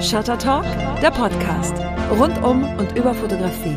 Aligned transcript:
Shutter 0.00 0.38
Talk, 0.38 0.64
der 1.02 1.10
Podcast. 1.10 1.74
Rund 2.18 2.42
um 2.42 2.64
und 2.78 2.96
über 2.96 3.14
Fotografie. 3.14 3.76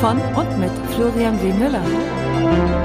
Von 0.00 0.20
und 0.36 0.58
mit 0.60 0.70
Florian 0.94 1.42
W. 1.42 1.52
Müller. 1.52 2.83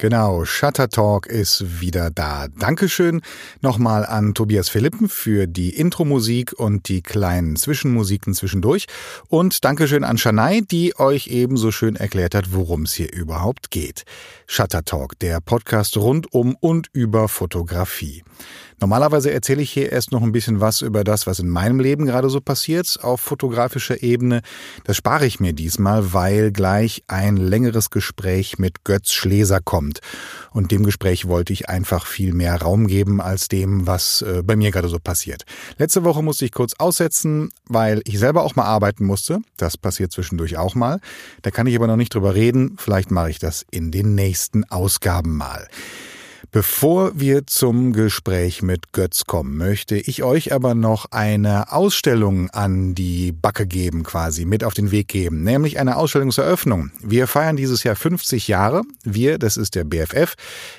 Genau, 0.00 0.46
Shutter 0.46 0.88
Talk 0.88 1.26
ist 1.26 1.82
wieder 1.82 2.10
da. 2.10 2.48
Dankeschön 2.48 3.20
nochmal 3.60 4.06
an 4.06 4.32
Tobias 4.32 4.70
Philippen 4.70 5.10
für 5.10 5.46
die 5.46 5.76
Intro-Musik 5.76 6.54
und 6.58 6.88
die 6.88 7.02
kleinen 7.02 7.54
Zwischenmusiken 7.56 8.32
zwischendurch. 8.32 8.86
Und 9.28 9.62
Dankeschön 9.62 10.02
an 10.02 10.16
Shanai, 10.16 10.62
die 10.62 10.98
euch 10.98 11.26
ebenso 11.26 11.70
schön 11.70 11.96
erklärt 11.96 12.34
hat, 12.34 12.54
worum 12.54 12.84
es 12.84 12.94
hier 12.94 13.12
überhaupt 13.12 13.70
geht. 13.70 14.04
Shutter 14.46 14.86
Talk, 14.86 15.18
der 15.18 15.42
Podcast 15.42 15.98
rund 15.98 16.32
um 16.32 16.56
und 16.58 16.88
über 16.94 17.28
Fotografie. 17.28 18.24
Normalerweise 18.80 19.30
erzähle 19.30 19.60
ich 19.60 19.70
hier 19.70 19.92
erst 19.92 20.10
noch 20.10 20.22
ein 20.22 20.32
bisschen 20.32 20.60
was 20.60 20.80
über 20.80 21.04
das, 21.04 21.26
was 21.26 21.38
in 21.38 21.50
meinem 21.50 21.80
Leben 21.80 22.06
gerade 22.06 22.30
so 22.30 22.40
passiert 22.40 22.98
auf 23.02 23.20
fotografischer 23.20 24.02
Ebene. 24.02 24.40
Das 24.84 24.96
spare 24.96 25.26
ich 25.26 25.38
mir 25.38 25.52
diesmal, 25.52 26.14
weil 26.14 26.50
gleich 26.50 27.04
ein 27.06 27.36
längeres 27.36 27.90
Gespräch 27.90 28.58
mit 28.58 28.84
Götz 28.84 29.12
Schleser 29.12 29.60
kommt. 29.60 30.00
Und 30.50 30.72
dem 30.72 30.84
Gespräch 30.84 31.28
wollte 31.28 31.52
ich 31.52 31.68
einfach 31.68 32.06
viel 32.06 32.32
mehr 32.32 32.56
Raum 32.62 32.86
geben 32.86 33.20
als 33.20 33.48
dem, 33.48 33.86
was 33.86 34.22
äh, 34.22 34.42
bei 34.42 34.56
mir 34.56 34.70
gerade 34.70 34.88
so 34.88 34.98
passiert. 34.98 35.44
Letzte 35.76 36.02
Woche 36.04 36.22
musste 36.22 36.46
ich 36.46 36.52
kurz 36.52 36.72
aussetzen, 36.78 37.50
weil 37.66 38.00
ich 38.04 38.18
selber 38.18 38.44
auch 38.44 38.56
mal 38.56 38.64
arbeiten 38.64 39.04
musste. 39.04 39.40
Das 39.58 39.76
passiert 39.76 40.10
zwischendurch 40.10 40.56
auch 40.56 40.74
mal. 40.74 41.00
Da 41.42 41.50
kann 41.50 41.66
ich 41.66 41.76
aber 41.76 41.86
noch 41.86 41.96
nicht 41.96 42.14
drüber 42.14 42.34
reden. 42.34 42.76
Vielleicht 42.78 43.10
mache 43.10 43.28
ich 43.28 43.38
das 43.38 43.66
in 43.70 43.90
den 43.90 44.14
nächsten 44.14 44.64
Ausgaben 44.64 45.36
mal. 45.36 45.68
Bevor 46.52 47.12
wir 47.14 47.46
zum 47.46 47.92
Gespräch 47.92 48.62
mit 48.62 48.92
Götz 48.92 49.24
kommen, 49.26 49.56
möchte 49.56 49.96
ich 49.96 50.22
euch 50.22 50.52
aber 50.52 50.74
noch 50.74 51.06
eine 51.10 51.70
Ausstellung 51.70 52.50
an 52.50 52.94
die 52.94 53.30
Backe 53.30 53.66
geben, 53.66 54.02
quasi 54.02 54.46
mit 54.46 54.64
auf 54.64 54.74
den 54.74 54.90
Weg 54.90 55.08
geben, 55.08 55.42
nämlich 55.42 55.78
eine 55.78 55.96
Ausstellungseröffnung. 55.96 56.90
Wir 57.02 57.26
feiern 57.26 57.56
dieses 57.56 57.84
Jahr 57.84 57.94
50 57.94 58.48
Jahre. 58.48 58.82
Wir, 59.04 59.38
das 59.38 59.56
ist 59.56 59.74
der 59.74 59.84
BFF, 59.84 60.34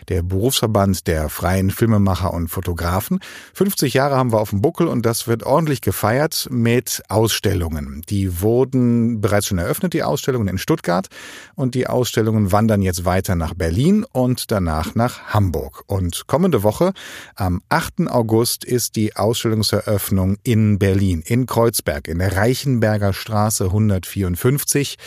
der 0.09 0.23
Berufsverband 0.23 1.07
der 1.07 1.29
freien 1.29 1.69
Filmemacher 1.69 2.33
und 2.33 2.47
Fotografen. 2.47 3.19
50 3.53 3.93
Jahre 3.93 4.15
haben 4.15 4.33
wir 4.33 4.41
auf 4.41 4.49
dem 4.49 4.61
Buckel 4.61 4.87
und 4.87 5.05
das 5.05 5.27
wird 5.27 5.43
ordentlich 5.43 5.81
gefeiert 5.81 6.47
mit 6.51 7.03
Ausstellungen. 7.07 8.01
Die 8.09 8.41
wurden 8.41 9.21
bereits 9.21 9.47
schon 9.47 9.59
eröffnet, 9.59 9.93
die 9.93 10.03
Ausstellungen 10.03 10.47
in 10.47 10.57
Stuttgart 10.57 11.07
und 11.55 11.75
die 11.75 11.87
Ausstellungen 11.87 12.51
wandern 12.51 12.81
jetzt 12.81 13.05
weiter 13.05 13.35
nach 13.35 13.53
Berlin 13.53 14.05
und 14.11 14.51
danach 14.51 14.95
nach 14.95 15.33
Hamburg. 15.33 15.50
Hamburg. 15.51 15.83
Und 15.87 16.27
kommende 16.27 16.63
Woche, 16.63 16.93
am 17.35 17.61
8. 17.67 18.07
August, 18.07 18.63
ist 18.63 18.95
die 18.95 19.17
Ausstellungseröffnung 19.17 20.37
in 20.43 20.79
Berlin, 20.79 21.21
in 21.25 21.45
Kreuzberg, 21.45 22.07
in 22.07 22.19
der 22.19 22.37
Reichenberger 22.37 23.11
Straße 23.11 23.65
154. 23.65 24.97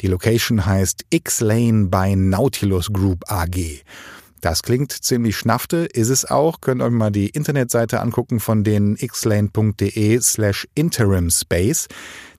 Die 0.00 0.08
Location 0.08 0.66
heißt 0.66 1.04
X-Lane 1.10 1.86
by 1.86 2.16
Nautilus 2.16 2.92
Group 2.92 3.30
AG. 3.30 3.84
Das 4.40 4.64
klingt 4.64 4.90
ziemlich 4.90 5.36
schnafte, 5.36 5.86
ist 5.92 6.08
es 6.08 6.28
auch. 6.28 6.60
Könnt 6.60 6.82
euch 6.82 6.90
mal 6.90 7.12
die 7.12 7.28
Internetseite 7.28 8.00
angucken 8.00 8.40
von 8.40 8.64
den 8.64 8.96
xlane.de 8.96 10.20
slash 10.20 10.66
interim 10.74 11.30
space. 11.30 11.86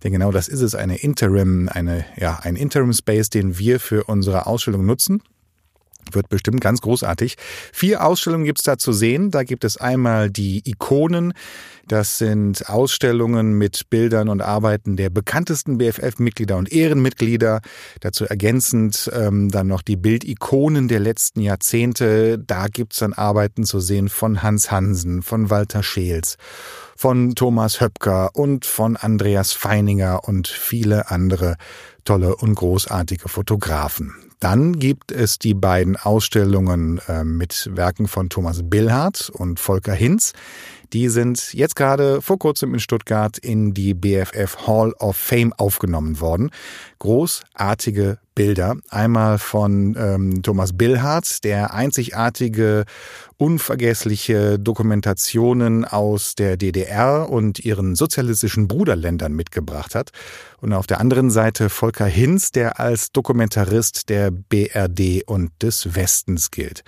Denn 0.04 0.12
genau 0.12 0.34
das 0.34 0.50
ist 0.50 0.60
es, 0.60 0.76
eine 0.76 0.98
Interim, 0.98 1.70
eine, 1.72 2.04
ja, 2.18 2.40
ein 2.44 2.58
Interim 2.58 2.92
Space, 2.92 3.30
den 3.30 3.58
wir 3.58 3.80
für 3.80 4.04
unsere 4.04 4.48
Ausstellung 4.48 4.86
nutzen. 4.86 5.24
Wird 6.12 6.30
bestimmt 6.30 6.62
ganz 6.62 6.82
großartig. 6.82 7.36
Vier 7.72 8.06
Ausstellungen 8.06 8.46
gibt's 8.46 8.64
da 8.64 8.78
zu 8.78 8.94
sehen. 8.94 9.32
Da 9.32 9.44
gibt 9.44 9.64
es 9.64 9.78
einmal 9.78 10.30
die 10.30 10.62
Ikonen. 10.70 11.34
Das 11.88 12.18
sind 12.18 12.70
Ausstellungen 12.70 13.58
mit 13.58 13.90
Bildern 13.90 14.30
und 14.30 14.42
Arbeiten 14.42 14.96
der 14.96 15.10
bekanntesten 15.10 15.78
BFF-Mitglieder 15.78 16.56
und 16.56 16.72
Ehrenmitglieder. 16.72 17.62
Dazu 18.00 18.26
ergänzend 18.26 19.12
ähm, 19.14 19.50
dann 19.50 19.68
noch 19.68 19.82
die 19.82 19.98
Bildikonen 19.98 20.88
der 20.88 21.00
letzten 21.00 21.42
Jahrzehnte. 21.42 22.40
Da 22.40 22.68
gibt's 22.68 23.00
dann 23.00 23.14
Arbeiten 23.14 23.66
zu 23.66 23.82
sehen 23.82 24.08
von 24.08 24.42
Hans 24.42 24.72
Hansen, 24.72 25.24
von 25.24 25.50
Walter 25.50 25.84
Scheels, 25.84 26.38
von 26.96 27.36
Thomas 27.36 27.82
Höpker 27.82 28.30
und 28.34 28.66
von 28.66 28.96
Andreas 28.96 29.52
Feininger 29.52 30.26
und 30.26 30.48
viele 30.48 31.12
andere 31.12 31.58
tolle 32.06 32.36
und 32.36 32.56
großartige 32.56 33.28
Fotografen. 33.28 34.14
Dann 34.44 34.78
gibt 34.78 35.14
es 35.14 35.40
die 35.40 35.54
beiden 35.54 35.96
Ausstellungen 35.96 37.00
äh, 37.08 37.24
mit 37.24 37.70
Werken 37.76 38.10
von 38.10 38.28
Thomas 38.28 38.60
Billhardt 38.62 39.30
und 39.30 39.58
Volker 39.58 39.94
Hinz. 39.94 40.34
Die 40.94 41.10
sind 41.10 41.54
jetzt 41.54 41.76
gerade 41.76 42.22
vor 42.22 42.38
kurzem 42.38 42.76
in 42.76 42.80
Stuttgart 42.80 43.40
in 43.40 43.74
die 43.74 43.96
BFF 43.96 44.68
Hall 44.68 44.94
of 45.00 45.18
Fame 45.18 45.52
aufgenommen 45.54 46.20
worden. 46.20 46.52
Großartige 47.00 48.20
Bilder. 48.36 48.76
Einmal 48.90 49.40
von 49.40 49.96
ähm, 49.98 50.44
Thomas 50.44 50.74
Billhardt, 50.78 51.44
der 51.44 51.74
einzigartige, 51.74 52.86
unvergessliche 53.38 54.60
Dokumentationen 54.60 55.86
aus 55.86 56.36
der 56.36 56.58
DDR 56.58 57.30
und 57.30 57.60
ihren 57.60 57.96
sozialistischen 57.96 58.68
Bruderländern 58.68 59.34
mitgebracht 59.34 59.96
hat. 59.96 60.12
Und 60.62 60.74
auf 60.74 60.86
der 60.86 61.00
anderen 61.00 61.32
Seite 61.32 61.70
Volker 61.70 62.06
Hinz, 62.06 62.52
der 62.52 62.80
als 62.80 63.12
Dokumentarist 63.12 64.10
der 64.10 64.32
BRD 64.32 65.24
und 65.26 65.52
des 65.62 65.96
Westens 65.96 66.52
gilt. 66.52 66.84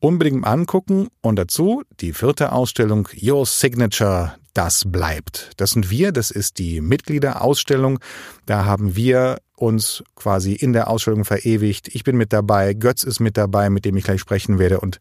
Unbedingt 0.00 0.46
angucken 0.46 1.08
und 1.20 1.36
dazu 1.36 1.82
die 2.00 2.12
vierte 2.12 2.52
Ausstellung 2.52 3.08
Your 3.20 3.46
Signature, 3.46 4.34
das 4.52 4.84
bleibt. 4.86 5.50
Das 5.56 5.70
sind 5.70 5.90
wir, 5.90 6.12
das 6.12 6.30
ist 6.30 6.58
die 6.58 6.80
Mitgliederausstellung. 6.80 7.98
Da 8.46 8.64
haben 8.64 8.96
wir 8.96 9.38
uns 9.56 10.02
quasi 10.14 10.52
in 10.52 10.72
der 10.72 10.88
Ausstellung 10.88 11.24
verewigt. 11.24 11.88
Ich 11.88 12.04
bin 12.04 12.16
mit 12.16 12.32
dabei, 12.32 12.74
Götz 12.74 13.02
ist 13.02 13.20
mit 13.20 13.36
dabei, 13.36 13.70
mit 13.70 13.84
dem 13.84 13.96
ich 13.96 14.04
gleich 14.04 14.20
sprechen 14.20 14.58
werde 14.58 14.80
und 14.80 14.98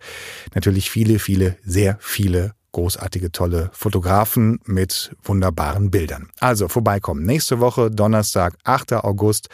natürlich 0.56 0.90
viele, 0.90 1.20
viele, 1.20 1.58
sehr 1.64 1.98
viele 2.00 2.54
großartige, 2.74 3.32
tolle 3.32 3.70
Fotografen 3.72 4.60
mit 4.66 5.16
wunderbaren 5.24 5.92
Bildern. 5.92 6.30
Also 6.40 6.68
vorbeikommen. 6.68 7.24
Nächste 7.24 7.60
Woche, 7.60 7.90
Donnerstag, 7.90 8.56
8. 8.64 8.94
August 8.94 9.48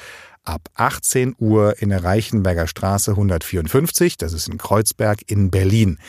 ab 0.44 0.70
18 0.76 1.36
Uhr 1.40 1.82
in 1.82 1.90
der 1.90 2.04
Reichenberger 2.04 2.68
Straße 2.68 3.12
154. 3.12 4.18
Das 4.18 4.34
ist 4.34 4.48
in 4.48 4.58
Kreuzberg 4.58 5.20
in 5.28 5.52
Berlin. 5.52 6.00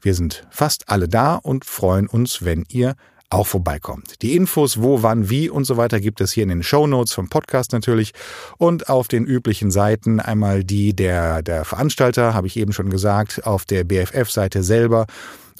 Wir 0.00 0.14
sind 0.14 0.46
fast 0.50 0.88
alle 0.88 1.08
da 1.08 1.36
und 1.36 1.64
freuen 1.64 2.06
uns, 2.06 2.44
wenn 2.44 2.64
ihr 2.68 2.94
auch 3.30 3.46
vorbeikommt. 3.46 4.22
Die 4.22 4.36
Infos, 4.36 4.80
wo, 4.80 5.02
wann, 5.02 5.28
wie 5.28 5.48
und 5.48 5.64
so 5.64 5.76
weiter 5.76 6.00
gibt 6.00 6.20
es 6.20 6.32
hier 6.32 6.44
in 6.44 6.50
den 6.50 6.62
Show 6.62 6.86
Notes 6.86 7.12
vom 7.12 7.28
Podcast 7.28 7.72
natürlich 7.72 8.12
und 8.58 8.88
auf 8.88 9.08
den 9.08 9.24
üblichen 9.24 9.70
Seiten 9.70 10.20
einmal 10.20 10.62
die 10.62 10.94
der, 10.94 11.42
der 11.42 11.64
Veranstalter, 11.64 12.34
habe 12.34 12.46
ich 12.46 12.56
eben 12.56 12.72
schon 12.72 12.90
gesagt, 12.90 13.46
auf 13.46 13.64
der 13.64 13.84
BFF-Seite 13.84 14.62
selber 14.62 15.06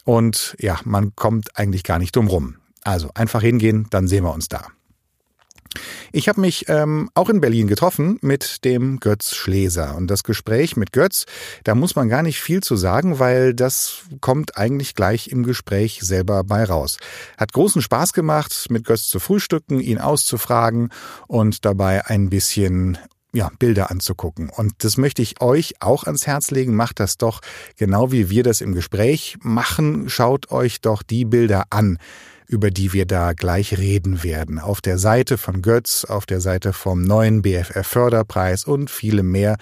und 0.05 0.57
ja, 0.61 0.79
man 0.85 1.17
kommt 1.17 1.59
eigentlich 1.59 1.83
gar 1.83 1.99
nicht 1.99 2.15
drum 2.15 2.29
rum. 2.29 2.57
Also 2.83 3.09
einfach 3.15 3.41
hingehen, 3.41 3.87
dann 3.91 4.07
sehen 4.07 4.25
wir 4.25 4.35
uns 4.35 4.49
da. 4.49 4.67
Ich 6.13 6.29
habe 6.29 6.41
mich 6.41 6.69
ähm, 6.69 7.11
auch 7.15 7.29
in 7.29 7.41
Berlin 7.41 7.67
getroffen 7.67 8.19
mit 8.23 8.65
dem 8.65 9.01
Götz 9.01 9.35
Schleser. 9.35 9.97
Und 9.97 10.09
das 10.09 10.23
Gespräch 10.23 10.77
mit 10.77 10.93
Götz, 10.93 11.27
da 11.65 11.75
muss 11.75 11.97
man 11.97 12.09
gar 12.09 12.23
nicht 12.23 12.41
viel 12.41 12.63
zu 12.63 12.77
sagen, 12.77 13.19
weil 13.19 13.55
das 13.55 14.03
kommt 14.21 14.57
eigentlich 14.57 14.95
gleich 14.95 15.29
im 15.29 15.43
Gespräch 15.43 16.01
selber 16.03 16.45
bei 16.45 16.65
raus. 16.65 16.99
Hat 17.37 17.53
großen 17.53 17.83
Spaß 17.83 18.13
gemacht, 18.13 18.67
mit 18.71 18.85
Götz 18.85 19.09
zu 19.09 19.19
frühstücken, 19.21 19.81
ihn 19.81 19.99
auszufragen 19.99 20.91
und 21.27 21.65
dabei 21.65 22.07
ein 22.07 22.31
bisschen 22.31 22.99
ja, 23.35 23.51
Bilder 23.59 23.91
anzugucken. 23.91 24.49
Und 24.49 24.85
das 24.85 24.97
möchte 24.97 25.21
ich 25.21 25.41
euch 25.41 25.75
auch 25.81 26.05
ans 26.05 26.27
Herz 26.27 26.51
legen. 26.51 26.77
Macht 26.77 27.01
das 27.01 27.19
doch 27.19 27.41
genau 27.77 28.13
wie 28.13 28.31
wir 28.31 28.45
das 28.45 28.61
im 28.61 28.75
Gespräch 28.75 29.37
machen. 29.41 30.09
Schaut 30.09 30.51
euch 30.51 30.81
doch 30.81 31.03
die 31.03 31.25
Bilder 31.25 31.65
an 31.71 31.99
über 32.47 32.71
die 32.71 32.93
wir 32.93 33.07
da 33.07 33.33
gleich 33.33 33.79
reden 33.79 34.23
werden. 34.23 34.59
Auf 34.59 34.81
der 34.81 34.99
Seite 34.99 35.39
von 35.39 35.63
Götz, 35.63 36.05
auf 36.05 36.27
der 36.27 36.41
Seite 36.41 36.73
vom 36.73 37.03
neuen 37.03 37.43
BFR 37.43 37.85
Förderpreis 37.85 38.65
und 38.65 38.91
viele 38.91 39.23
mehr. 39.23 39.57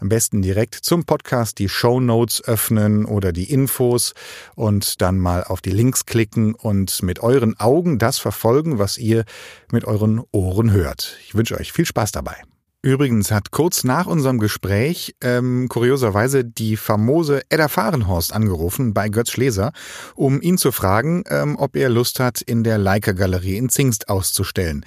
Am 0.00 0.08
besten 0.08 0.42
direkt 0.42 0.74
zum 0.74 1.04
Podcast 1.04 1.58
die 1.58 1.68
Show 1.68 2.00
Notes 2.00 2.42
öffnen 2.44 3.04
oder 3.04 3.32
die 3.32 3.52
Infos 3.52 4.14
und 4.54 5.00
dann 5.00 5.18
mal 5.18 5.44
auf 5.44 5.60
die 5.60 5.70
Links 5.70 6.06
klicken 6.06 6.54
und 6.54 7.02
mit 7.02 7.20
euren 7.20 7.58
Augen 7.60 7.98
das 7.98 8.18
verfolgen, 8.18 8.78
was 8.78 8.98
ihr 8.98 9.24
mit 9.70 9.84
euren 9.84 10.22
Ohren 10.32 10.72
hört. 10.72 11.18
Ich 11.24 11.34
wünsche 11.34 11.58
euch 11.58 11.72
viel 11.72 11.86
Spaß 11.86 12.12
dabei. 12.12 12.36
Übrigens 12.84 13.30
hat 13.30 13.52
kurz 13.52 13.84
nach 13.84 14.08
unserem 14.08 14.40
Gespräch 14.40 15.14
ähm, 15.20 15.68
kurioserweise 15.68 16.44
die 16.44 16.76
famose 16.76 17.42
Edda 17.48 17.68
Fahrenhorst 17.68 18.32
angerufen 18.32 18.92
bei 18.92 19.08
Götz 19.08 19.30
Schleser, 19.30 19.70
um 20.16 20.42
ihn 20.42 20.58
zu 20.58 20.72
fragen, 20.72 21.22
ähm, 21.28 21.54
ob 21.56 21.76
er 21.76 21.88
Lust 21.88 22.18
hat, 22.18 22.40
in 22.40 22.64
der 22.64 22.78
Leica-Galerie 22.78 23.56
in 23.56 23.68
Zingst 23.68 24.08
auszustellen. 24.08 24.84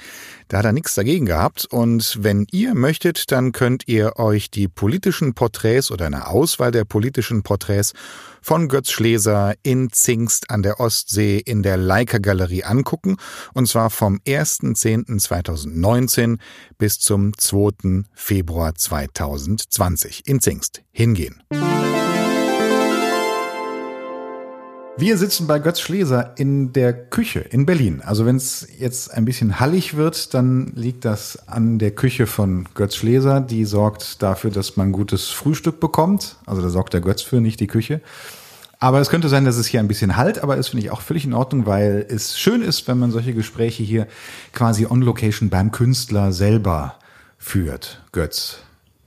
Da 0.48 0.60
hat 0.60 0.66
er 0.66 0.74
nichts 0.74 0.94
dagegen 0.96 1.26
gehabt. 1.26 1.66
Und 1.66 2.18
wenn 2.22 2.46
ihr 2.52 2.76
möchtet, 2.76 3.32
dann 3.32 3.52
könnt 3.52 3.88
ihr 3.88 4.20
euch 4.20 4.52
die 4.52 4.68
politischen 4.68 5.34
Porträts 5.34 5.90
oder 5.92 6.06
eine 6.06 6.28
Auswahl 6.28 6.72
der 6.72 6.86
politischen 6.86 7.42
Porträts 7.44 7.94
von 8.42 8.68
Götz 8.68 8.92
Schleser 8.92 9.56
in 9.64 9.92
Zingst 9.92 10.52
an 10.52 10.62
der 10.62 10.80
Ostsee 10.80 11.40
in 11.40 11.64
der 11.64 11.78
Leica 11.78 12.20
Galerie 12.20 12.64
angucken. 12.64 13.18
Und 13.54 13.68
zwar 13.68 13.90
vom 13.90 14.20
1.10.2019 14.20 16.38
bis 16.78 17.00
zum 17.00 17.36
2. 17.38 18.04
Februar 18.14 18.76
2020 18.76 20.28
in 20.28 20.42
Zingst. 20.42 20.84
Hingehen. 20.92 21.42
Wir 24.98 25.18
sitzen 25.18 25.46
bei 25.46 25.60
Götz 25.60 25.82
Schleser 25.82 26.36
in 26.38 26.72
der 26.72 26.94
Küche 26.94 27.42
in 27.42 27.66
Berlin. 27.66 28.02
Also 28.02 28.26
wenn 28.26 28.38
es 28.38 28.66
jetzt 28.80 29.14
ein 29.14 29.26
bisschen 29.26 29.60
hallig 29.60 29.98
wird, 29.98 30.34
dann 30.34 30.72
liegt 30.74 31.04
das 31.04 31.50
an 31.50 31.80
der 31.80 31.92
Küche 31.92 32.28
von 32.28 32.66
Götz 32.76 32.96
Schleser. 32.96 33.42
Die 33.42 33.66
sorgt 33.66 34.24
dafür, 34.24 34.52
dass 34.52 34.78
man 34.78 34.94
gutes 34.94 35.28
Frühstück 35.28 35.82
bekommt. 35.82 36.38
Also 36.46 36.62
da 36.62 36.70
sorgt 36.70 36.94
der 36.94 37.02
Götz 37.02 37.22
für, 37.22 37.42
nicht 37.42 37.60
die 37.60 37.68
Küche. 37.68 38.00
Aber 38.80 39.02
es 39.02 39.10
könnte 39.10 39.28
sein, 39.28 39.44
dass 39.44 39.58
es 39.58 39.68
hier 39.68 39.82
ein 39.82 39.90
bisschen 39.90 40.16
halt, 40.16 40.42
aber 40.42 40.56
das 40.56 40.70
finde 40.70 40.86
ich 40.86 40.92
auch 40.92 41.02
völlig 41.02 41.26
in 41.26 41.34
Ordnung, 41.34 41.66
weil 41.66 42.06
es 42.10 42.40
schön 42.40 42.62
ist, 42.62 42.88
wenn 42.88 42.98
man 42.98 43.12
solche 43.12 43.34
Gespräche 43.34 43.84
hier 43.84 44.08
quasi 44.54 44.86
on 44.86 45.02
location 45.02 45.50
beim 45.50 45.72
Künstler 45.72 46.32
selber 46.32 47.00
führt. 47.38 48.02
Götz, 48.14 48.60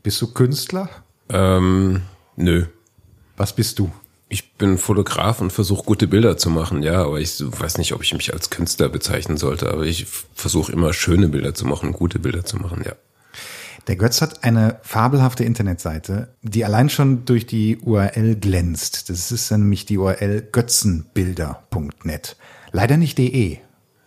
bist 0.03 0.21
du 0.21 0.33
Künstler? 0.35 0.91
Ähm, 1.31 2.03
nö. 2.37 2.67
Was 3.39 3.55
bist 3.55 3.79
du? 3.79 3.91
Ich 4.31 4.53
bin 4.55 4.77
Fotograf 4.77 5.41
und 5.41 5.53
versuche 5.53 5.85
gute 5.85 6.07
Bilder 6.07 6.37
zu 6.37 6.51
machen, 6.51 6.83
ja, 6.83 7.03
aber 7.03 7.19
ich 7.19 7.41
weiß 7.41 7.79
nicht, 7.79 7.93
ob 7.95 8.03
ich 8.03 8.13
mich 8.13 8.33
als 8.33 8.51
Künstler 8.51 8.91
bezeichnen 8.91 9.39
sollte, 9.39 9.73
aber 9.73 9.85
ich 9.85 10.07
versuche 10.35 10.71
immer 10.71 10.93
schöne 10.93 11.29
Bilder 11.29 11.55
zu 11.55 11.67
machen, 11.67 11.93
gute 11.93 12.19
Bilder 12.19 12.45
zu 12.45 12.59
machen, 12.59 12.83
ja. 12.85 12.93
Der 13.87 13.97
Götz 13.97 14.21
hat 14.21 14.45
eine 14.45 14.81
fabelhafte 14.83 15.45
Internetseite, 15.45 16.29
die 16.43 16.63
allein 16.67 16.91
schon 16.91 17.25
durch 17.25 17.47
die 17.47 17.79
URL 17.79 18.37
glänzt. 18.37 19.09
Das 19.09 19.33
ist 19.33 19.51
nämlich 19.51 19.87
die 19.87 19.97
URL 19.97 20.47
götzenbilder.net. 20.53 22.37
Leider 22.71 22.99
nicht 22.99 23.17
de. 23.17 23.59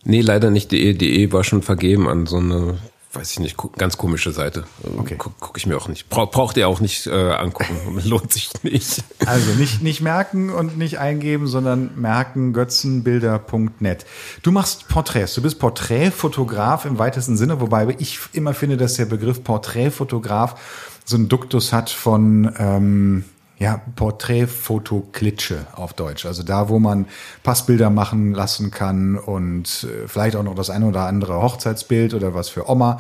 Nee, 0.04 0.22
leider 0.22 0.52
nicht 0.52 0.72
de. 0.72 0.94
De 0.94 1.32
war 1.32 1.44
schon 1.44 1.64
vergeben 1.64 2.08
an 2.08 2.28
so 2.28 2.38
eine 2.38 2.78
weiß 3.14 3.32
ich 3.32 3.40
nicht, 3.40 3.58
ganz 3.78 3.98
komische 3.98 4.32
Seite. 4.32 4.64
Okay. 4.98 5.16
Guck, 5.18 5.34
guck 5.40 5.58
ich 5.58 5.66
mir 5.66 5.76
auch 5.76 5.88
nicht. 5.88 6.10
Bra 6.10 6.26
braucht 6.26 6.56
ihr 6.58 6.68
auch 6.68 6.80
nicht 6.80 7.08
äh, 7.08 7.32
angucken. 7.32 7.76
Lohnt 8.06 8.32
sich 8.32 8.52
nicht. 8.64 9.04
Also 9.26 9.52
nicht, 9.54 9.82
nicht 9.82 10.02
merken 10.02 10.50
und 10.50 10.78
nicht 10.78 11.00
eingeben, 11.00 11.48
sondern 11.48 11.92
merken 12.00 12.54
götzenbilder.net. 12.54 14.06
Du 14.44 14.52
machst 14.52 14.88
Porträts. 14.88 15.34
Du 15.34 15.42
bist 15.42 15.60
Porträtfotograf 15.60 16.86
im 16.86 17.00
weitesten 17.00 17.36
Sinne, 17.36 17.60
wobei 17.60 17.96
ich 18.00 18.20
immer 18.32 18.54
finde, 18.54 18.78
dass 18.78 18.94
der 18.94 19.06
Begriff 19.06 19.44
Porträtfotograf 19.44 21.00
so 21.04 21.18
einen 21.18 21.28
Duktus 21.28 21.74
hat 21.74 21.90
von 21.90 22.54
ähm, 22.58 23.26
ja, 23.62 23.80
Porträtfotoklitsche 23.96 25.68
auf 25.74 25.94
Deutsch. 25.94 26.26
Also 26.26 26.42
da, 26.42 26.68
wo 26.68 26.80
man 26.80 27.06
Passbilder 27.44 27.92
machen 27.92 28.34
lassen 28.34 28.72
kann 28.72 29.20
und 29.20 29.84
äh, 29.84 30.08
vielleicht 30.08 30.36
auch 30.36 30.42
noch 30.42 30.56
das 30.56 30.72
eine 30.72 30.88
oder 30.88 31.02
andere 31.06 31.40
Hochzeitsbild 31.44 32.16
oder 32.16 32.34
was 32.34 32.50
für 32.50 32.68
Oma. 32.68 33.00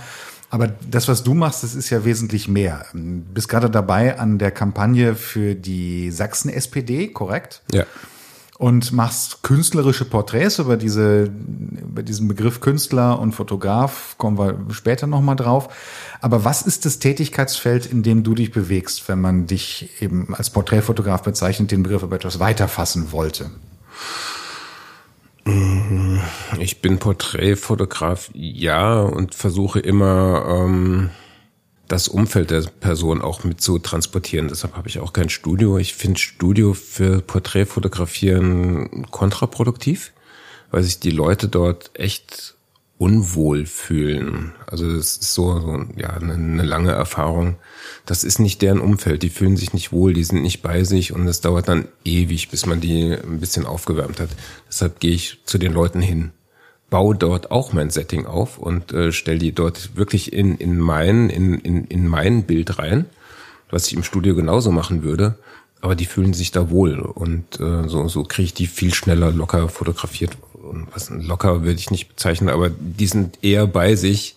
Aber 0.51 0.67
das, 0.67 1.07
was 1.07 1.23
du 1.23 1.33
machst, 1.33 1.63
das 1.63 1.73
ist 1.73 1.89
ja 1.89 2.05
wesentlich 2.05 2.47
mehr. 2.47 2.85
Du 2.93 2.99
bist 2.99 3.49
gerade 3.49 3.71
dabei 3.71 4.19
an 4.19 4.37
der 4.37 4.51
Kampagne 4.51 5.15
für 5.15 5.55
die 5.55 6.11
Sachsen-SPD, 6.11 7.07
korrekt? 7.07 7.63
Ja 7.73 7.85
und 8.61 8.91
machst 8.91 9.41
künstlerische 9.41 10.05
Porträts 10.05 10.59
über 10.59 10.77
diese 10.77 11.31
über 11.81 12.03
diesen 12.03 12.27
Begriff 12.27 12.59
Künstler 12.59 13.17
und 13.17 13.31
Fotograf 13.31 14.13
kommen 14.19 14.37
wir 14.37 14.55
später 14.69 15.07
noch 15.07 15.21
mal 15.21 15.33
drauf. 15.33 15.69
Aber 16.21 16.45
was 16.45 16.61
ist 16.61 16.85
das 16.85 16.99
Tätigkeitsfeld, 16.99 17.87
in 17.87 18.03
dem 18.03 18.21
du 18.21 18.35
dich 18.35 18.51
bewegst, 18.51 19.09
wenn 19.09 19.19
man 19.19 19.47
dich 19.47 19.89
eben 19.99 20.35
als 20.35 20.51
Porträtfotograf 20.51 21.23
bezeichnet, 21.23 21.71
den 21.71 21.81
Begriff 21.81 22.03
aber 22.03 22.17
etwas 22.17 22.39
weiter 22.39 22.67
fassen 22.67 23.11
wollte? 23.11 23.49
Ich 26.59 26.81
bin 26.81 26.99
Porträtfotograf, 26.99 28.29
ja, 28.35 29.01
und 29.01 29.33
versuche 29.33 29.79
immer 29.79 30.45
ähm, 30.47 31.09
das 31.91 32.07
Umfeld 32.07 32.51
der 32.51 32.61
Person 32.61 33.21
auch 33.21 33.43
mit 33.43 33.59
zu 33.59 33.77
transportieren. 33.77 34.47
Deshalb 34.47 34.77
habe 34.77 34.87
ich 34.87 34.99
auch 34.99 35.11
kein 35.11 35.29
Studio. 35.29 35.77
Ich 35.77 35.93
finde 35.93 36.19
Studio 36.19 36.73
für 36.73 37.21
Porträtfotografieren 37.21 39.07
kontraproduktiv, 39.11 40.13
weil 40.71 40.83
sich 40.83 41.01
die 41.01 41.11
Leute 41.11 41.49
dort 41.49 41.91
echt 41.93 42.55
unwohl 42.97 43.65
fühlen. 43.65 44.53
Also 44.67 44.87
das 44.87 45.17
ist 45.17 45.33
so, 45.33 45.59
so 45.59 45.85
ja 45.97 46.11
eine, 46.11 46.33
eine 46.35 46.63
lange 46.63 46.91
Erfahrung. 46.91 47.57
Das 48.05 48.23
ist 48.23 48.39
nicht 48.39 48.61
deren 48.61 48.79
Umfeld. 48.79 49.21
Die 49.23 49.29
fühlen 49.29 49.57
sich 49.57 49.73
nicht 49.73 49.91
wohl, 49.91 50.13
die 50.13 50.23
sind 50.23 50.43
nicht 50.43 50.61
bei 50.61 50.85
sich 50.85 51.11
und 51.11 51.27
es 51.27 51.41
dauert 51.41 51.67
dann 51.67 51.89
ewig, 52.05 52.49
bis 52.49 52.65
man 52.65 52.79
die 52.79 53.11
ein 53.11 53.39
bisschen 53.39 53.65
aufgewärmt 53.65 54.21
hat. 54.21 54.29
Deshalb 54.69 55.01
gehe 55.01 55.13
ich 55.13 55.39
zu 55.45 55.57
den 55.57 55.73
Leuten 55.73 55.99
hin 55.99 56.31
baue 56.91 57.15
dort 57.15 57.49
auch 57.49 57.73
mein 57.73 57.89
Setting 57.89 58.27
auf 58.27 58.59
und 58.59 58.91
äh, 58.91 59.11
stelle 59.11 59.39
die 59.39 59.53
dort 59.53 59.95
wirklich 59.95 60.33
in, 60.33 60.57
in, 60.57 60.77
mein, 60.77 61.31
in, 61.31 61.55
in, 61.55 61.85
in 61.85 62.05
mein 62.05 62.43
Bild 62.43 62.77
rein, 62.77 63.05
was 63.71 63.87
ich 63.87 63.93
im 63.93 64.03
Studio 64.03 64.35
genauso 64.35 64.71
machen 64.71 65.01
würde. 65.01 65.39
Aber 65.79 65.95
die 65.95 66.05
fühlen 66.05 66.33
sich 66.35 66.51
da 66.51 66.69
wohl 66.69 66.99
und 66.99 67.59
äh, 67.59 67.87
so, 67.87 68.07
so 68.07 68.23
kriege 68.23 68.45
ich 68.45 68.53
die 68.53 68.67
viel 68.67 68.93
schneller 68.93 69.31
locker 69.31 69.67
fotografiert. 69.69 70.37
Und 70.53 70.87
was 70.93 71.09
locker 71.09 71.63
würde 71.63 71.79
ich 71.79 71.89
nicht 71.89 72.09
bezeichnen, 72.09 72.49
aber 72.49 72.69
die 72.69 73.07
sind 73.07 73.39
eher 73.41 73.65
bei 73.65 73.95
sich, 73.95 74.35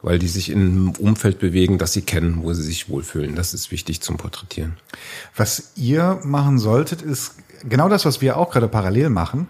weil 0.00 0.18
die 0.18 0.28
sich 0.28 0.50
in 0.50 0.60
einem 0.60 0.90
Umfeld 0.92 1.40
bewegen, 1.40 1.78
das 1.78 1.92
sie 1.92 2.02
kennen, 2.02 2.42
wo 2.42 2.54
sie 2.54 2.62
sich 2.62 2.88
wohlfühlen. 2.88 3.34
Das 3.34 3.52
ist 3.52 3.72
wichtig 3.72 4.00
zum 4.00 4.16
Porträtieren. 4.16 4.76
Was 5.34 5.72
ihr 5.74 6.20
machen 6.22 6.58
solltet, 6.58 7.02
ist 7.02 7.34
genau 7.68 7.88
das, 7.88 8.04
was 8.04 8.20
wir 8.20 8.36
auch 8.36 8.50
gerade 8.50 8.68
parallel 8.68 9.10
machen 9.10 9.48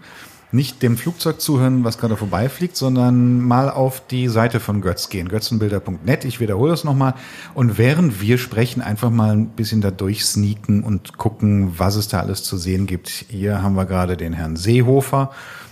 nicht 0.51 0.81
dem 0.81 0.97
Flugzeug 0.97 1.41
zuhören, 1.41 1.83
was 1.83 1.97
gerade 1.97 2.15
vorbeifliegt, 2.15 2.77
sondern 2.77 3.41
mal 3.41 3.69
auf 3.69 4.05
die 4.07 4.29
Seite 4.29 4.59
von 4.59 4.81
Götz 4.81 5.09
gehen, 5.09 5.27
götzenbilder.net. 5.27 6.25
Ich 6.25 6.39
wiederhole 6.39 6.71
das 6.71 6.83
nochmal. 6.83 7.15
Und 7.53 7.77
während 7.77 8.21
wir 8.21 8.37
sprechen, 8.37 8.81
einfach 8.81 9.09
mal 9.09 9.31
ein 9.31 9.47
bisschen 9.49 9.81
da 9.81 9.91
durchsneaken 9.91 10.83
und 10.83 11.17
gucken, 11.17 11.73
was 11.77 11.95
es 11.95 12.07
da 12.07 12.21
alles 12.21 12.43
zu 12.43 12.57
sehen 12.57 12.87
gibt. 12.87 13.09
Hier 13.09 13.61
haben 13.61 13.75
wir 13.75 13.85
gerade 13.85 14.15
den 14.15 14.33
Herrn 14.33 14.55
Seehofer 14.55 15.31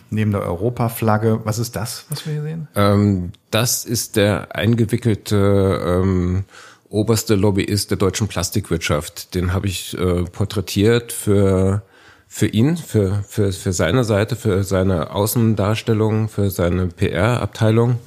neben 0.09 0.31
der 0.31 0.41
Europaflagge. 0.41 1.41
Was 1.45 1.57
ist 1.57 1.75
das, 1.75 2.05
was 2.09 2.25
wir 2.25 2.33
hier 2.33 2.43
sehen? 2.43 2.67
Ähm, 2.75 3.31
das 3.51 3.85
ist 3.85 4.17
der 4.17 4.55
eingewickelte 4.55 5.81
ähm, 5.85 6.43
oberste 6.89 7.35
Lobbyist 7.35 7.91
der 7.91 7.97
deutschen 7.97 8.27
Plastikwirtschaft. 8.27 9.35
Den 9.35 9.53
habe 9.53 9.67
ich 9.67 9.97
äh, 9.97 10.23
porträtiert 10.23 11.11
für 11.13 11.81
für 12.27 12.47
ihn, 12.47 12.77
für, 12.77 13.23
für, 13.27 13.51
für 13.51 13.73
seine 13.73 14.03
Seite, 14.03 14.35
für 14.35 14.63
seine 14.63 15.11
Außendarstellung, 15.11 16.27
für 16.29 16.49
seine 16.49 16.87
PR-Abteilung. 16.87 17.99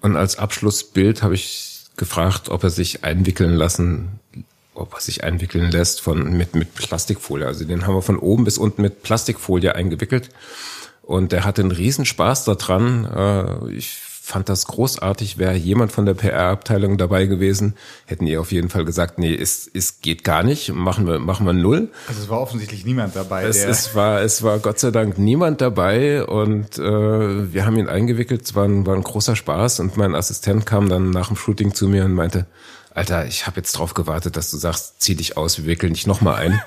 Und 0.00 0.16
als 0.16 0.38
Abschlussbild 0.38 1.22
habe 1.22 1.34
ich 1.34 1.84
gefragt, 1.96 2.48
ob 2.48 2.62
er 2.62 2.70
sich 2.70 3.04
einwickeln 3.04 3.54
lassen, 3.54 4.20
ob 4.74 4.94
er 4.94 5.00
sich 5.00 5.24
einwickeln 5.24 5.70
lässt 5.70 6.00
von, 6.00 6.36
mit, 6.36 6.54
mit 6.54 6.74
Plastikfolie. 6.74 7.46
Also 7.46 7.64
den 7.64 7.86
haben 7.86 7.94
wir 7.94 8.02
von 8.02 8.18
oben 8.18 8.44
bis 8.44 8.58
unten 8.58 8.82
mit 8.82 9.02
Plastikfolie 9.02 9.74
eingewickelt. 9.74 10.30
Und 11.02 11.32
er 11.32 11.44
hatte 11.44 11.62
einen 11.62 11.70
Riesenspaß 11.70 12.44
daran. 12.44 13.04
Äh, 13.04 13.72
ich 13.72 14.00
fand 14.24 14.48
das 14.48 14.66
großartig. 14.66 15.36
Wäre 15.36 15.54
jemand 15.54 15.92
von 15.92 16.06
der 16.06 16.14
PR-Abteilung 16.14 16.96
dabei 16.96 17.26
gewesen, 17.26 17.74
hätten 18.06 18.24
die 18.24 18.38
auf 18.38 18.52
jeden 18.52 18.70
Fall 18.70 18.86
gesagt, 18.86 19.18
nee, 19.18 19.34
es, 19.34 19.70
es 19.72 20.00
geht 20.00 20.24
gar 20.24 20.42
nicht, 20.42 20.72
machen 20.72 21.06
wir, 21.06 21.18
machen 21.18 21.44
wir 21.44 21.52
null. 21.52 21.90
Also 22.08 22.22
es 22.22 22.28
war 22.30 22.40
offensichtlich 22.40 22.86
niemand 22.86 23.14
dabei. 23.14 23.44
Es, 23.44 23.62
es 23.62 23.94
war, 23.94 24.22
es 24.22 24.42
war 24.42 24.60
Gott 24.60 24.78
sei 24.78 24.92
Dank 24.92 25.18
niemand 25.18 25.60
dabei 25.60 26.24
und 26.24 26.78
äh, 26.78 27.52
wir 27.52 27.66
haben 27.66 27.76
ihn 27.76 27.90
eingewickelt. 27.90 28.42
Es 28.42 28.54
war 28.54 28.64
ein, 28.64 28.86
war 28.86 28.94
ein 28.94 29.02
großer 29.02 29.36
Spaß 29.36 29.80
und 29.80 29.98
mein 29.98 30.14
Assistent 30.14 30.64
kam 30.64 30.88
dann 30.88 31.10
nach 31.10 31.28
dem 31.28 31.36
Shooting 31.36 31.74
zu 31.74 31.86
mir 31.86 32.06
und 32.06 32.14
meinte, 32.14 32.46
Alter, 32.94 33.26
ich 33.26 33.46
habe 33.46 33.58
jetzt 33.58 33.72
drauf 33.72 33.92
gewartet, 33.92 34.38
dass 34.38 34.50
du 34.50 34.56
sagst, 34.56 35.02
zieh 35.02 35.16
dich 35.16 35.36
aus, 35.36 35.58
wir 35.58 35.66
wickeln 35.66 35.92
dich 35.92 36.06
nochmal 36.06 36.36
ein. 36.36 36.62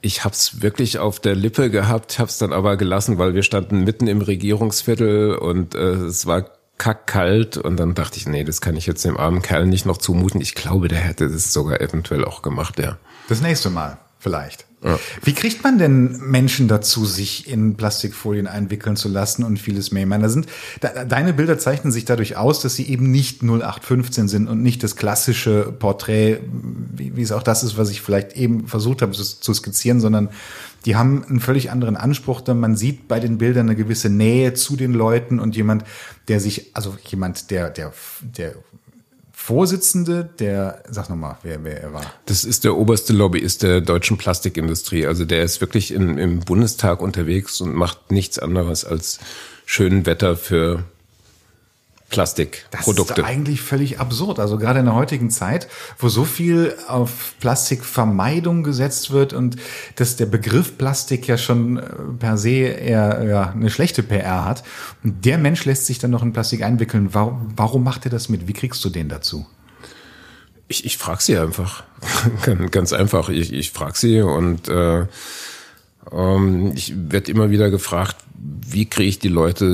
Ich 0.00 0.22
hab's 0.22 0.62
wirklich 0.62 1.00
auf 1.00 1.18
der 1.18 1.34
Lippe 1.34 1.70
gehabt, 1.70 2.20
hab's 2.20 2.38
dann 2.38 2.52
aber 2.52 2.76
gelassen, 2.76 3.18
weil 3.18 3.34
wir 3.34 3.42
standen 3.42 3.82
mitten 3.82 4.06
im 4.06 4.20
Regierungsviertel 4.20 5.34
und 5.34 5.74
äh, 5.74 5.94
es 6.04 6.24
war 6.26 6.57
kackkalt 6.78 7.56
und 7.56 7.76
dann 7.76 7.94
dachte 7.94 8.16
ich, 8.16 8.26
nee, 8.26 8.44
das 8.44 8.60
kann 8.60 8.76
ich 8.76 8.86
jetzt 8.86 9.04
dem 9.04 9.16
armen 9.16 9.42
Kerl 9.42 9.66
nicht 9.66 9.84
noch 9.84 9.98
zumuten. 9.98 10.40
Ich 10.40 10.54
glaube, 10.54 10.88
der 10.88 11.00
hätte 11.00 11.28
das 11.28 11.52
sogar 11.52 11.80
eventuell 11.80 12.24
auch 12.24 12.42
gemacht, 12.42 12.78
ja. 12.78 12.96
Das 13.28 13.42
nächste 13.42 13.68
Mal, 13.68 13.98
vielleicht. 14.18 14.68
Ja. 14.82 14.96
Wie 15.24 15.32
kriegt 15.32 15.64
man 15.64 15.78
denn 15.78 16.20
Menschen 16.20 16.68
dazu, 16.68 17.04
sich 17.04 17.48
in 17.48 17.76
Plastikfolien 17.76 18.46
einwickeln 18.46 18.94
zu 18.94 19.08
lassen 19.08 19.42
und 19.42 19.58
vieles 19.58 19.90
mehr? 19.90 20.04
Ich 20.04 20.08
meine, 20.08 20.22
da 20.22 20.28
sind, 20.28 20.46
da, 20.80 21.04
deine 21.04 21.32
Bilder 21.32 21.58
zeichnen 21.58 21.92
sich 21.92 22.04
dadurch 22.04 22.36
aus, 22.36 22.60
dass 22.60 22.76
sie 22.76 22.86
eben 22.88 23.10
nicht 23.10 23.42
0815 23.42 24.28
sind 24.28 24.46
und 24.46 24.62
nicht 24.62 24.84
das 24.84 24.94
klassische 24.94 25.72
Porträt, 25.76 26.40
wie, 26.94 27.16
wie 27.16 27.22
es 27.22 27.32
auch 27.32 27.42
das 27.42 27.64
ist, 27.64 27.76
was 27.76 27.90
ich 27.90 28.02
vielleicht 28.02 28.34
eben 28.34 28.68
versucht 28.68 29.02
habe 29.02 29.12
zu, 29.12 29.24
zu 29.24 29.52
skizzieren, 29.52 30.00
sondern 30.00 30.28
die 30.88 30.96
haben 30.96 31.22
einen 31.22 31.38
völlig 31.38 31.70
anderen 31.70 31.98
Anspruch, 31.98 32.40
denn 32.40 32.58
man 32.60 32.74
sieht 32.74 33.08
bei 33.08 33.20
den 33.20 33.36
Bildern 33.36 33.66
eine 33.66 33.76
gewisse 33.76 34.08
Nähe 34.08 34.54
zu 34.54 34.74
den 34.74 34.94
Leuten 34.94 35.38
und 35.38 35.54
jemand, 35.54 35.84
der 36.28 36.40
sich, 36.40 36.70
also 36.72 36.96
jemand, 37.04 37.50
der, 37.50 37.68
der, 37.68 37.92
der 38.22 38.54
Vorsitzende 39.30 40.30
der, 40.38 40.82
sag 40.88 41.10
nochmal, 41.10 41.36
wer, 41.42 41.62
wer 41.62 41.82
er 41.82 41.92
war. 41.92 42.10
Das 42.24 42.42
ist 42.42 42.64
der 42.64 42.74
oberste 42.74 43.12
Lobbyist 43.12 43.64
der 43.64 43.82
deutschen 43.82 44.16
Plastikindustrie. 44.16 45.06
Also 45.06 45.26
der 45.26 45.42
ist 45.42 45.60
wirklich 45.60 45.92
in, 45.92 46.16
im 46.16 46.40
Bundestag 46.40 47.02
unterwegs 47.02 47.60
und 47.60 47.74
macht 47.74 48.10
nichts 48.10 48.38
anderes 48.38 48.86
als 48.86 49.18
schön 49.66 50.06
Wetter 50.06 50.38
für 50.38 50.84
Plastikprodukte. 52.10 53.14
Das 53.14 53.18
ist 53.18 53.24
eigentlich 53.24 53.60
völlig 53.60 54.00
absurd. 54.00 54.38
Also 54.38 54.56
gerade 54.56 54.78
in 54.78 54.86
der 54.86 54.94
heutigen 54.94 55.28
Zeit, 55.30 55.68
wo 55.98 56.08
so 56.08 56.24
viel 56.24 56.74
auf 56.86 57.34
Plastikvermeidung 57.38 58.62
gesetzt 58.62 59.10
wird 59.10 59.34
und 59.34 59.56
dass 59.96 60.16
der 60.16 60.26
Begriff 60.26 60.78
Plastik 60.78 61.26
ja 61.26 61.36
schon 61.36 61.76
äh, 61.76 61.82
per 62.18 62.38
se 62.38 62.50
eher 62.50 63.24
ja, 63.24 63.50
eine 63.50 63.68
schlechte 63.68 64.02
PR 64.02 64.46
hat. 64.46 64.64
Und 65.04 65.24
der 65.26 65.36
Mensch 65.36 65.66
lässt 65.66 65.84
sich 65.84 65.98
dann 65.98 66.10
noch 66.10 66.22
in 66.22 66.32
Plastik 66.32 66.62
einwickeln. 66.62 67.10
Warum, 67.12 67.52
warum 67.56 67.84
macht 67.84 68.06
er 68.06 68.10
das 68.10 68.30
mit? 68.30 68.48
Wie 68.48 68.54
kriegst 68.54 68.82
du 68.84 68.88
den 68.88 69.10
dazu? 69.10 69.46
Ich, 70.66 70.86
ich 70.86 70.96
frage 70.96 71.22
sie 71.22 71.36
einfach. 71.36 71.84
Ganz 72.70 72.94
einfach. 72.94 73.28
Ich, 73.28 73.52
ich 73.52 73.70
frage 73.70 73.98
sie 73.98 74.22
und 74.22 74.68
äh, 74.68 75.06
ähm, 76.10 76.72
ich 76.74 76.94
werde 76.96 77.30
immer 77.30 77.50
wieder 77.50 77.70
gefragt, 77.70 78.16
wie 78.34 78.86
kriege 78.86 79.08
ich 79.08 79.18
die 79.18 79.28
Leute 79.28 79.66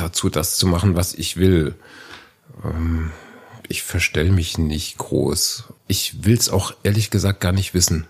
dazu, 0.00 0.30
das 0.30 0.56
zu 0.56 0.66
machen, 0.66 0.96
was 0.96 1.14
ich 1.14 1.36
will. 1.36 1.74
Ähm, 2.64 3.10
ich 3.68 3.82
verstell 3.82 4.30
mich 4.30 4.58
nicht 4.58 4.98
groß. 4.98 5.64
Ich 5.88 6.24
will's 6.24 6.48
auch 6.48 6.74
ehrlich 6.82 7.10
gesagt 7.10 7.40
gar 7.40 7.52
nicht 7.52 7.74
wissen. 7.74 8.06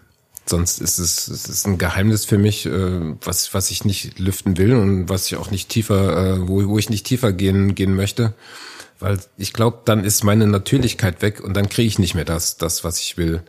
Sonst 0.48 0.80
ist 0.80 0.98
es, 0.98 1.26
es 1.26 1.48
ist 1.48 1.66
ein 1.66 1.78
Geheimnis 1.78 2.24
für 2.24 2.38
mich, 2.38 2.66
äh, 2.66 3.14
was, 3.22 3.52
was 3.52 3.70
ich 3.70 3.84
nicht 3.84 4.18
lüften 4.18 4.58
will 4.58 4.76
und 4.76 5.08
was 5.08 5.26
ich 5.26 5.36
auch 5.36 5.50
nicht 5.50 5.68
tiefer, 5.68 6.34
äh, 6.36 6.48
wo, 6.48 6.68
wo 6.68 6.78
ich 6.78 6.88
nicht 6.88 7.06
tiefer 7.06 7.32
gehen, 7.32 7.74
gehen 7.74 7.96
möchte. 7.96 8.34
Weil 9.00 9.18
ich 9.36 9.52
glaube, 9.52 9.80
dann 9.84 10.04
ist 10.04 10.24
meine 10.24 10.46
Natürlichkeit 10.46 11.20
weg 11.20 11.42
und 11.42 11.54
dann 11.54 11.68
kriege 11.68 11.88
ich 11.88 11.98
nicht 11.98 12.14
mehr 12.14 12.24
das, 12.24 12.56
das, 12.56 12.84
was 12.84 13.00
ich 13.00 13.16
will. 13.16 13.42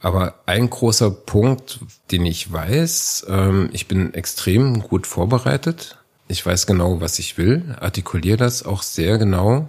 Aber 0.00 0.40
ein 0.44 0.68
großer 0.68 1.10
Punkt, 1.10 1.80
den 2.10 2.26
ich 2.26 2.52
weiß, 2.52 3.26
ähm, 3.28 3.70
ich 3.72 3.88
bin 3.88 4.12
extrem 4.12 4.82
gut 4.82 5.06
vorbereitet 5.06 5.96
ich 6.34 6.44
weiß 6.44 6.66
genau, 6.66 7.00
was 7.00 7.20
ich 7.20 7.38
will, 7.38 7.76
artikuliere 7.80 8.36
das 8.36 8.64
auch 8.64 8.82
sehr 8.82 9.18
genau. 9.18 9.68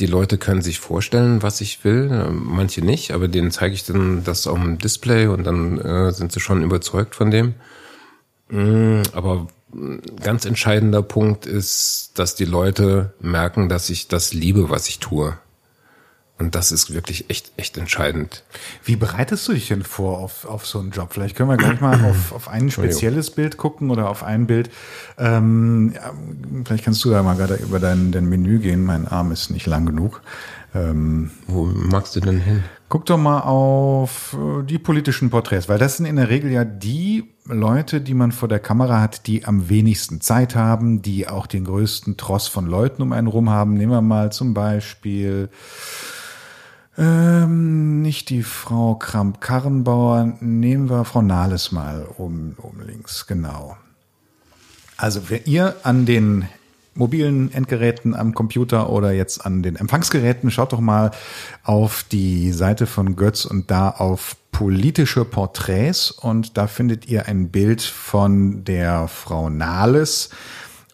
Die 0.00 0.06
Leute 0.06 0.36
können 0.36 0.60
sich 0.60 0.80
vorstellen, 0.80 1.42
was 1.42 1.62
ich 1.62 1.82
will, 1.82 2.28
manche 2.30 2.82
nicht, 2.82 3.12
aber 3.12 3.26
denen 3.26 3.50
zeige 3.50 3.74
ich 3.74 3.84
dann 3.84 4.22
das 4.22 4.46
auf 4.46 4.58
dem 4.58 4.76
Display 4.76 5.26
und 5.28 5.44
dann 5.44 5.78
äh, 5.80 6.12
sind 6.12 6.30
sie 6.30 6.40
schon 6.40 6.62
überzeugt 6.62 7.14
von 7.14 7.30
dem. 7.30 7.54
Mm, 8.50 9.00
aber 9.14 9.48
ganz 10.22 10.44
entscheidender 10.44 11.02
Punkt 11.02 11.46
ist, 11.46 12.12
dass 12.16 12.34
die 12.34 12.44
Leute 12.44 13.14
merken, 13.20 13.70
dass 13.70 13.88
ich 13.88 14.08
das 14.08 14.34
liebe, 14.34 14.68
was 14.68 14.88
ich 14.88 14.98
tue. 14.98 15.38
Und 16.38 16.54
das 16.54 16.70
ist 16.70 16.94
wirklich 16.94 17.30
echt, 17.30 17.50
echt 17.56 17.76
entscheidend. 17.76 18.44
Wie 18.84 18.94
bereitest 18.94 19.48
du 19.48 19.52
dich 19.52 19.66
denn 19.68 19.82
vor 19.82 20.18
auf, 20.18 20.44
auf 20.44 20.66
so 20.66 20.78
einen 20.78 20.92
Job? 20.92 21.12
Vielleicht 21.12 21.36
können 21.36 21.50
wir 21.50 21.56
gleich 21.56 21.80
mal 21.80 22.00
auf, 22.04 22.32
auf 22.32 22.48
ein 22.48 22.70
spezielles 22.70 23.30
Bild 23.30 23.56
gucken 23.56 23.90
oder 23.90 24.08
auf 24.08 24.22
ein 24.22 24.46
Bild. 24.46 24.70
Ähm, 25.18 25.92
ja, 25.96 26.12
vielleicht 26.64 26.84
kannst 26.84 27.04
du 27.04 27.10
da 27.10 27.24
mal 27.24 27.34
gerade 27.34 27.56
über 27.56 27.80
dein, 27.80 28.12
dein 28.12 28.28
Menü 28.28 28.60
gehen. 28.60 28.84
Mein 28.84 29.08
Arm 29.08 29.32
ist 29.32 29.50
nicht 29.50 29.66
lang 29.66 29.86
genug. 29.86 30.22
Ähm, 30.74 31.32
Wo 31.48 31.64
magst 31.64 32.14
du 32.14 32.20
denn 32.20 32.38
hin? 32.38 32.62
Guck 32.88 33.06
doch 33.06 33.18
mal 33.18 33.40
auf 33.40 34.36
äh, 34.38 34.62
die 34.64 34.78
politischen 34.78 35.30
Porträts, 35.30 35.68
weil 35.68 35.78
das 35.78 35.96
sind 35.96 36.06
in 36.06 36.16
der 36.16 36.28
Regel 36.28 36.52
ja 36.52 36.64
die 36.64 37.24
Leute, 37.46 38.00
die 38.00 38.14
man 38.14 38.30
vor 38.32 38.48
der 38.48 38.60
Kamera 38.60 39.00
hat, 39.00 39.26
die 39.26 39.44
am 39.44 39.68
wenigsten 39.68 40.20
Zeit 40.20 40.54
haben, 40.54 41.02
die 41.02 41.26
auch 41.26 41.46
den 41.46 41.64
größten 41.64 42.16
Tross 42.16 42.46
von 42.46 42.66
Leuten 42.66 43.02
um 43.02 43.12
einen 43.12 43.26
rum 43.26 43.50
haben. 43.50 43.74
Nehmen 43.74 43.92
wir 43.92 44.02
mal 44.02 44.30
zum 44.30 44.54
Beispiel 44.54 45.48
ähm, 46.98 48.02
nicht 48.02 48.28
die 48.28 48.42
Frau 48.42 48.96
Kramp-Karrenbauer, 48.96 50.34
nehmen 50.40 50.90
wir 50.90 51.04
Frau 51.04 51.22
Nahles 51.22 51.72
mal 51.72 52.06
oben, 52.18 52.56
oben 52.60 52.82
links, 52.84 53.26
genau. 53.26 53.76
Also 54.96 55.30
wenn 55.30 55.42
ihr 55.44 55.76
an 55.84 56.06
den 56.06 56.48
mobilen 56.94 57.52
Endgeräten 57.52 58.14
am 58.14 58.34
Computer 58.34 58.90
oder 58.90 59.12
jetzt 59.12 59.46
an 59.46 59.62
den 59.62 59.76
Empfangsgeräten, 59.76 60.50
schaut 60.50 60.72
doch 60.72 60.80
mal 60.80 61.12
auf 61.62 62.04
die 62.10 62.50
Seite 62.50 62.86
von 62.86 63.14
Götz 63.14 63.44
und 63.44 63.70
da 63.70 63.90
auf 63.90 64.36
politische 64.50 65.24
Porträts 65.24 66.10
und 66.10 66.56
da 66.56 66.66
findet 66.66 67.06
ihr 67.06 67.26
ein 67.26 67.50
Bild 67.50 67.80
von 67.80 68.64
der 68.64 69.06
Frau 69.06 69.48
Nahles. 69.48 70.30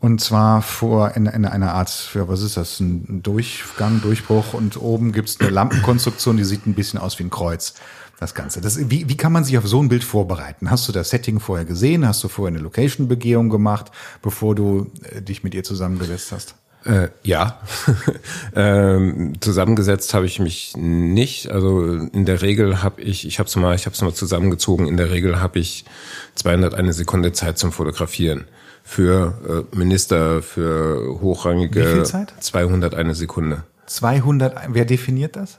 Und 0.04 0.20
zwar 0.20 0.60
vor 0.60 1.16
in, 1.16 1.24
in 1.24 1.46
einer 1.46 1.72
Art, 1.72 1.88
für 1.88 2.28
was 2.28 2.42
ist 2.42 2.58
das, 2.58 2.78
ein 2.78 3.22
Durchgang, 3.22 4.02
Durchbruch 4.02 4.52
und 4.52 4.76
oben 4.76 5.12
gibt's 5.12 5.40
eine 5.40 5.48
Lampenkonstruktion, 5.48 6.36
die 6.36 6.44
sieht 6.44 6.66
ein 6.66 6.74
bisschen 6.74 7.00
aus 7.00 7.18
wie 7.18 7.22
ein 7.22 7.30
Kreuz. 7.30 7.72
Das 8.20 8.34
Ganze. 8.34 8.60
Das, 8.60 8.90
wie, 8.90 9.08
wie 9.08 9.16
kann 9.16 9.32
man 9.32 9.44
sich 9.44 9.56
auf 9.56 9.66
so 9.66 9.82
ein 9.82 9.88
Bild 9.88 10.04
vorbereiten? 10.04 10.70
Hast 10.70 10.86
du 10.86 10.92
das 10.92 11.08
Setting 11.08 11.40
vorher 11.40 11.64
gesehen? 11.64 12.06
Hast 12.06 12.22
du 12.22 12.28
vorher 12.28 12.54
eine 12.54 12.62
Location-Begehung 12.62 13.48
gemacht, 13.48 13.92
bevor 14.20 14.54
du 14.54 14.90
äh, 15.04 15.22
dich 15.22 15.42
mit 15.42 15.54
ihr 15.54 15.64
zusammengesetzt 15.64 16.32
hast? 16.32 16.54
Äh, 16.84 17.08
ja, 17.22 17.62
ähm, 18.54 19.32
zusammengesetzt 19.40 20.12
habe 20.12 20.26
ich 20.26 20.38
mich 20.38 20.76
nicht. 20.76 21.50
Also 21.50 21.82
in 21.82 22.26
der 22.26 22.42
Regel 22.42 22.82
habe 22.82 23.00
ich, 23.00 23.26
ich 23.26 23.38
habe 23.38 23.48
es 23.48 23.56
mal, 23.56 23.74
ich 23.74 23.86
habe 23.86 23.94
es 23.94 24.02
mal 24.02 24.12
zusammengezogen. 24.12 24.86
In 24.86 24.98
der 24.98 25.10
Regel 25.10 25.40
habe 25.40 25.60
ich 25.60 25.86
201 26.34 26.94
Sekunde 26.94 27.32
Zeit 27.32 27.56
zum 27.56 27.72
Fotografieren 27.72 28.44
für 28.84 29.66
äh, 29.72 29.76
Minister, 29.76 30.42
für 30.42 31.18
hochrangige. 31.20 31.80
Wie 31.80 31.92
viel 31.94 32.04
Zeit? 32.04 32.34
201 32.38 33.18
Sekunde. 33.18 33.64
200, 33.86 34.56
wer 34.68 34.84
definiert 34.84 35.36
das? 35.36 35.58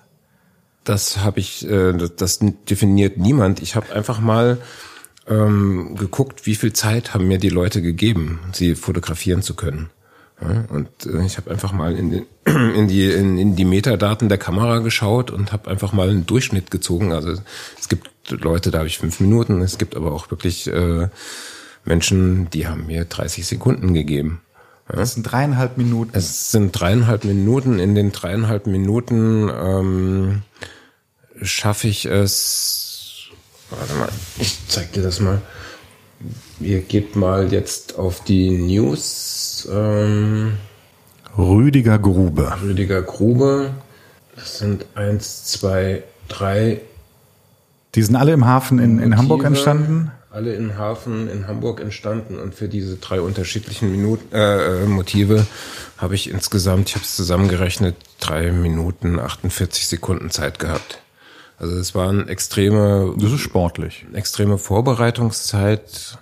Das 0.84 1.18
habe 1.18 1.40
ich, 1.40 1.68
äh, 1.68 1.94
das, 1.94 2.40
definiert 2.40 3.18
niemand. 3.18 3.62
Ich 3.62 3.76
habe 3.76 3.92
einfach 3.94 4.20
mal 4.20 4.60
ähm, 5.28 5.96
geguckt, 5.96 6.46
wie 6.46 6.56
viel 6.56 6.74
Zeit 6.74 7.14
haben 7.14 7.28
mir 7.28 7.40
die 7.40 7.50
Leute 7.50 7.82
gegeben, 7.82 8.40
sie 8.54 8.76
fotografieren 8.76 9.42
zu 9.42 9.56
können. 9.56 9.90
Ja, 10.40 10.66
und 10.70 10.90
äh, 11.06 11.26
ich 11.26 11.38
habe 11.38 11.50
einfach 11.50 11.72
mal 11.72 11.96
in, 11.96 12.12
den, 12.12 12.26
in 12.76 12.88
die 12.88 13.10
in, 13.10 13.38
in 13.38 13.56
die 13.56 13.66
Metadaten 13.66 14.30
der 14.30 14.38
Kamera 14.38 14.80
geschaut 14.80 15.32
und 15.32 15.52
habe 15.52 15.72
einfach 15.72 15.94
mal 15.94 16.10
einen 16.10 16.28
Durchschnitt 16.28 16.70
gezogen. 16.70 17.14
Also 17.14 17.34
es 17.80 17.90
gibt 17.90 18.10
Leute, 18.30 18.70
da 18.70 18.80
habe 18.80 18.88
ich 18.88 19.00
fünf 19.00 19.20
Minuten. 19.20 19.62
Es 19.62 19.78
gibt 19.78 19.96
aber 19.96 20.12
auch 20.12 20.30
wirklich 20.30 20.68
äh, 20.68 21.08
Menschen, 21.86 22.50
die 22.50 22.68
haben 22.68 22.88
mir 22.88 23.06
30 23.06 23.46
Sekunden 23.46 23.94
gegeben. 23.94 24.42
Ja? 24.90 24.98
Das 24.98 25.14
sind 25.14 25.24
dreieinhalb 25.24 25.78
Minuten. 25.78 26.12
Es 26.14 26.52
sind 26.52 26.72
dreieinhalb 26.72 27.24
Minuten. 27.24 27.80
In 27.80 27.96
den 27.96 28.12
dreieinhalb 28.12 28.68
Minuten 28.68 29.50
ähm, 29.50 30.42
schaffe 31.42 31.88
ich 31.88 32.06
es. 32.06 33.30
Warte 33.70 33.94
mal, 33.96 34.10
ich 34.40 34.58
zeig 34.68 34.92
dir 34.94 35.04
das 35.04 35.20
mal. 35.20 35.42
Ihr 36.60 36.82
geht 36.82 37.16
mal 37.16 37.52
jetzt 37.52 37.98
auf 37.98 38.24
die 38.24 38.50
News. 38.52 39.68
Ähm, 39.72 40.54
Rüdiger 41.38 42.00
Grube. 42.00 42.54
Rüdiger 42.62 43.02
Grube. 43.02 43.72
Das 44.36 44.60
sind 44.60 44.86
eins, 44.96 45.46
zwei, 45.46 46.04
drei. 46.28 46.82
Die 47.96 48.04
sind 48.04 48.16
alle 48.16 48.34
im 48.34 48.46
Hafen 48.46 48.80
in, 48.80 49.00
in 49.00 49.18
Hamburg 49.18 49.44
entstanden? 49.44 50.12
Alle 50.36 50.54
in 50.54 50.78
Hafen 50.78 51.30
in 51.30 51.48
Hamburg 51.48 51.80
entstanden 51.80 52.38
und 52.38 52.54
für 52.54 52.68
diese 52.68 52.98
drei 52.98 53.22
unterschiedlichen 53.22 53.90
Minuten, 53.90 54.36
äh, 54.36 54.86
Motive 54.86 55.48
habe 55.98 56.14
ich 56.14 56.30
insgesamt, 56.30 56.90
ich 56.90 56.96
habe 56.96 57.06
es 57.06 57.16
zusammengerechnet, 57.16 57.96
drei 58.20 58.52
Minuten 58.52 59.18
48 59.18 59.88
Sekunden 59.88 60.30
Zeit 60.30 60.60
gehabt. 60.60 61.00
Also 61.58 61.78
es 61.78 61.96
waren 61.96 62.28
extreme, 62.28 63.16
das 63.18 63.32
ist 63.32 63.40
sportlich, 63.40 64.06
extreme 64.12 64.58
Vorbereitungszeit 64.58 66.18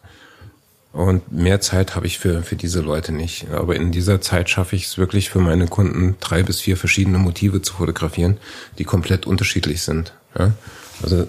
und 0.91 1.31
mehr 1.31 1.59
Zeit 1.59 1.95
habe 1.95 2.05
ich 2.05 2.19
für 2.19 2.43
für 2.43 2.55
diese 2.55 2.81
Leute 2.81 3.11
nicht. 3.11 3.49
Aber 3.49 3.75
in 3.75 3.91
dieser 3.91 4.21
Zeit 4.21 4.47
schaffe 4.47 4.75
ich 4.75 4.85
es 4.85 4.99
wirklich 4.99 5.31
für 5.31 5.39
meine 5.39 5.65
Kunden 5.65 6.17
drei 6.19 6.43
bis 6.43 6.61
vier 6.61 6.77
verschiedene 6.77 7.17
Motive 7.17 7.63
zu 7.63 7.73
fotografieren, 7.73 8.37
die 8.77 8.83
komplett 8.83 9.25
unterschiedlich 9.25 9.81
sind. 9.81 10.13
Ja? 10.37 10.53
Also 11.01 11.27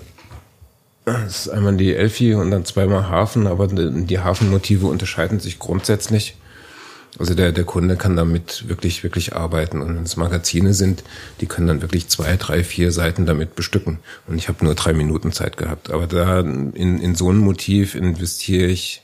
das 1.05 1.47
ist 1.47 1.49
einmal 1.49 1.77
die 1.77 1.95
Elfi 1.95 2.35
und 2.35 2.51
dann 2.51 2.65
zweimal 2.65 3.09
Hafen, 3.09 3.47
aber 3.47 3.67
die 3.69 4.19
Hafenmotive 4.21 4.87
unterscheiden 4.87 5.39
sich 5.41 5.59
grundsätzlich. 5.59 6.37
Also 7.19 7.35
der, 7.35 7.53
der 7.53 7.63
Kunde 7.65 7.97
kann 7.97 8.17
damit 8.17 8.69
wirklich, 8.69 9.05
wirklich 9.05 9.37
arbeiten. 9.37 9.83
Und 9.83 9.95
wenn 9.95 10.03
es 10.03 10.17
Magazine 10.17 10.75
sind, 10.75 11.05
die 11.41 11.47
können 11.47 11.69
dann 11.69 11.81
wirklich 11.83 12.09
zwei, 12.09 12.37
drei, 12.37 12.65
vier 12.65 12.91
Seiten 12.91 13.25
damit 13.25 13.55
bestücken. 13.55 14.01
Und 14.27 14.37
ich 14.37 14.49
habe 14.49 14.65
nur 14.65 14.75
drei 14.75 14.95
Minuten 14.95 15.31
Zeit 15.31 15.57
gehabt. 15.57 15.91
Aber 15.91 16.09
da 16.09 16.41
in, 16.41 16.73
in 16.75 17.15
so 17.15 17.31
ein 17.31 17.37
Motiv 17.39 17.95
investiere 17.95 18.67
ich 18.67 19.03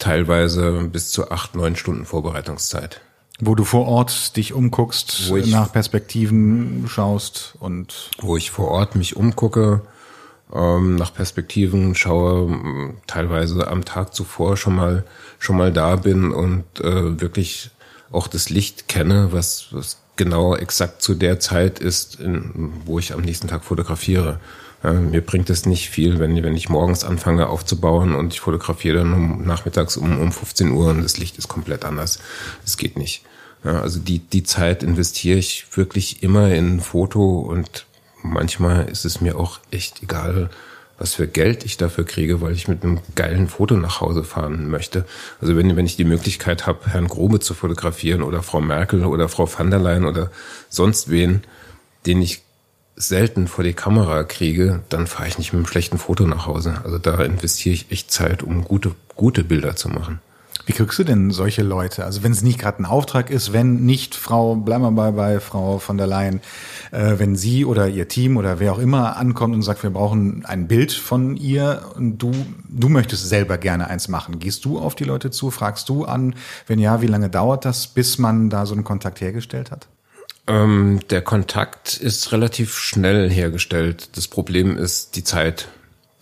teilweise 0.00 0.88
bis 0.90 1.10
zu 1.10 1.30
acht, 1.30 1.54
neun 1.54 1.76
Stunden 1.76 2.04
Vorbereitungszeit. 2.04 3.00
Wo 3.38 3.54
du 3.54 3.64
vor 3.64 3.86
Ort 3.86 4.36
dich 4.36 4.52
umguckst, 4.52 5.28
Wo 5.28 5.36
ich- 5.36 5.50
nach 5.52 5.70
Perspektiven 5.72 6.86
schaust 6.88 7.54
und 7.60 8.10
Wo 8.18 8.36
ich 8.36 8.50
vor 8.50 8.68
Ort 8.68 8.96
mich 8.96 9.14
umgucke, 9.16 9.82
ähm, 10.54 10.96
nach 10.96 11.12
Perspektiven 11.12 11.94
schaue, 11.94 12.94
teilweise 13.06 13.68
am 13.68 13.84
Tag 13.84 14.14
zuvor 14.14 14.56
schon 14.56 14.76
mal 14.76 15.04
schon 15.38 15.56
mal 15.56 15.72
da 15.72 15.96
bin 15.96 16.32
und 16.32 16.64
äh, 16.80 17.20
wirklich 17.20 17.70
auch 18.10 18.26
das 18.26 18.50
Licht 18.50 18.88
kenne, 18.88 19.28
was, 19.32 19.68
was 19.72 19.98
genau 20.16 20.56
exakt 20.56 21.02
zu 21.02 21.14
der 21.14 21.40
Zeit 21.40 21.78
ist, 21.78 22.18
in, 22.20 22.72
wo 22.84 22.98
ich 22.98 23.12
am 23.12 23.20
nächsten 23.20 23.48
Tag 23.48 23.64
fotografiere. 23.64 24.40
Ja, 24.82 24.92
mir 24.92 25.20
bringt 25.20 25.50
es 25.50 25.66
nicht 25.66 25.90
viel, 25.90 26.18
wenn, 26.18 26.42
wenn 26.42 26.56
ich 26.56 26.68
morgens 26.68 27.04
anfange 27.04 27.48
aufzubauen 27.48 28.14
und 28.14 28.32
ich 28.32 28.40
fotografiere 28.40 28.98
dann 28.98 29.12
um, 29.12 29.44
nachmittags 29.44 29.96
um, 29.96 30.18
um 30.18 30.32
15 30.32 30.70
Uhr 30.70 30.90
und 30.90 31.02
das 31.02 31.18
Licht 31.18 31.38
ist 31.38 31.48
komplett 31.48 31.84
anders. 31.84 32.18
Das 32.62 32.76
geht 32.76 32.96
nicht. 32.96 33.22
Ja, 33.64 33.80
also 33.80 33.98
die, 33.98 34.20
die 34.20 34.44
Zeit 34.44 34.82
investiere 34.82 35.38
ich 35.38 35.66
wirklich 35.74 36.22
immer 36.22 36.50
in 36.50 36.80
Foto 36.80 37.40
und 37.40 37.85
manchmal 38.32 38.88
ist 38.88 39.04
es 39.04 39.20
mir 39.20 39.38
auch 39.38 39.60
echt 39.70 40.02
egal, 40.02 40.50
was 40.98 41.14
für 41.14 41.26
Geld 41.26 41.64
ich 41.64 41.76
dafür 41.76 42.04
kriege, 42.04 42.40
weil 42.40 42.52
ich 42.52 42.68
mit 42.68 42.82
einem 42.82 43.00
geilen 43.14 43.48
Foto 43.48 43.76
nach 43.76 44.00
Hause 44.00 44.24
fahren 44.24 44.70
möchte. 44.70 45.04
Also 45.40 45.56
wenn, 45.56 45.76
wenn 45.76 45.86
ich 45.86 45.96
die 45.96 46.04
Möglichkeit 46.04 46.66
habe, 46.66 46.86
Herrn 46.86 47.08
Grobe 47.08 47.40
zu 47.40 47.54
fotografieren 47.54 48.22
oder 48.22 48.42
Frau 48.42 48.60
Merkel 48.60 49.04
oder 49.04 49.28
Frau 49.28 49.46
van 49.46 49.70
der 49.70 49.80
Leyen 49.80 50.06
oder 50.06 50.30
sonst 50.68 51.10
wen, 51.10 51.42
den 52.06 52.22
ich 52.22 52.42
selten 52.96 53.46
vor 53.46 53.62
die 53.62 53.74
Kamera 53.74 54.24
kriege, 54.24 54.82
dann 54.88 55.06
fahre 55.06 55.28
ich 55.28 55.36
nicht 55.36 55.52
mit 55.52 55.58
einem 55.58 55.66
schlechten 55.66 55.98
Foto 55.98 56.26
nach 56.26 56.46
Hause. 56.46 56.80
Also 56.82 56.96
da 56.96 57.22
investiere 57.22 57.74
ich 57.74 57.90
echt 57.90 58.10
Zeit, 58.10 58.42
um 58.42 58.64
gute, 58.64 58.92
gute 59.16 59.44
Bilder 59.44 59.76
zu 59.76 59.90
machen. 59.90 60.20
Wie 60.66 60.72
kriegst 60.72 60.98
du 60.98 61.04
denn 61.04 61.30
solche 61.30 61.62
Leute? 61.62 62.04
Also 62.04 62.24
wenn 62.24 62.32
es 62.32 62.42
nicht 62.42 62.58
gerade 62.58 62.82
ein 62.82 62.86
Auftrag 62.86 63.30
ist, 63.30 63.52
wenn 63.52 63.84
nicht 63.86 64.16
Frau, 64.16 64.56
bleiben 64.56 64.82
wir 64.82 64.90
mal 64.90 65.12
bei 65.12 65.38
Frau 65.38 65.78
von 65.78 65.96
der 65.96 66.08
Leyen, 66.08 66.40
äh, 66.90 67.14
wenn 67.18 67.36
sie 67.36 67.64
oder 67.64 67.86
ihr 67.86 68.08
Team 68.08 68.36
oder 68.36 68.58
wer 68.58 68.72
auch 68.72 68.80
immer 68.80 69.16
ankommt 69.16 69.54
und 69.54 69.62
sagt, 69.62 69.84
wir 69.84 69.90
brauchen 69.90 70.44
ein 70.44 70.66
Bild 70.66 70.90
von 70.92 71.36
ihr 71.36 71.82
und 71.94 72.18
du, 72.18 72.32
du 72.68 72.88
möchtest 72.88 73.28
selber 73.28 73.58
gerne 73.58 73.86
eins 73.88 74.08
machen. 74.08 74.40
Gehst 74.40 74.64
du 74.64 74.80
auf 74.80 74.96
die 74.96 75.04
Leute 75.04 75.30
zu? 75.30 75.52
Fragst 75.52 75.88
du 75.88 76.04
an? 76.04 76.34
Wenn 76.66 76.80
ja, 76.80 77.00
wie 77.00 77.06
lange 77.06 77.30
dauert 77.30 77.64
das, 77.64 77.86
bis 77.86 78.18
man 78.18 78.50
da 78.50 78.66
so 78.66 78.74
einen 78.74 78.82
Kontakt 78.82 79.20
hergestellt 79.20 79.70
hat? 79.70 79.86
Ähm, 80.48 80.98
der 81.10 81.22
Kontakt 81.22 81.96
ist 81.96 82.32
relativ 82.32 82.76
schnell 82.76 83.30
hergestellt. 83.30 84.16
Das 84.16 84.26
Problem 84.26 84.76
ist 84.76 85.14
die 85.14 85.22
Zeit 85.22 85.68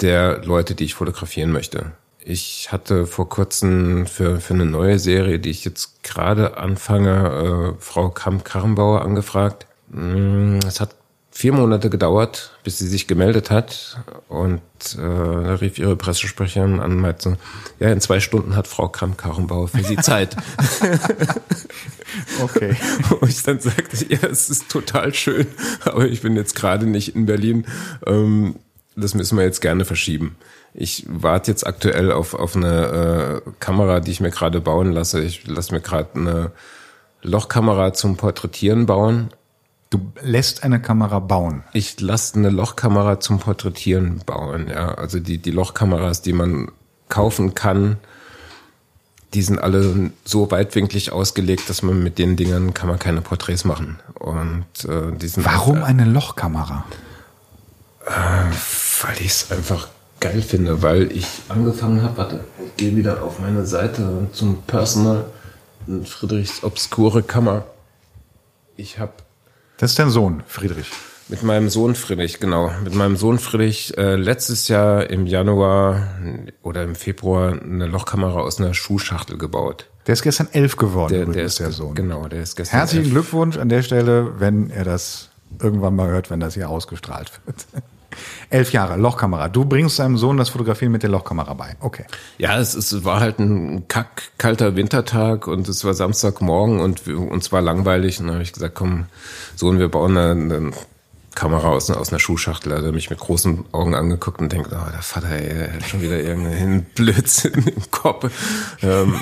der 0.03 0.45
Leute, 0.45 0.75
die 0.75 0.85
ich 0.85 0.95
fotografieren 0.95 1.51
möchte. 1.51 1.93
Ich 2.27 2.73
hatte 2.73 3.07
vor 3.07 3.29
kurzem 3.29 4.07
für, 4.07 4.41
für 4.41 4.55
eine 4.55 4.65
neue 4.65 4.99
Serie, 4.99 5.39
die 5.39 5.51
ich 5.51 5.65
jetzt 5.65 6.03
gerade 6.03 6.57
anfange, 6.57 7.75
äh, 7.77 7.83
Frau 7.83 8.09
Kamp-Karrenbauer 8.09 9.03
angefragt. 9.03 9.67
Mm, 9.91 10.59
Es 10.67 10.81
hat 10.81 10.95
vier 11.31 11.53
Monate 11.53 11.91
gedauert, 11.91 12.53
bis 12.63 12.79
sie 12.79 12.87
sich 12.89 13.07
gemeldet 13.07 13.51
hat. 13.51 14.01
Und 14.29 14.61
äh, 14.95 14.97
da 14.97 15.57
rief 15.57 15.79
ihre 15.79 15.97
Pressesprecherin 15.97 16.81
an 16.81 16.93
und 16.93 17.01
meinte, 17.01 17.37
ja, 17.79 17.91
in 17.93 18.01
zwei 18.01 18.21
Stunden 18.21 18.57
hat 18.57 18.69
Frau 18.69 18.89
Kamp-Karrenbauer 18.89 19.69
für 19.69 19.85
sie 19.85 19.97
Zeit. 19.97 20.35
Okay. 22.41 22.77
Wo 23.09 23.27
ich 23.27 23.43
dann 23.43 23.59
sagte, 23.59 24.07
ja, 24.09 24.19
es 24.31 24.49
ist 24.49 24.69
total 24.69 25.13
schön, 25.15 25.47
aber 25.85 26.07
ich 26.07 26.23
bin 26.23 26.37
jetzt 26.37 26.55
gerade 26.55 26.87
nicht 26.87 27.17
in 27.17 27.27
Berlin. 27.27 27.67
Ähm, 28.07 28.55
das 28.95 29.15
müssen 29.15 29.37
wir 29.37 29.45
jetzt 29.45 29.61
gerne 29.61 29.85
verschieben. 29.85 30.37
Ich 30.75 31.07
warte 31.09 31.53
jetzt 31.53 31.67
aktuell 31.67 32.11
auf, 32.11 32.35
auf 32.35 32.57
eine 32.57 33.43
äh, 33.47 33.51
Kamera, 33.61 34.01
die 34.01 34.11
ich 34.11 34.21
mir 34.21 34.31
gerade 34.31 34.61
bauen 34.61 34.91
lasse. 34.93 35.23
Ich 35.23 35.47
lasse 35.47 35.73
mir 35.73 35.81
gerade 35.81 36.11
eine 36.17 36.51
Lochkamera 37.23 37.93
zum 37.93 38.17
Porträtieren 38.17 38.85
bauen. 38.85 39.31
Du 39.91 40.13
lässt 40.21 40.65
eine 40.65 40.83
Kamera 40.83 41.21
bauen. 41.21 41.63
Ich 41.73 42.01
lasse 42.01 42.37
eine 42.37 42.51
Lochkamera 42.51 43.21
zum 43.21 43.39
Porträtieren 43.39 44.23
bauen. 44.27 44.67
Ja, 44.69 44.95
also 44.95 45.21
die, 45.21 45.39
die 45.39 45.53
Lochkameras, 45.53 46.23
die 46.23 46.33
man 46.33 46.73
kaufen 47.09 47.55
kann, 47.55 47.99
die 49.35 49.43
sind 49.43 49.61
alle 49.61 50.11
so 50.25 50.51
weitwinklig 50.51 51.13
ausgelegt, 51.13 51.71
dass 51.71 51.83
man 51.83 52.03
mit 52.03 52.19
den 52.19 52.37
Dingern 52.37 52.75
kann 52.75 52.89
man 52.89 52.99
keine 52.99 53.21
Porträts 53.21 53.65
machen. 53.65 54.01
Und 54.15 54.67
äh, 54.89 55.17
die 55.17 55.29
sind 55.29 55.45
Warum 55.45 55.85
eine 55.85 56.05
Lochkamera? 56.05 56.85
Weil 58.07 59.17
ich 59.21 59.27
es 59.27 59.51
einfach 59.53 59.89
geil 60.25 60.43
finde, 60.43 60.83
weil 60.83 61.13
ich 61.13 61.27
angefangen 61.49 62.03
habe, 62.03 62.17
warte, 62.17 62.41
ich 62.67 62.77
gehe 62.77 62.97
wieder 62.97 63.23
auf 63.23 63.39
meine 63.41 63.67
Seite 63.67 64.29
zum 64.33 64.63
Personal 64.63 65.27
in 65.87 66.05
Friedrichs 66.07 66.65
obskure 66.65 67.23
Kammer. 67.23 67.65
Ich 68.77 68.99
habe 68.99 69.13
Das 69.79 69.91
ist 69.93 69.99
dein 69.99 70.11
Sohn, 70.11 70.43
Friedrich. 70.47 70.89
mit 71.29 71.43
meinem 71.43 71.69
Sohn 71.69 71.95
Friedrich, 71.95 72.41
genau, 72.41 72.71
mit 72.83 72.95
meinem 72.95 73.17
Sohn 73.17 73.39
Friedrich 73.39 73.97
äh, 73.99 74.17
letztes 74.17 74.69
Jahr 74.69 75.09
im 75.11 75.27
Januar 75.27 76.09
oder 76.63 76.83
im 76.83 76.95
Februar 76.95 77.53
eine 77.53 77.87
Lochkamera 77.87 78.41
aus 78.41 78.59
einer 78.59 78.75
Schuhschachtel 78.75 79.37
gebaut. 79.39 79.87
Der 80.07 80.15
ist 80.15 80.23
gestern 80.23 80.49
elf 80.53 80.77
geworden, 80.77 81.13
Der, 81.15 81.27
der 81.27 81.45
ist 81.45 81.61
der 81.61 81.71
Sohn. 81.73 81.95
Genau, 81.95 82.29
der 82.29 82.43
ist 82.43 82.57
gestern. 82.57 82.79
Herzlichen 82.79 83.05
elf. 83.05 83.13
Glückwunsch 83.15 83.57
an 83.59 83.69
der 83.69 83.83
Stelle, 83.83 84.39
wenn 84.41 84.71
er 84.71 84.85
das 84.85 85.29
irgendwann 85.61 85.95
mal 85.97 86.09
hört, 86.09 86.31
wenn 86.31 86.41
das 86.41 86.55
hier 86.55 86.69
ausgestrahlt 86.69 87.31
wird. 87.47 87.67
Elf 88.51 88.73
Jahre, 88.73 88.97
Lochkamera. 88.97 89.49
Du 89.49 89.65
bringst 89.65 89.99
deinem 89.99 90.17
Sohn 90.17 90.37
das 90.37 90.49
Fotografieren 90.51 90.93
mit 90.93 91.03
der 91.03 91.11
Lochkamera 91.11 91.55
bei. 91.55 91.77
Okay. 91.81 92.05
Ja, 92.39 92.59
es, 92.59 92.75
es 92.75 93.05
war 93.05 93.21
halt 93.21 93.39
ein 93.39 93.89
kack 93.89 94.23
kalter 94.39 94.77
Wintertag 94.77 95.47
und 95.47 95.69
es 95.69 95.85
war 95.85 95.95
Samstagmorgen 95.95 96.81
und 96.81 97.07
wir, 97.07 97.19
uns 97.19 97.53
war 97.53 97.61
langweilig 97.61 98.21
und 98.21 98.27
dann 98.27 98.35
habe 98.35 98.43
ich 98.43 98.53
gesagt, 98.53 98.75
komm, 98.75 99.07
Sohn, 99.57 99.79
wir 99.79 99.89
bauen 99.89 100.17
eine, 100.17 100.31
eine 100.57 100.71
Kamera 101.35 101.69
aus, 101.71 101.91
einer- 101.91 101.99
aus 102.01 102.11
einer 102.11 102.21
Schuhschachtel. 102.21 102.71
Da 102.71 102.79
hat 102.79 102.85
er 102.85 102.93
mich 102.93 103.11
mit 103.11 103.19
großen 103.19 103.65
Augen 103.73 103.95
angeguckt 103.97 104.41
und 104.41 104.53
denkt, 104.53 104.69
oh, 104.71 104.91
der 104.93 105.03
Vater, 105.03 105.31
ey, 105.31 105.69
hat 105.73 105.89
schon 105.89 106.01
wieder 106.01 106.21
irgendeinen 106.21 106.83
Blödsinn 106.95 107.55
im 107.67 107.91
Kopf. 107.91 108.31
Ähm, 108.83 109.17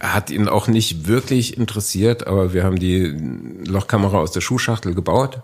hat 0.00 0.28
ihn 0.30 0.48
auch 0.48 0.68
nicht 0.68 1.06
wirklich 1.06 1.56
interessiert, 1.56 2.26
aber 2.26 2.52
wir 2.52 2.64
haben 2.64 2.78
die 2.78 3.16
Lochkamera 3.64 4.18
aus 4.18 4.32
der 4.32 4.42
Schuhschachtel 4.42 4.94
gebaut. 4.94 5.40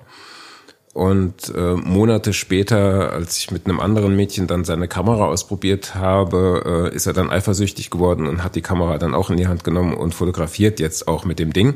Und 0.94 1.52
äh, 1.56 1.74
Monate 1.74 2.32
später, 2.32 3.12
als 3.12 3.36
ich 3.38 3.50
mit 3.50 3.66
einem 3.66 3.80
anderen 3.80 4.14
Mädchen 4.14 4.46
dann 4.46 4.64
seine 4.64 4.86
Kamera 4.86 5.26
ausprobiert 5.26 5.96
habe, 5.96 6.90
äh, 6.92 6.94
ist 6.94 7.06
er 7.06 7.12
dann 7.12 7.30
eifersüchtig 7.30 7.90
geworden 7.90 8.28
und 8.28 8.44
hat 8.44 8.54
die 8.54 8.62
Kamera 8.62 8.96
dann 8.96 9.12
auch 9.12 9.28
in 9.28 9.36
die 9.36 9.48
Hand 9.48 9.64
genommen 9.64 9.94
und 9.94 10.14
fotografiert 10.14 10.78
jetzt 10.78 11.08
auch 11.08 11.24
mit 11.24 11.40
dem 11.40 11.52
Ding 11.52 11.74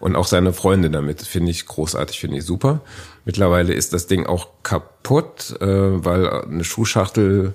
und 0.00 0.16
auch 0.16 0.26
seine 0.26 0.52
Freunde 0.52 0.90
damit. 0.90 1.22
Finde 1.22 1.50
ich 1.50 1.64
großartig, 1.64 2.20
finde 2.20 2.36
ich 2.36 2.44
super. 2.44 2.82
Mittlerweile 3.24 3.72
ist 3.72 3.94
das 3.94 4.06
Ding 4.06 4.26
auch 4.26 4.48
kaputt, 4.62 5.56
äh, 5.62 5.66
weil 5.66 6.28
eine 6.28 6.62
Schuhschachtel, 6.62 7.54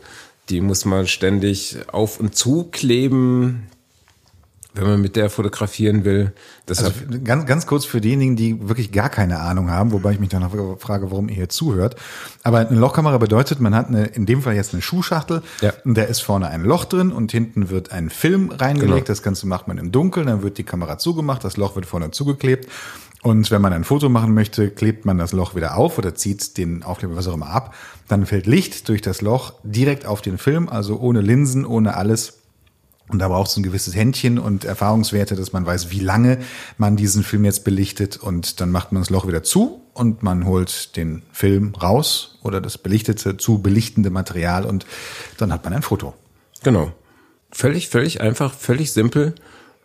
die 0.50 0.62
muss 0.62 0.84
man 0.84 1.06
ständig 1.06 1.78
auf 1.92 2.20
und 2.20 2.36
zu 2.36 2.70
kleben, 2.72 3.68
wenn 4.74 4.84
man 4.88 5.02
mit 5.02 5.16
der 5.16 5.30
fotografieren 5.30 6.04
will. 6.04 6.34
Deshalb 6.68 6.94
Also 7.08 7.24
ganz, 7.24 7.46
ganz 7.46 7.68
kurz 7.68 7.86
für 7.86 8.02
diejenigen, 8.02 8.36
die 8.36 8.68
wirklich 8.68 8.92
gar 8.92 9.10
keine 9.10 9.40
Ahnung 9.40 9.70
haben, 9.70 9.92
wobei 9.92 10.14
ich 10.14 10.20
mich 10.20 10.30
dann 10.30 10.42
noch 10.42 10.80
frage, 10.80 11.12
warum 11.12 11.30
ihr 11.30 11.36
hier 11.36 11.50
zuhört. 11.50 11.96
Aber 12.42 12.60
eine 12.60 12.80
Lochkamera 12.80 13.18
bedeutet, 13.18 13.60
man 13.60 13.76
hat 13.76 13.88
eine, 13.88 14.06
in 14.06 14.26
dem 14.26 14.42
Fall 14.42 14.56
jetzt 14.56 14.74
eine 14.74 14.82
Schuhschachtel, 14.82 15.44
Ja. 15.62 15.74
und 15.86 15.96
da 15.98 16.04
ist 16.04 16.22
vorne 16.22 16.48
ein 16.48 16.64
Loch 16.64 16.86
drin 16.86 17.12
und 17.12 17.32
hinten 17.32 17.70
wird 17.70 17.92
ein 17.92 18.10
Film 18.10 18.50
reingelegt. 18.52 18.94
Genau. 19.06 19.06
Das 19.08 19.22
Ganze 19.24 19.48
macht 19.48 19.68
man 19.68 19.78
im 19.78 19.92
Dunkeln, 19.92 20.28
dann 20.28 20.42
wird 20.44 20.58
die 20.58 20.64
Kamera 20.64 20.98
zugemacht, 20.98 21.44
das 21.44 21.58
Loch 21.58 21.76
wird 21.76 21.86
vorne 21.86 22.12
zugeklebt. 22.12 22.68
Und 23.22 23.52
wenn 23.52 23.62
man 23.62 23.72
ein 23.72 23.86
Foto 23.86 24.10
machen 24.10 24.34
möchte, 24.34 24.70
klebt 24.70 25.06
man 25.06 25.18
das 25.18 25.32
Loch 25.32 25.56
wieder 25.56 25.78
auf 25.78 25.98
oder 25.98 26.14
zieht 26.14 26.58
den 26.58 26.84
Aufkleber, 26.84 27.16
was 27.16 27.28
auch 27.28 27.34
immer 27.36 27.52
ab. 27.52 27.74
Dann 28.10 28.26
fällt 28.26 28.48
Licht 28.48 28.90
durch 28.90 29.02
das 29.02 29.22
Loch 29.22 29.54
direkt 29.64 30.06
auf 30.06 30.22
den 30.22 30.38
Film, 30.38 30.68
also 30.68 31.00
ohne 31.00 31.22
Linsen, 31.22 31.66
ohne 31.66 31.96
alles. 31.96 32.40
Und 33.14 33.20
da 33.20 33.28
braucht 33.28 33.52
es 33.52 33.58
ein 33.58 33.64
gewisses 33.64 33.96
Händchen 33.96 34.40
und 34.40 34.66
Erfahrungswerte, 34.66 35.36
dass 35.36 35.54
man 35.54 35.68
weiß, 35.68 35.92
wie 35.92 36.00
lange 36.00 36.40
man 36.80 36.96
diesen 36.96 37.24
Film 37.24 37.46
jetzt 37.46 37.64
belichtet. 37.64 38.18
Und 38.18 38.60
dann 38.60 38.72
macht 38.72 38.92
man 38.92 39.04
das 39.04 39.12
Loch 39.12 39.28
wieder 39.28 39.44
zu 39.44 39.82
und 39.94 40.24
man 40.24 40.48
holt 40.48 40.98
den 40.98 41.22
Film 41.32 41.76
raus 41.76 42.40
oder 42.42 42.60
das 42.60 42.80
belichtete, 42.80 43.38
zu 43.38 43.60
belichtende 43.60 44.10
Material 44.10 44.66
und 44.66 44.88
dann 45.38 45.54
hat 45.54 45.64
man 45.64 45.74
ein 45.74 45.84
Foto. 45.84 46.16
Genau. 46.64 46.92
Völlig, 47.52 47.90
völlig 47.90 48.20
einfach, 48.20 48.52
völlig 48.52 48.92
simpel. 48.92 49.36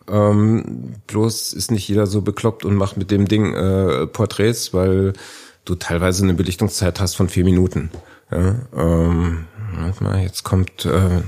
Ähm, 0.09 0.95
bloß 1.05 1.53
ist 1.53 1.69
nicht 1.69 1.87
jeder 1.87 2.07
so 2.07 2.23
bekloppt 2.23 2.65
und 2.65 2.75
macht 2.75 2.97
mit 2.97 3.11
dem 3.11 3.27
Ding 3.27 3.53
äh, 3.53 4.07
Porträts, 4.07 4.73
weil 4.73 5.13
du 5.65 5.75
teilweise 5.75 6.23
eine 6.23 6.33
Belichtungszeit 6.33 6.99
hast 6.99 7.15
von 7.15 7.29
vier 7.29 7.43
Minuten. 7.43 7.91
Ja, 8.31 8.55
ähm, 8.75 9.45
warte 9.75 10.03
mal, 10.03 10.19
jetzt 10.19 10.43
kommt 10.43 10.85
äh, 10.85 11.21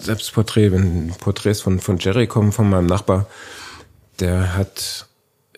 Selbstporträt, 0.00 0.72
wenn 0.72 1.12
Porträts 1.20 1.60
von, 1.60 1.80
von 1.80 1.98
Jerry 1.98 2.26
kommen, 2.26 2.52
von 2.52 2.68
meinem 2.68 2.86
Nachbar, 2.86 3.26
der 4.20 4.56
hat 4.56 5.06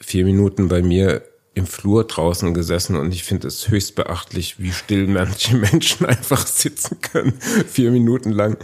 vier 0.01 0.25
Minuten 0.25 0.68
bei 0.68 0.83
mir 0.83 1.22
im 1.55 1.66
Flur 1.66 2.05
draußen 2.05 2.53
gesessen 2.53 2.96
und 2.96 3.12
ich 3.14 3.25
finde 3.25 3.49
es 3.49 3.68
höchst 3.68 3.94
beachtlich, 3.94 4.61
wie 4.61 4.72
still 4.72 5.07
manche 5.07 5.57
Menschen 5.72 6.07
einfach 6.07 6.46
sitzen 6.46 7.01
können, 7.01 7.33
vier 7.66 7.90
Minuten 7.90 8.31
lang. 8.31 8.59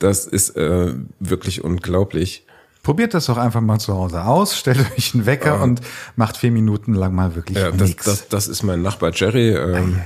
Das 0.00 0.26
ist 0.26 0.56
äh, 0.56 0.92
wirklich 1.20 1.62
unglaublich. 1.62 2.44
Probiert 2.82 3.14
das 3.14 3.26
doch 3.26 3.38
einfach 3.38 3.60
mal 3.60 3.78
zu 3.78 3.94
Hause 3.94 4.24
aus, 4.24 4.58
stellt 4.58 4.78
euch 4.96 5.14
einen 5.14 5.26
Wecker 5.26 5.54
ja. 5.54 5.62
und 5.62 5.80
macht 6.16 6.36
vier 6.36 6.50
Minuten 6.50 6.92
lang 6.94 7.14
mal 7.14 7.34
wirklich 7.34 7.56
ja, 7.56 7.70
das, 7.70 7.88
nichts. 7.88 8.04
Das, 8.04 8.28
das 8.28 8.48
ist 8.48 8.62
mein 8.62 8.82
Nachbar 8.82 9.12
Jerry. 9.14 9.50
Ähm, 9.50 10.00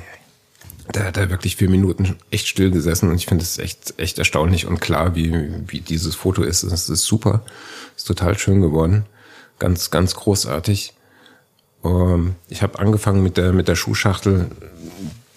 der 0.95 1.05
hat 1.05 1.17
da 1.17 1.31
wirklich 1.31 1.57
vier 1.57 1.69
Minuten 1.69 2.17
echt 2.31 2.49
still 2.49 2.71
gesessen 2.71 3.11
und 3.11 3.17
ich 3.17 3.27
finde 3.27 3.43
es 3.43 3.59
echt, 3.59 3.95
echt 3.99 4.19
erstaunlich 4.19 4.67
und 4.67 4.81
klar, 4.81 5.15
wie, 5.15 5.33
wie 5.67 5.81
dieses 5.81 6.15
Foto 6.15 6.43
ist. 6.43 6.63
Es 6.63 6.89
ist 6.89 7.05
super. 7.05 7.43
Ist 7.97 8.07
total 8.07 8.39
schön 8.39 8.61
geworden. 8.61 9.05
Ganz, 9.59 9.91
ganz 9.91 10.15
großartig. 10.15 10.95
Ähm, 11.85 12.37
ich 12.49 12.63
habe 12.63 12.79
angefangen 12.79 13.23
mit 13.23 13.37
der, 13.37 13.53
mit 13.53 13.69
der 13.69 13.77
Schuhschachtel 13.77 14.51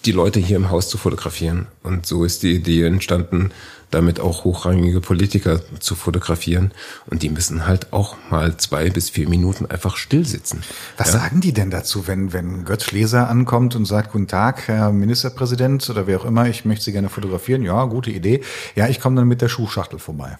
die 0.04 0.12
Leute 0.12 0.40
hier 0.40 0.56
im 0.56 0.70
Haus 0.70 0.88
zu 0.88 0.98
fotografieren. 0.98 1.66
Und 1.82 2.06
so 2.06 2.24
ist 2.24 2.42
die 2.42 2.54
Idee 2.54 2.84
entstanden, 2.86 3.52
damit 3.92 4.20
auch 4.20 4.44
hochrangige 4.44 5.00
Politiker 5.00 5.60
zu 5.78 5.94
fotografieren. 5.94 6.72
Und 7.06 7.22
die 7.22 7.28
müssen 7.28 7.66
halt 7.66 7.92
auch 7.92 8.16
mal 8.30 8.56
zwei 8.56 8.90
bis 8.90 9.10
vier 9.10 9.28
Minuten 9.28 9.66
einfach 9.66 9.96
still 9.96 10.26
sitzen. 10.26 10.62
Was 10.96 11.12
ja? 11.12 11.20
sagen 11.20 11.40
die 11.40 11.52
denn 11.52 11.70
dazu, 11.70 12.06
wenn, 12.06 12.32
wenn 12.32 12.64
Götz 12.64 12.84
Schleser 12.84 13.28
ankommt 13.28 13.76
und 13.76 13.84
sagt, 13.84 14.12
guten 14.12 14.28
Tag, 14.28 14.66
Herr 14.68 14.92
Ministerpräsident 14.92 15.88
oder 15.90 16.06
wer 16.06 16.20
auch 16.20 16.24
immer, 16.24 16.48
ich 16.48 16.64
möchte 16.64 16.84
Sie 16.84 16.92
gerne 16.92 17.08
fotografieren. 17.08 17.62
Ja, 17.62 17.84
gute 17.84 18.10
Idee. 18.10 18.42
Ja, 18.74 18.88
ich 18.88 19.00
komme 19.00 19.16
dann 19.16 19.28
mit 19.28 19.40
der 19.40 19.48
Schuhschachtel 19.48 19.98
vorbei. 19.98 20.38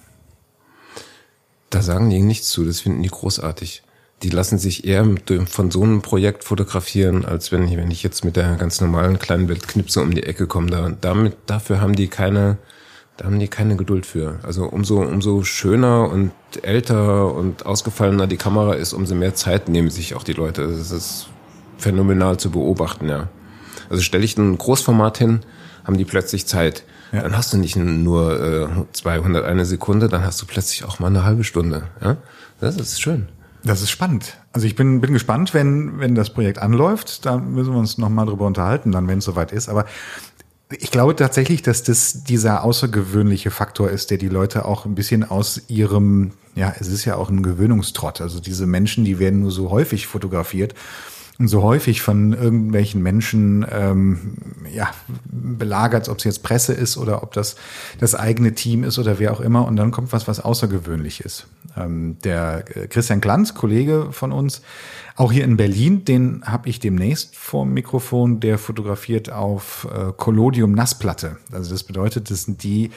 Da 1.70 1.82
sagen 1.82 2.10
die 2.10 2.20
nichts 2.20 2.48
zu, 2.48 2.64
das 2.64 2.80
finden 2.80 3.02
die 3.02 3.08
großartig 3.08 3.82
die 4.22 4.30
lassen 4.30 4.58
sich 4.58 4.84
eher 4.86 5.06
von 5.46 5.70
so 5.70 5.82
einem 5.82 6.02
Projekt 6.02 6.44
fotografieren, 6.44 7.24
als 7.24 7.50
wenn 7.50 7.66
ich, 7.66 7.76
wenn 7.76 7.90
ich 7.90 8.02
jetzt 8.02 8.24
mit 8.24 8.36
der 8.36 8.54
ganz 8.54 8.80
normalen 8.80 9.18
kleinen 9.18 9.48
Weltknipse 9.48 10.00
um 10.00 10.14
die 10.14 10.22
Ecke 10.22 10.46
komme. 10.46 10.70
Da, 10.70 10.92
damit, 11.00 11.36
dafür 11.46 11.80
haben 11.80 11.96
die 11.96 12.08
keine, 12.08 12.58
da 13.16 13.26
haben 13.26 13.38
die 13.38 13.48
keine 13.48 13.76
Geduld 13.76 14.06
für. 14.06 14.38
Also 14.42 14.64
umso, 14.64 15.02
umso 15.02 15.42
schöner 15.44 16.08
und 16.08 16.32
älter 16.62 17.34
und 17.34 17.66
ausgefallener 17.66 18.26
die 18.26 18.36
Kamera 18.36 18.74
ist, 18.74 18.92
umso 18.92 19.14
mehr 19.14 19.34
Zeit 19.34 19.68
nehmen 19.68 19.90
sich 19.90 20.14
auch 20.14 20.24
die 20.24 20.32
Leute. 20.32 20.66
Das 20.66 20.90
ist 20.90 21.28
phänomenal 21.78 22.38
zu 22.38 22.50
beobachten, 22.50 23.08
ja. 23.08 23.28
Also 23.90 24.02
stelle 24.02 24.24
ich 24.24 24.38
ein 24.38 24.56
Großformat 24.56 25.18
hin, 25.18 25.40
haben 25.84 25.98
die 25.98 26.04
plötzlich 26.04 26.46
Zeit. 26.46 26.84
Ja. 27.12 27.22
Dann 27.22 27.36
hast 27.36 27.52
du 27.52 27.58
nicht 27.58 27.76
nur 27.76 28.40
äh, 28.40 28.68
201 28.92 29.68
Sekunde, 29.68 30.08
dann 30.08 30.24
hast 30.24 30.40
du 30.40 30.46
plötzlich 30.46 30.84
auch 30.84 30.98
mal 30.98 31.08
eine 31.08 31.24
halbe 31.24 31.44
Stunde. 31.44 31.84
Ja? 32.00 32.16
Das 32.60 32.76
ist 32.76 33.02
schön. 33.02 33.28
Das 33.64 33.80
ist 33.80 33.90
spannend. 33.90 34.38
Also 34.52 34.66
ich 34.66 34.74
bin, 34.74 35.00
bin 35.00 35.12
gespannt, 35.12 35.54
wenn, 35.54 36.00
wenn 36.00 36.14
das 36.14 36.30
Projekt 36.30 36.58
anläuft. 36.58 37.24
Da 37.24 37.36
müssen 37.36 37.72
wir 37.72 37.78
uns 37.78 37.96
nochmal 37.96 38.26
drüber 38.26 38.46
unterhalten, 38.46 38.90
dann, 38.90 39.06
wenn 39.06 39.18
es 39.18 39.24
soweit 39.24 39.52
ist. 39.52 39.68
Aber 39.68 39.86
ich 40.80 40.90
glaube 40.90 41.16
tatsächlich, 41.16 41.62
dass 41.62 41.82
das 41.82 42.24
dieser 42.24 42.64
außergewöhnliche 42.64 43.50
Faktor 43.50 43.90
ist, 43.90 44.10
der 44.10 44.18
die 44.18 44.28
Leute 44.28 44.64
auch 44.64 44.84
ein 44.84 44.94
bisschen 44.94 45.24
aus 45.24 45.62
ihrem, 45.68 46.32
ja, 46.54 46.74
es 46.78 46.88
ist 46.88 47.04
ja 47.04 47.16
auch 47.16 47.30
ein 47.30 47.42
Gewöhnungstrott. 47.42 48.20
Also 48.20 48.40
diese 48.40 48.66
Menschen, 48.66 49.04
die 49.04 49.18
werden 49.18 49.40
nur 49.40 49.50
so 49.50 49.70
häufig 49.70 50.06
fotografiert 50.06 50.74
und 51.38 51.48
so 51.48 51.62
häufig 51.62 52.02
von 52.02 52.34
irgendwelchen 52.34 53.02
Menschen 53.02 53.66
ähm, 53.70 54.34
ja, 54.72 54.90
belagert, 55.24 56.08
ob 56.08 56.18
es 56.18 56.24
jetzt 56.24 56.42
Presse 56.42 56.72
ist 56.72 56.96
oder 56.96 57.22
ob 57.22 57.32
das 57.32 57.56
das 57.98 58.14
eigene 58.14 58.54
Team 58.54 58.84
ist 58.84 58.98
oder 58.98 59.18
wer 59.18 59.32
auch 59.32 59.40
immer. 59.40 59.66
Und 59.66 59.76
dann 59.76 59.90
kommt 59.90 60.12
was, 60.12 60.28
was 60.28 60.40
außergewöhnlich 60.40 61.20
ist. 61.20 61.46
Ähm, 61.76 62.18
der 62.22 62.64
äh, 62.76 62.86
Christian 62.86 63.20
Glanz, 63.20 63.54
Kollege 63.54 64.08
von 64.12 64.30
uns, 64.30 64.62
auch 65.16 65.32
hier 65.32 65.44
in 65.44 65.56
Berlin, 65.56 66.04
den 66.04 66.42
habe 66.44 66.68
ich 66.68 66.80
demnächst 66.80 67.36
vor 67.36 67.64
dem 67.64 67.74
Mikrofon, 67.74 68.40
der 68.40 68.58
fotografiert 68.58 69.30
auf 69.30 69.86
äh, 69.92 70.12
Collodium 70.16 70.72
Nassplatte. 70.72 71.36
Also 71.52 71.72
das 71.72 71.82
bedeutet, 71.82 72.30
das 72.30 72.44
sind 72.44 72.62
die 72.62 72.90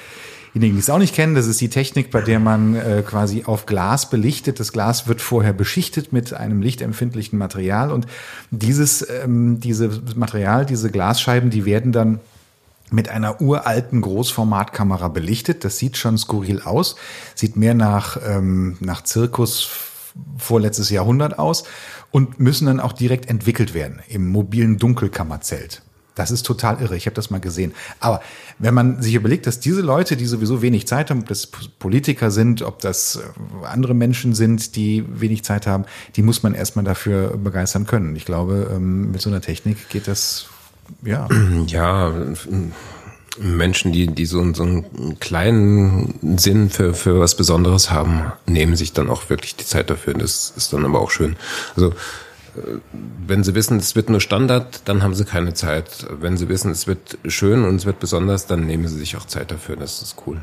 diejenigen, 0.55 0.75
die 0.75 0.79
es 0.79 0.89
auch 0.89 0.99
nicht 0.99 1.13
kennen, 1.13 1.35
das 1.35 1.47
ist 1.47 1.59
die 1.59 1.69
Technik, 1.69 2.11
bei 2.11 2.21
der 2.21 2.39
man 2.39 2.75
äh, 2.75 3.03
quasi 3.05 3.43
auf 3.45 3.65
Glas 3.65 4.09
belichtet. 4.09 4.59
Das 4.59 4.71
Glas 4.71 5.07
wird 5.07 5.21
vorher 5.21 5.51
beschichtet 5.51 6.13
mit 6.13 6.33
einem 6.33 6.61
lichtempfindlichen 6.61 7.37
Material 7.37 7.91
und 7.91 8.07
dieses, 8.51 9.05
ähm, 9.23 9.59
dieses 9.59 10.15
Material, 10.15 10.65
diese 10.65 10.89
Glasscheiben, 10.89 11.49
die 11.49 11.65
werden 11.65 11.91
dann 11.91 12.19
mit 12.91 13.09
einer 13.09 13.41
uralten 13.41 13.99
Großformatkamera 13.99 15.09
belichtet. 15.09 15.65
Das 15.65 15.77
sieht 15.77 15.97
schon 15.97 16.17
skurril 16.17 16.61
aus, 16.61 16.95
sieht 17.33 17.57
mehr 17.57 17.73
nach, 17.73 18.17
ähm, 18.25 18.77
nach 18.79 19.03
Zirkus 19.03 19.67
vorletztes 20.37 20.89
Jahrhundert 20.89 21.39
aus 21.39 21.65
und 22.11 22.39
müssen 22.39 22.67
dann 22.67 22.79
auch 22.79 22.93
direkt 22.93 23.29
entwickelt 23.29 23.73
werden 23.73 24.01
im 24.07 24.29
mobilen 24.29 24.77
Dunkelkammerzelt. 24.77 25.81
Das 26.15 26.31
ist 26.31 26.45
total 26.45 26.81
irre. 26.81 26.95
Ich 26.95 27.07
habe 27.07 27.13
das 27.13 27.29
mal 27.29 27.41
gesehen. 27.41 27.73
Aber 27.99 28.21
wenn 28.57 28.73
man 28.73 29.01
sich 29.01 29.15
überlegt, 29.15 29.47
dass 29.47 29.59
diese 29.59 29.81
Leute, 29.81 30.15
die 30.15 30.25
sowieso 30.25 30.61
wenig 30.61 30.87
Zeit 30.87 31.09
haben, 31.09 31.19
ob 31.21 31.27
das 31.27 31.45
Politiker 31.45 32.31
sind, 32.31 32.61
ob 32.61 32.79
das 32.79 33.17
äh, 33.17 33.65
andere 33.67 33.93
Menschen 33.93 34.33
sind, 34.33 34.77
die 34.77 35.03
wenig 35.07 35.43
Zeit 35.43 35.67
haben, 35.67 35.83
die 36.15 36.21
muss 36.21 36.41
man 36.41 36.55
erstmal 36.55 36.85
dafür 36.85 37.35
begeistern 37.35 37.85
können. 37.85 38.15
Ich 38.15 38.23
glaube, 38.23 38.71
ähm, 38.73 39.11
mit 39.11 39.21
so 39.21 39.29
einer 39.29 39.41
Technik 39.41 39.89
geht 39.89 40.07
das, 40.07 40.47
ja. 41.03 41.27
Ja, 41.67 42.13
Menschen, 43.37 43.91
die, 43.91 44.07
die 44.07 44.25
so, 44.25 44.53
so 44.53 44.63
einen 44.63 45.19
kleinen 45.19 46.37
Sinn 46.37 46.69
für, 46.69 46.93
für 46.93 47.19
was 47.19 47.35
Besonderes 47.35 47.91
haben, 47.91 48.31
nehmen 48.45 48.75
sich 48.75 48.93
dann 48.93 49.09
auch 49.09 49.29
wirklich 49.29 49.55
die 49.55 49.65
Zeit 49.65 49.89
dafür. 49.89 50.13
Das 50.13 50.53
ist 50.55 50.73
dann 50.73 50.85
aber 50.85 51.01
auch 51.01 51.11
schön. 51.11 51.35
Also 51.75 51.93
wenn 53.27 53.43
sie 53.43 53.55
wissen, 53.55 53.77
es 53.77 53.95
wird 53.95 54.09
nur 54.09 54.21
Standard, 54.21 54.81
dann 54.85 55.03
haben 55.03 55.13
sie 55.13 55.25
keine 55.25 55.53
Zeit. 55.53 56.07
Wenn 56.09 56.37
sie 56.37 56.49
wissen, 56.49 56.71
es 56.71 56.87
wird 56.87 57.17
schön 57.27 57.65
und 57.65 57.75
es 57.75 57.85
wird 57.85 57.99
besonders, 57.99 58.47
dann 58.47 58.65
nehmen 58.65 58.87
sie 58.87 58.97
sich 58.97 59.17
auch 59.17 59.25
Zeit 59.25 59.51
dafür. 59.51 59.75
Das 59.75 60.01
ist 60.01 60.15
cool. 60.25 60.41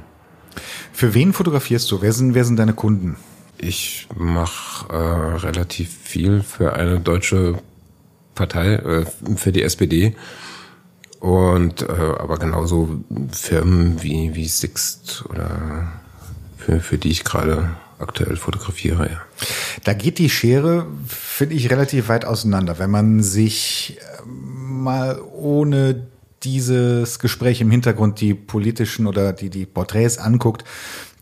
Für 0.93 1.15
wen 1.15 1.33
fotografierst 1.33 1.91
du? 1.91 2.03
Wer 2.03 2.13
sind, 2.13 2.35
wer 2.35 2.45
sind 2.45 2.59
deine 2.59 2.75
Kunden? 2.75 3.17
Ich 3.59 4.09
mache 4.15 4.93
äh, 4.93 5.37
relativ 5.47 5.97
viel 6.03 6.43
für 6.43 6.75
eine 6.75 7.01
deutsche 7.01 7.59
Partei, 8.35 8.75
äh, 8.75 9.07
für 9.37 9.53
die 9.53 9.63
SPD. 9.63 10.15
Und 11.23 11.83
äh, 11.83 11.87
aber 12.19 12.37
genauso 12.37 12.99
Firmen 13.31 14.03
wie, 14.03 14.35
wie 14.35 14.49
Sixt 14.49 15.25
oder 15.31 15.93
für, 16.59 16.81
für 16.81 16.99
die 16.99 17.13
ich 17.13 17.23
gerade 17.23 17.77
aktuell 18.01 18.35
fotografiere, 18.35 19.09
ja. 19.09 19.21
Da 19.85 19.93
geht 19.93 20.19
die 20.19 20.29
Schere, 20.29 20.85
finde 21.07 21.55
ich, 21.55 21.71
relativ 21.71 22.09
weit 22.09 22.25
auseinander. 22.25 22.81
Wenn 22.81 22.91
man 22.91 23.23
sich 23.23 23.99
äh, 24.01 24.27
mal 24.27 25.23
ohne 25.33 26.09
dieses 26.43 27.21
Gespräch 27.21 27.61
im 27.61 27.71
Hintergrund 27.71 28.21
die 28.21 28.35
politischen 28.35 29.07
oder 29.07 29.33
die, 29.33 29.49
die 29.49 29.65
Porträts 29.65 30.19
anguckt, 30.19 30.65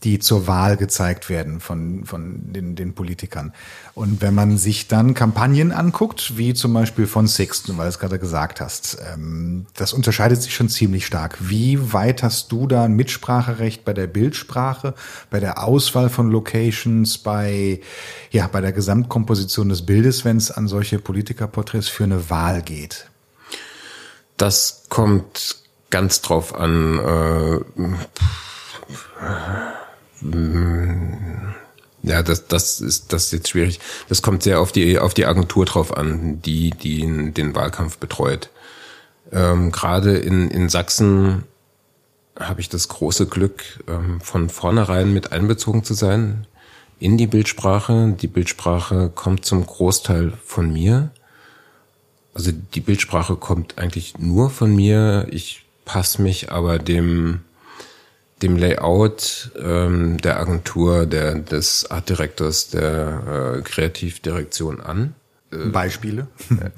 die 0.05 0.19
zur 0.19 0.47
Wahl 0.47 0.77
gezeigt 0.77 1.29
werden 1.29 1.61
von, 1.61 2.05
von 2.05 2.53
den, 2.53 2.75
den 2.75 2.95
Politikern. 2.95 3.53
Und 3.95 4.23
wenn 4.23 4.35
man 4.35 4.57
sich 4.57 4.89
dann 4.89 5.15
Kampagnen 5.15 5.73
anguckt, 5.73 6.37
wie 6.39 6.55
zum 6.55 6.73
Beispiel 6.73 7.07
von 7.07 7.27
Sixten, 7.27 7.77
weil 7.77 7.85
du 7.85 7.91
es 7.91 7.99
gerade 7.99 8.19
gesagt 8.19 8.61
hast, 8.61 8.99
ähm, 9.13 9.67
das 9.75 9.93
unterscheidet 9.93 10.43
sich 10.43 10.55
schon 10.55 10.69
ziemlich 10.69 11.07
stark. 11.07 11.37
Wie 11.41 11.93
weit 11.93 12.23
hast 12.23 12.51
du 12.53 12.67
da 12.67 12.85
ein 12.85 12.95
Mitspracherecht 12.95 13.85
bei 13.85 13.93
der 13.93 14.07
Bildsprache, 14.07 14.95
bei 15.31 15.41
der 15.41 15.63
Auswahl 15.63 16.09
von 16.09 16.31
Locations, 16.31 17.19
bei, 17.19 17.81
ja, 18.31 18.47
bei 18.47 18.61
der 18.61 18.73
Gesamtkomposition 18.73 19.69
des 19.69 19.85
Bildes, 19.85 20.25
wenn 20.25 20.39
es 20.39 20.51
an 20.51 20.67
solche 20.67 20.99
Politikerporträts 20.99 21.89
für 21.89 22.05
eine 22.05 22.31
Wahl 22.31 22.63
geht? 22.63 23.11
Das 24.37 24.85
kommt 24.89 25.57
ganz 25.91 26.23
drauf 26.23 26.55
an. 26.55 26.99
Äh, 26.99 27.61
ja, 32.03 32.23
das, 32.23 32.47
das 32.47 32.81
ist 32.81 33.13
das 33.13 33.27
ist 33.27 33.33
jetzt 33.33 33.49
schwierig. 33.51 33.81
Das 34.09 34.23
kommt 34.23 34.43
sehr 34.43 34.61
auf 34.61 34.73
die 34.73 34.99
auf 34.99 35.15
die 35.15 35.27
Agentur 35.27 35.65
drauf 35.65 35.97
an, 35.97 36.41
die 36.43 36.71
die 36.71 37.33
den 37.33 37.55
Wahlkampf 37.55 37.99
betreut. 37.99 38.51
Ähm, 39.33 39.71
Gerade 39.73 40.17
in 40.17 40.51
in 40.51 40.69
Sachsen 40.69 41.45
habe 42.39 42.61
ich 42.61 42.69
das 42.69 42.89
große 42.89 43.27
Glück, 43.27 43.63
ähm, 43.87 44.21
von 44.21 44.49
vornherein 44.49 45.13
mit 45.13 45.33
einbezogen 45.33 45.85
zu 45.85 45.95
sein 45.95 46.47
in 46.99 47.17
die 47.17 47.27
Bildsprache. 47.27 48.15
Die 48.21 48.29
Bildsprache 48.29 49.11
kommt 49.15 49.45
zum 49.45 49.67
Großteil 49.67 50.33
von 50.45 50.73
mir. 50.73 51.11
Also 52.33 52.53
die 52.53 52.81
Bildsprache 52.81 53.37
kommt 53.37 53.79
eigentlich 53.79 54.19
nur 54.19 54.51
von 54.51 54.75
mir. 54.75 55.27
Ich 55.31 55.65
passe 55.85 56.23
mich 56.23 56.53
aber 56.53 56.79
dem 56.79 57.41
dem 58.43 58.57
Layout 58.57 59.51
ähm, 59.63 60.19
der 60.19 60.41
Agentur, 60.41 61.07
der, 61.07 61.35
des 61.37 61.91
Artdirektors, 61.91 62.69
der 62.71 63.57
äh, 63.59 63.63
Kreativdirektion 63.63 64.81
an. 64.81 65.15
Äh, 65.53 65.69
Beispiele? 65.69 66.27
Äh, 66.51 66.71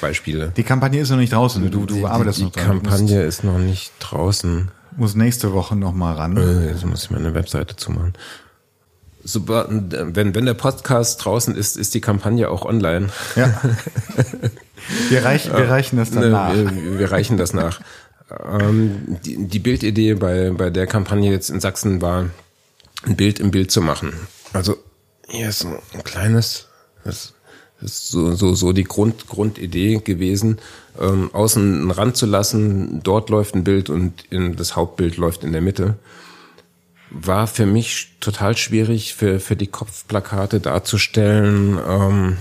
Beispiele. 0.00 0.52
Die 0.56 0.62
Kampagne 0.62 1.00
ist 1.00 1.10
noch 1.10 1.16
nicht 1.16 1.32
draußen. 1.32 1.70
Du, 1.70 1.86
du 1.86 1.94
die, 1.94 2.04
arbeitest 2.04 2.38
die, 2.38 2.44
noch 2.44 2.52
dran. 2.52 2.62
Die 2.62 2.88
Kampagne 2.88 3.22
ist 3.22 3.44
noch 3.44 3.58
nicht 3.58 3.92
draußen. 4.00 4.70
Muss 4.96 5.14
nächste 5.14 5.52
Woche 5.52 5.76
noch 5.76 5.92
mal 5.92 6.14
ran. 6.14 6.36
Äh, 6.36 6.68
jetzt 6.70 6.84
muss 6.84 7.04
ich 7.04 7.10
meine 7.10 7.34
Webseite 7.34 7.76
zumachen. 7.76 8.14
Super, 9.22 9.66
wenn, 9.68 10.34
wenn 10.34 10.46
der 10.46 10.54
Podcast 10.54 11.24
draußen 11.24 11.54
ist, 11.54 11.76
ist 11.76 11.94
die 11.94 12.00
Kampagne 12.00 12.48
auch 12.48 12.64
online. 12.64 13.10
Ja. 13.36 13.60
Wir 15.08 15.24
reichen, 15.24 15.52
wir 15.54 15.68
reichen 15.68 15.98
das 15.98 16.10
dann 16.10 16.22
Ne, 16.22 16.30
nach. 16.30 16.54
Wir, 16.54 16.98
wir 16.98 17.12
reichen 17.12 17.36
das 17.36 17.52
nach. 17.52 17.80
Ähm, 18.30 19.18
die, 19.24 19.48
die 19.48 19.58
Bildidee 19.58 20.14
bei, 20.14 20.50
bei 20.50 20.70
der 20.70 20.86
Kampagne 20.86 21.30
jetzt 21.30 21.50
in 21.50 21.60
Sachsen 21.60 22.00
war, 22.00 22.30
ein 23.04 23.16
Bild 23.16 23.40
im 23.40 23.50
Bild 23.50 23.70
zu 23.70 23.80
machen. 23.80 24.12
Also 24.52 24.76
hier 25.28 25.48
ist 25.48 25.64
ein 25.64 26.04
kleines, 26.04 26.68
das 27.04 27.34
ist 27.80 28.08
so, 28.10 28.32
so, 28.32 28.54
so 28.54 28.72
die 28.72 28.84
Grund, 28.84 29.26
Grundidee 29.26 29.96
gewesen, 29.96 30.58
ähm, 31.00 31.30
außen 31.32 31.80
einen 31.80 31.90
Rand 31.90 32.16
zu 32.16 32.26
lassen, 32.26 33.02
dort 33.02 33.30
läuft 33.30 33.54
ein 33.54 33.64
Bild 33.64 33.90
und 33.90 34.24
in, 34.30 34.56
das 34.56 34.76
Hauptbild 34.76 35.16
läuft 35.16 35.44
in 35.44 35.52
der 35.52 35.62
Mitte. 35.62 35.96
War 37.10 37.46
für 37.46 37.66
mich 37.66 38.16
total 38.20 38.56
schwierig, 38.56 39.14
für, 39.14 39.40
für 39.40 39.56
die 39.56 39.66
Kopfplakate 39.66 40.60
darzustellen, 40.60 41.78
ähm, 41.88 42.36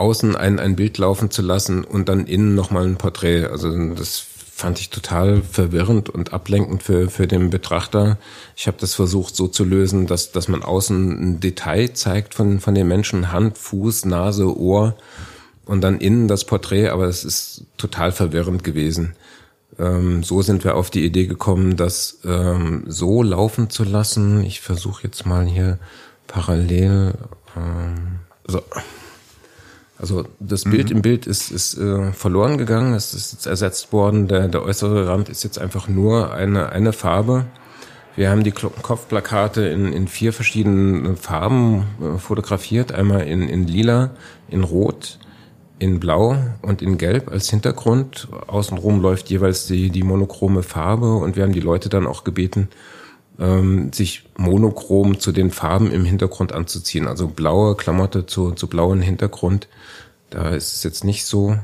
außen 0.00 0.34
ein, 0.34 0.58
ein 0.58 0.76
Bild 0.76 0.98
laufen 0.98 1.30
zu 1.30 1.42
lassen 1.42 1.84
und 1.84 2.08
dann 2.08 2.26
innen 2.26 2.54
nochmal 2.54 2.86
ein 2.86 2.96
Porträt. 2.96 3.44
Also 3.44 3.94
das 3.94 4.24
fand 4.54 4.80
ich 4.80 4.90
total 4.90 5.42
verwirrend 5.42 6.08
und 6.08 6.32
ablenkend 6.32 6.82
für, 6.82 7.08
für 7.08 7.26
den 7.26 7.50
Betrachter. 7.50 8.18
Ich 8.56 8.66
habe 8.66 8.76
das 8.80 8.94
versucht 8.94 9.36
so 9.36 9.46
zu 9.48 9.64
lösen, 9.64 10.06
dass, 10.06 10.32
dass 10.32 10.48
man 10.48 10.62
außen 10.62 11.18
ein 11.18 11.40
Detail 11.40 11.92
zeigt 11.92 12.34
von, 12.34 12.60
von 12.60 12.74
den 12.74 12.88
Menschen, 12.88 13.32
Hand, 13.32 13.58
Fuß, 13.58 14.06
Nase, 14.06 14.54
Ohr 14.58 14.96
und 15.64 15.82
dann 15.82 15.98
innen 15.98 16.28
das 16.28 16.44
Porträt, 16.44 16.88
aber 16.88 17.04
es 17.04 17.24
ist 17.24 17.64
total 17.76 18.12
verwirrend 18.12 18.64
gewesen. 18.64 19.14
Ähm, 19.78 20.22
so 20.22 20.42
sind 20.42 20.64
wir 20.64 20.76
auf 20.76 20.90
die 20.90 21.04
Idee 21.04 21.26
gekommen, 21.26 21.76
das 21.76 22.18
ähm, 22.24 22.84
so 22.86 23.22
laufen 23.22 23.70
zu 23.70 23.84
lassen. 23.84 24.44
Ich 24.44 24.60
versuche 24.60 25.04
jetzt 25.04 25.24
mal 25.26 25.46
hier 25.46 25.78
parallel. 26.26 27.14
Ähm, 27.56 28.20
so. 28.46 28.62
Also 30.00 30.24
das 30.38 30.64
Bild 30.64 30.90
im 30.90 31.02
Bild 31.02 31.26
ist, 31.26 31.50
ist 31.50 31.76
äh, 31.76 32.12
verloren 32.12 32.56
gegangen, 32.56 32.94
es 32.94 33.12
ist 33.12 33.32
jetzt 33.32 33.46
ersetzt 33.46 33.92
worden. 33.92 34.28
Der, 34.28 34.48
der 34.48 34.62
äußere 34.62 35.06
Rand 35.06 35.28
ist 35.28 35.42
jetzt 35.44 35.58
einfach 35.58 35.88
nur 35.88 36.32
eine, 36.32 36.70
eine 36.70 36.94
Farbe. 36.94 37.44
Wir 38.16 38.30
haben 38.30 38.42
die 38.42 38.50
Kopfplakate 38.50 39.62
in, 39.62 39.92
in 39.92 40.08
vier 40.08 40.32
verschiedenen 40.32 41.16
Farben 41.16 41.84
äh, 42.00 42.18
fotografiert. 42.18 42.92
Einmal 42.92 43.26
in, 43.26 43.46
in 43.48 43.66
lila, 43.66 44.12
in 44.48 44.64
rot, 44.64 45.18
in 45.78 46.00
blau 46.00 46.36
und 46.62 46.80
in 46.80 46.96
gelb 46.96 47.30
als 47.30 47.50
Hintergrund. 47.50 48.28
Außenrum 48.46 49.02
läuft 49.02 49.28
jeweils 49.28 49.66
die, 49.66 49.90
die 49.90 50.02
monochrome 50.02 50.62
Farbe 50.62 51.14
und 51.16 51.36
wir 51.36 51.42
haben 51.42 51.52
die 51.52 51.60
Leute 51.60 51.90
dann 51.90 52.06
auch 52.06 52.24
gebeten, 52.24 52.68
ähm, 53.40 53.92
sich 53.92 54.24
monochrom 54.36 55.18
zu 55.18 55.32
den 55.32 55.50
Farben 55.50 55.90
im 55.90 56.04
Hintergrund 56.04 56.52
anzuziehen. 56.52 57.08
Also 57.08 57.26
blaue 57.28 57.74
Klamotte 57.76 58.26
zu, 58.26 58.52
zu 58.52 58.66
blauen 58.68 59.00
Hintergrund. 59.00 59.66
Da 60.30 60.50
ist 60.50 60.74
es 60.74 60.82
jetzt 60.84 61.02
nicht 61.04 61.24
so. 61.24 61.56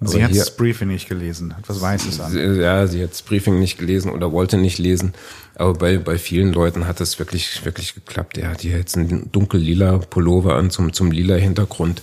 Sie 0.00 0.22
hat 0.22 0.32
das 0.36 0.56
Briefing 0.56 0.88
nicht 0.88 1.08
gelesen, 1.08 1.56
hat 1.56 1.66
was 1.68 1.80
Weißes 1.80 2.20
an. 2.20 2.30
Sie- 2.30 2.40
Ja, 2.40 2.86
sie 2.86 3.02
hat 3.02 3.12
das 3.12 3.22
Briefing 3.22 3.58
nicht 3.58 3.78
gelesen 3.78 4.10
oder 4.10 4.32
wollte 4.32 4.58
nicht 4.58 4.78
lesen. 4.78 5.14
Aber 5.54 5.72
bei, 5.74 5.96
bei 5.98 6.18
vielen 6.18 6.52
Leuten 6.52 6.86
hat 6.86 7.00
es 7.00 7.18
wirklich, 7.18 7.64
wirklich 7.64 7.94
geklappt. 7.94 8.36
Er 8.36 8.50
hat 8.50 8.60
hier 8.60 8.76
jetzt 8.76 8.98
einen 8.98 9.30
dunkel-lila 9.32 9.98
Pullover 9.98 10.56
an 10.56 10.70
zum, 10.70 10.92
zum 10.92 11.10
lila 11.10 11.36
Hintergrund. 11.36 12.02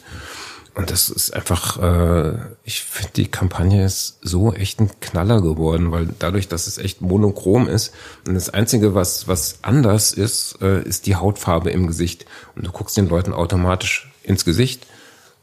Und 0.73 0.89
das 0.89 1.09
ist 1.09 1.33
einfach, 1.33 1.81
äh, 1.81 2.37
ich 2.63 2.83
finde, 2.83 3.11
die 3.15 3.27
Kampagne 3.27 3.83
ist 3.83 4.19
so 4.21 4.53
echt 4.53 4.79
ein 4.79 4.89
Knaller 5.01 5.41
geworden, 5.41 5.91
weil 5.91 6.07
dadurch, 6.19 6.47
dass 6.47 6.67
es 6.67 6.77
echt 6.77 7.01
monochrom 7.01 7.67
ist 7.67 7.93
und 8.25 8.35
das 8.35 8.49
Einzige, 8.49 8.95
was, 8.95 9.27
was 9.27 9.59
anders 9.63 10.13
ist, 10.13 10.59
äh, 10.61 10.81
ist 10.83 11.07
die 11.07 11.17
Hautfarbe 11.17 11.71
im 11.71 11.87
Gesicht. 11.87 12.25
Und 12.55 12.65
du 12.65 12.71
guckst 12.71 12.95
den 12.95 13.09
Leuten 13.09 13.33
automatisch 13.33 14.09
ins 14.23 14.45
Gesicht 14.45 14.87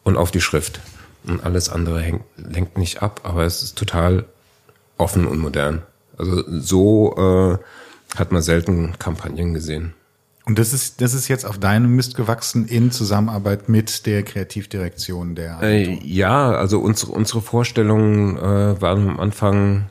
und 0.03 0.17
auf 0.17 0.31
die 0.31 0.41
Schrift. 0.41 0.81
Und 1.25 1.45
alles 1.45 1.69
andere 1.69 2.01
hängt, 2.01 2.23
lenkt 2.37 2.79
nicht 2.79 3.03
ab, 3.03 3.21
aber 3.25 3.45
es 3.45 3.63
ist 3.63 3.77
total 3.77 4.25
offen 4.97 5.27
und 5.27 5.39
modern. 5.39 5.83
Also 6.17 6.43
so 6.59 7.15
äh, 7.17 8.19
hat 8.19 8.33
man 8.33 8.41
selten 8.41 8.99
Kampagnen 8.99 9.53
gesehen. 9.53 9.95
Und 10.49 10.59
das 10.59 10.73
ist, 10.73 11.03
das 11.03 11.13
ist 11.13 11.29
jetzt 11.29 11.45
auf 11.45 11.59
deinem 11.59 11.95
Mist 11.95 12.17
gewachsen 12.17 12.67
in 12.67 12.91
Zusammenarbeit 12.91 13.69
mit 13.69 14.07
der 14.07 14.23
Kreativdirektion 14.23 15.35
der 15.35 15.59
Äh, 15.61 16.01
ja, 16.03 16.53
also 16.53 16.79
unsere, 16.79 17.13
unsere 17.13 17.43
Vorstellungen 17.43 18.39
äh, 18.39 18.81
waren 18.81 19.11
am 19.11 19.21
Anfang 19.21 19.91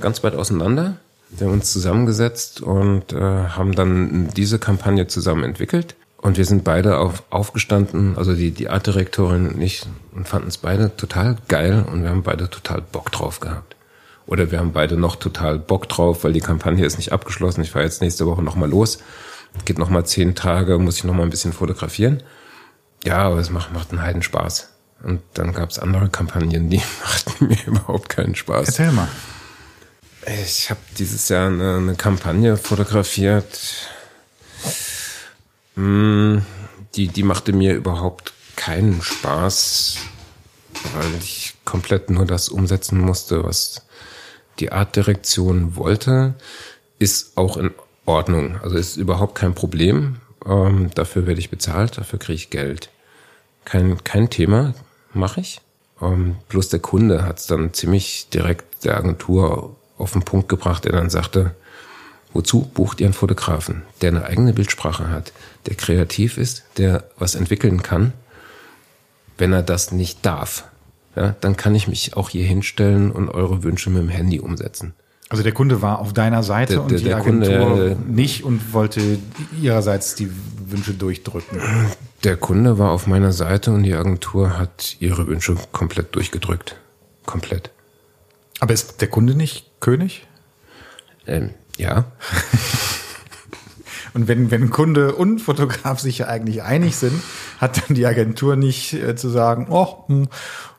ganz 0.00 0.24
weit 0.24 0.34
auseinander. 0.34 0.96
Wir 1.30 1.46
haben 1.46 1.54
uns 1.54 1.72
zusammengesetzt 1.72 2.60
und 2.60 3.12
äh, 3.12 3.20
haben 3.20 3.76
dann 3.76 4.28
diese 4.36 4.58
Kampagne 4.58 5.06
zusammen 5.06 5.44
entwickelt. 5.44 5.94
Und 6.16 6.36
wir 6.36 6.46
sind 6.46 6.64
beide 6.64 6.98
auf, 6.98 7.22
aufgestanden, 7.30 8.18
also 8.18 8.34
die, 8.34 8.50
die 8.50 8.68
Artdirektorin 8.68 9.46
und 9.46 9.62
ich, 9.62 9.86
und 10.12 10.26
fanden 10.26 10.48
es 10.48 10.58
beide 10.58 10.96
total 10.96 11.36
geil 11.46 11.86
und 11.88 12.02
wir 12.02 12.10
haben 12.10 12.24
beide 12.24 12.50
total 12.50 12.82
Bock 12.82 13.12
drauf 13.12 13.38
gehabt. 13.38 13.76
Oder 14.26 14.50
wir 14.50 14.58
haben 14.58 14.72
beide 14.72 14.96
noch 14.96 15.14
total 15.14 15.60
Bock 15.60 15.88
drauf, 15.88 16.24
weil 16.24 16.32
die 16.32 16.40
Kampagne 16.40 16.84
ist 16.84 16.96
nicht 16.96 17.12
abgeschlossen. 17.12 17.62
Ich 17.62 17.70
fahre 17.70 17.84
jetzt 17.84 18.02
nächste 18.02 18.26
Woche 18.26 18.42
nochmal 18.42 18.68
los. 18.68 18.98
Geht 19.64 19.78
nochmal 19.78 20.06
zehn 20.06 20.34
Tage, 20.34 20.78
muss 20.78 20.98
ich 20.98 21.04
nochmal 21.04 21.26
ein 21.26 21.30
bisschen 21.30 21.52
fotografieren. 21.52 22.22
Ja, 23.04 23.18
aber 23.18 23.38
es 23.38 23.50
macht, 23.50 23.72
macht 23.72 23.90
einen 23.90 24.02
Heiden 24.02 24.22
Spaß. 24.22 24.68
Und 25.02 25.22
dann 25.34 25.52
gab 25.52 25.70
es 25.70 25.78
andere 25.78 26.08
Kampagnen, 26.08 26.70
die 26.70 26.80
machten 27.02 27.46
mir 27.46 27.58
überhaupt 27.66 28.08
keinen 28.08 28.34
Spaß. 28.34 28.68
Erzähl 28.68 28.92
mal. 28.92 29.08
Ich 30.42 30.70
habe 30.70 30.80
dieses 30.98 31.28
Jahr 31.28 31.46
eine, 31.46 31.76
eine 31.76 31.94
Kampagne 31.94 32.56
fotografiert. 32.56 33.60
Hm, 35.74 36.42
Die, 36.94 37.08
die 37.08 37.22
machte 37.22 37.52
mir 37.52 37.74
überhaupt 37.74 38.32
keinen 38.56 39.02
Spaß, 39.02 39.98
weil 40.94 41.14
ich 41.20 41.54
komplett 41.64 42.10
nur 42.10 42.24
das 42.24 42.48
umsetzen 42.48 42.98
musste, 42.98 43.44
was 43.44 43.82
die 44.58 44.72
Artdirektion 44.72 45.76
wollte. 45.76 46.34
Ist 46.98 47.36
auch 47.36 47.56
in 47.58 47.70
Ordnung. 48.06 48.58
Also 48.62 48.76
ist 48.76 48.96
überhaupt 48.96 49.34
kein 49.34 49.54
Problem. 49.54 50.16
Ähm, 50.46 50.90
dafür 50.94 51.26
werde 51.26 51.40
ich 51.40 51.50
bezahlt, 51.50 51.98
dafür 51.98 52.18
kriege 52.18 52.36
ich 52.36 52.50
Geld. 52.50 52.90
Kein, 53.64 54.02
kein 54.04 54.30
Thema, 54.30 54.74
mache 55.12 55.40
ich. 55.40 55.60
Ähm, 56.00 56.36
bloß 56.48 56.68
der 56.68 56.80
Kunde 56.80 57.24
hat 57.24 57.38
es 57.38 57.46
dann 57.46 57.72
ziemlich 57.72 58.28
direkt 58.30 58.84
der 58.84 58.96
Agentur 58.96 59.76
auf 59.98 60.12
den 60.12 60.22
Punkt 60.22 60.48
gebracht, 60.48 60.84
der 60.84 60.92
dann 60.92 61.10
sagte, 61.10 61.54
wozu 62.32 62.60
bucht 62.62 63.00
ihr 63.00 63.06
einen 63.06 63.14
Fotografen, 63.14 63.82
der 64.02 64.10
eine 64.10 64.24
eigene 64.24 64.52
Bildsprache 64.52 65.10
hat, 65.10 65.32
der 65.66 65.74
kreativ 65.74 66.38
ist, 66.38 66.64
der 66.76 67.04
was 67.18 67.34
entwickeln 67.34 67.82
kann, 67.82 68.12
wenn 69.38 69.52
er 69.52 69.62
das 69.62 69.90
nicht 69.90 70.24
darf, 70.24 70.64
ja, 71.16 71.34
dann 71.40 71.56
kann 71.56 71.74
ich 71.74 71.88
mich 71.88 72.14
auch 72.14 72.28
hier 72.28 72.44
hinstellen 72.44 73.10
und 73.10 73.30
eure 73.30 73.62
Wünsche 73.62 73.88
mit 73.88 74.02
dem 74.02 74.10
Handy 74.10 74.38
umsetzen. 74.38 74.94
Also 75.28 75.42
der 75.42 75.52
Kunde 75.52 75.82
war 75.82 75.98
auf 75.98 76.12
deiner 76.12 76.42
Seite 76.42 76.74
Der- 76.74 76.82
und 76.82 76.90
der- 76.92 76.98
die 76.98 77.04
der 77.04 77.16
Agentur 77.16 77.58
Kunde, 77.68 77.90
äh, 77.92 77.96
nicht 78.12 78.44
und 78.44 78.72
wollte 78.72 79.18
ihrerseits 79.60 80.14
die 80.14 80.30
Wünsche 80.68 80.94
durchdrücken. 80.94 81.60
Der 82.24 82.36
Kunde 82.36 82.78
war 82.78 82.90
auf 82.92 83.06
meiner 83.06 83.32
Seite 83.32 83.72
und 83.72 83.82
die 83.82 83.94
Agentur 83.94 84.56
hat 84.58 84.96
ihre 85.00 85.26
Wünsche 85.26 85.56
komplett 85.72 86.14
durchgedrückt. 86.14 86.76
Komplett. 87.24 87.70
Aber 88.60 88.72
ist 88.72 89.00
der 89.00 89.08
Kunde 89.08 89.34
nicht 89.34 89.70
König? 89.80 90.26
Ähm, 91.26 91.50
ja, 91.76 92.04
Und 94.14 94.28
wenn, 94.28 94.50
wenn 94.50 94.70
Kunde 94.70 95.14
und 95.14 95.40
Fotograf 95.40 96.00
sich 96.00 96.18
ja 96.18 96.26
eigentlich 96.28 96.62
einig 96.62 96.96
sind, 96.96 97.20
hat 97.58 97.82
dann 97.86 97.94
die 97.94 98.06
Agentur 98.06 98.56
nicht 98.56 98.94
äh, 98.94 99.14
zu 99.14 99.28
sagen, 99.28 99.66
oh, 99.68 100.04
hm, 100.06 100.28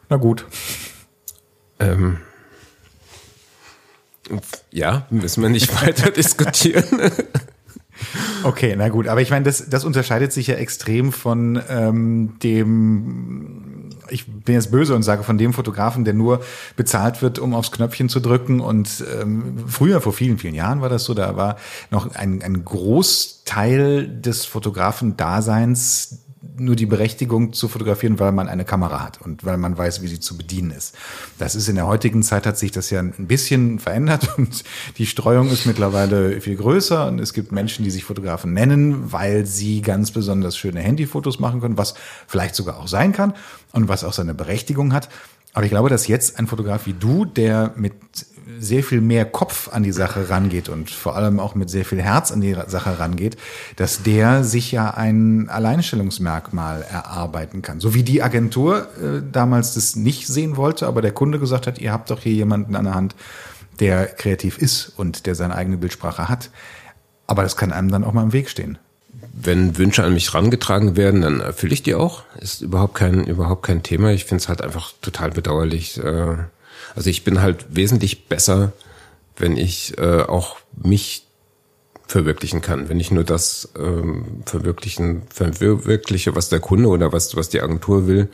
na 0.10 0.18
gut. 0.18 0.46
ähm, 1.80 2.18
ja, 4.72 5.06
müssen 5.10 5.42
wir 5.42 5.50
nicht 5.50 5.82
weiter 5.86 6.12
diskutieren. 6.12 7.12
Okay, 8.44 8.76
na 8.78 8.90
gut, 8.90 9.08
aber 9.08 9.22
ich 9.22 9.32
meine, 9.32 9.46
das, 9.46 9.70
das 9.70 9.84
unterscheidet 9.84 10.32
sich 10.32 10.48
ja 10.48 10.56
extrem 10.56 11.12
von 11.12 11.62
ähm, 11.70 12.38
dem, 12.44 13.90
ich 14.10 14.28
bin 14.28 14.56
jetzt 14.56 14.72
böse 14.72 14.96
und 14.96 15.04
sage 15.04 15.24
von 15.24 15.38
dem 15.38 15.54
Fotografen, 15.54 16.06
der 16.06 16.14
nur 16.14 16.42
bezahlt 16.76 17.22
wird, 17.22 17.40
um 17.40 17.54
aufs 17.54 17.72
Knöpfchen 17.72 18.10
zu 18.10 18.20
drücken. 18.20 18.60
Und 18.60 19.04
ähm, 19.20 19.64
früher, 19.68 20.00
vor 20.02 20.14
vielen, 20.14 20.38
vielen 20.38 20.56
Jahren 20.56 20.82
war 20.82 20.90
das 20.90 21.06
so, 21.06 21.14
da 21.14 21.36
war 21.36 21.58
noch 21.90 22.14
ein, 22.16 22.42
ein 22.44 22.64
Großteil 22.64 24.08
des 24.08 24.46
Fotografen-Daseins 24.46 26.27
nur 26.58 26.76
die 26.76 26.86
Berechtigung 26.86 27.54
zu 27.54 27.68
fotografieren, 27.68 28.20
weil 28.20 28.32
man 28.32 28.48
eine 28.48 28.66
Kamera 28.66 29.04
hat 29.04 29.22
und 29.22 29.46
weil 29.46 29.58
man 29.58 29.78
weiß, 29.78 30.02
wie 30.02 30.08
sie 30.08 30.20
zu 30.20 30.38
bedienen 30.38 30.72
ist. 30.72 30.96
Das 31.38 31.56
ist 31.56 31.68
in 31.68 31.76
der 31.76 31.88
heutigen 31.88 32.24
Zeit 32.24 32.46
hat 32.46 32.58
sich 32.58 32.72
das 32.72 32.90
ja 32.90 33.00
ein 33.00 33.28
bisschen 33.28 33.80
verändert 33.80 34.30
und 34.38 34.64
die 34.98 35.06
Streuung 35.06 35.50
ist 35.50 35.66
mittlerweile 35.66 36.42
viel 36.42 36.56
größer 36.56 37.08
und 37.08 37.20
es 37.20 37.34
gibt 37.34 37.52
Menschen, 37.52 37.84
die 37.84 37.92
sich 37.92 38.04
Fotografen 38.04 38.54
nennen, 38.54 39.12
weil 39.12 39.46
sie 39.46 39.82
ganz 39.82 40.12
besonders 40.12 40.58
schöne 40.58 40.82
Handyfotos 40.82 41.40
machen 41.40 41.62
können, 41.62 41.78
was 41.78 41.96
vielleicht 42.28 42.56
sogar 42.56 42.78
auch 42.78 42.88
sein 42.88 43.14
kann 43.14 43.34
und 43.72 43.88
was 43.88 44.04
auch 44.04 44.14
seine 44.14 44.34
Berechtigung 44.34 44.94
hat. 44.94 45.10
Aber 45.54 45.66
ich 45.66 45.72
glaube, 45.72 45.90
dass 45.90 46.08
jetzt 46.08 46.38
ein 46.38 46.48
Fotograf 46.48 46.86
wie 46.86 46.94
du, 46.94 47.26
der 47.26 47.74
mit 47.76 47.94
sehr 48.60 48.84
viel 48.84 49.02
mehr 49.02 49.26
Kopf 49.26 49.70
an 49.72 49.84
die 49.84 49.92
Sache 49.92 50.30
rangeht 50.30 50.70
und 50.70 50.90
vor 50.90 51.16
allem 51.16 51.40
auch 51.40 51.56
mit 51.56 51.70
sehr 51.70 51.86
viel 51.86 52.02
Herz 52.02 52.32
an 52.32 52.42
die 52.42 52.56
Sache 52.68 53.00
rangeht, 53.00 53.38
dass 53.76 54.04
der 54.04 54.44
sich 54.44 54.72
ja 54.72 54.92
ein 54.92 55.50
Alleinstellungsmerkmal 55.50 56.82
erarbeiten 56.84 57.62
kann. 57.62 57.80
So 57.80 57.94
wie 57.94 58.04
die 58.04 58.24
Agentur 58.24 58.88
äh, 58.98 59.22
damals 59.32 59.74
das 59.74 59.96
nicht 59.96 60.28
sehen 60.28 60.58
wollte, 60.58 60.88
aber 60.88 61.02
der 61.02 61.12
Kunde 61.12 61.40
gesagt 61.40 61.68
hat, 61.68 61.80
ihr 61.80 61.92
habt 61.92 62.10
doch 62.10 62.22
hier 62.22 62.34
jemanden 62.34 62.76
an 62.76 62.86
der 62.86 62.96
Hand, 62.96 63.16
der 63.80 64.08
kreativ 64.08 64.58
ist 64.58 64.94
und 64.98 65.26
der 65.26 65.36
seine 65.36 65.56
eigene 65.56 65.78
Bildsprache 65.78 66.30
hat. 66.30 66.50
Aber 67.28 67.44
das 67.44 67.58
kann 67.58 67.74
einem 67.74 67.92
dann 67.92 68.04
auch 68.04 68.14
mal 68.14 68.24
im 68.24 68.34
Weg 68.34 68.50
stehen. 68.50 68.78
Wenn 69.34 69.78
Wünsche 69.78 70.04
an 70.04 70.14
mich 70.14 70.34
rangetragen 70.34 70.96
werden, 70.96 71.22
dann 71.22 71.42
erfülle 71.42 71.74
ich 71.74 71.84
die 71.84 71.94
auch. 71.94 72.24
Ist 72.40 72.62
überhaupt 72.62 72.96
kein, 72.96 73.26
überhaupt 73.26 73.64
kein 73.64 73.84
Thema. 73.84 74.12
Ich 74.12 74.26
finde 74.26 74.42
es 74.42 74.50
halt 74.50 74.62
einfach 74.62 74.94
total 75.02 75.32
bedauerlich. 75.32 76.02
Äh, 76.04 76.38
also 76.98 77.12
ich 77.12 77.24
bin 77.24 77.42
halt 77.42 77.68
wesentlich 77.70 78.28
besser, 78.28 78.74
wenn 79.38 79.56
ich 79.56 79.96
äh, 80.00 80.24
auch 80.24 80.58
mich 80.76 81.28
verwirklichen 82.08 82.62
kann. 82.62 82.90
Wenn 82.90 83.00
ich 83.00 83.12
nur 83.12 83.24
das 83.24 83.70
ähm, 83.78 84.42
verwirklichen, 84.46 85.22
verwirkliche, 85.30 86.36
was 86.36 86.50
der 86.50 86.60
Kunde 86.60 86.90
oder 86.90 87.14
was, 87.14 87.36
was 87.36 87.50
die 87.50 87.62
Agentur 87.62 88.08
will, 88.08 88.30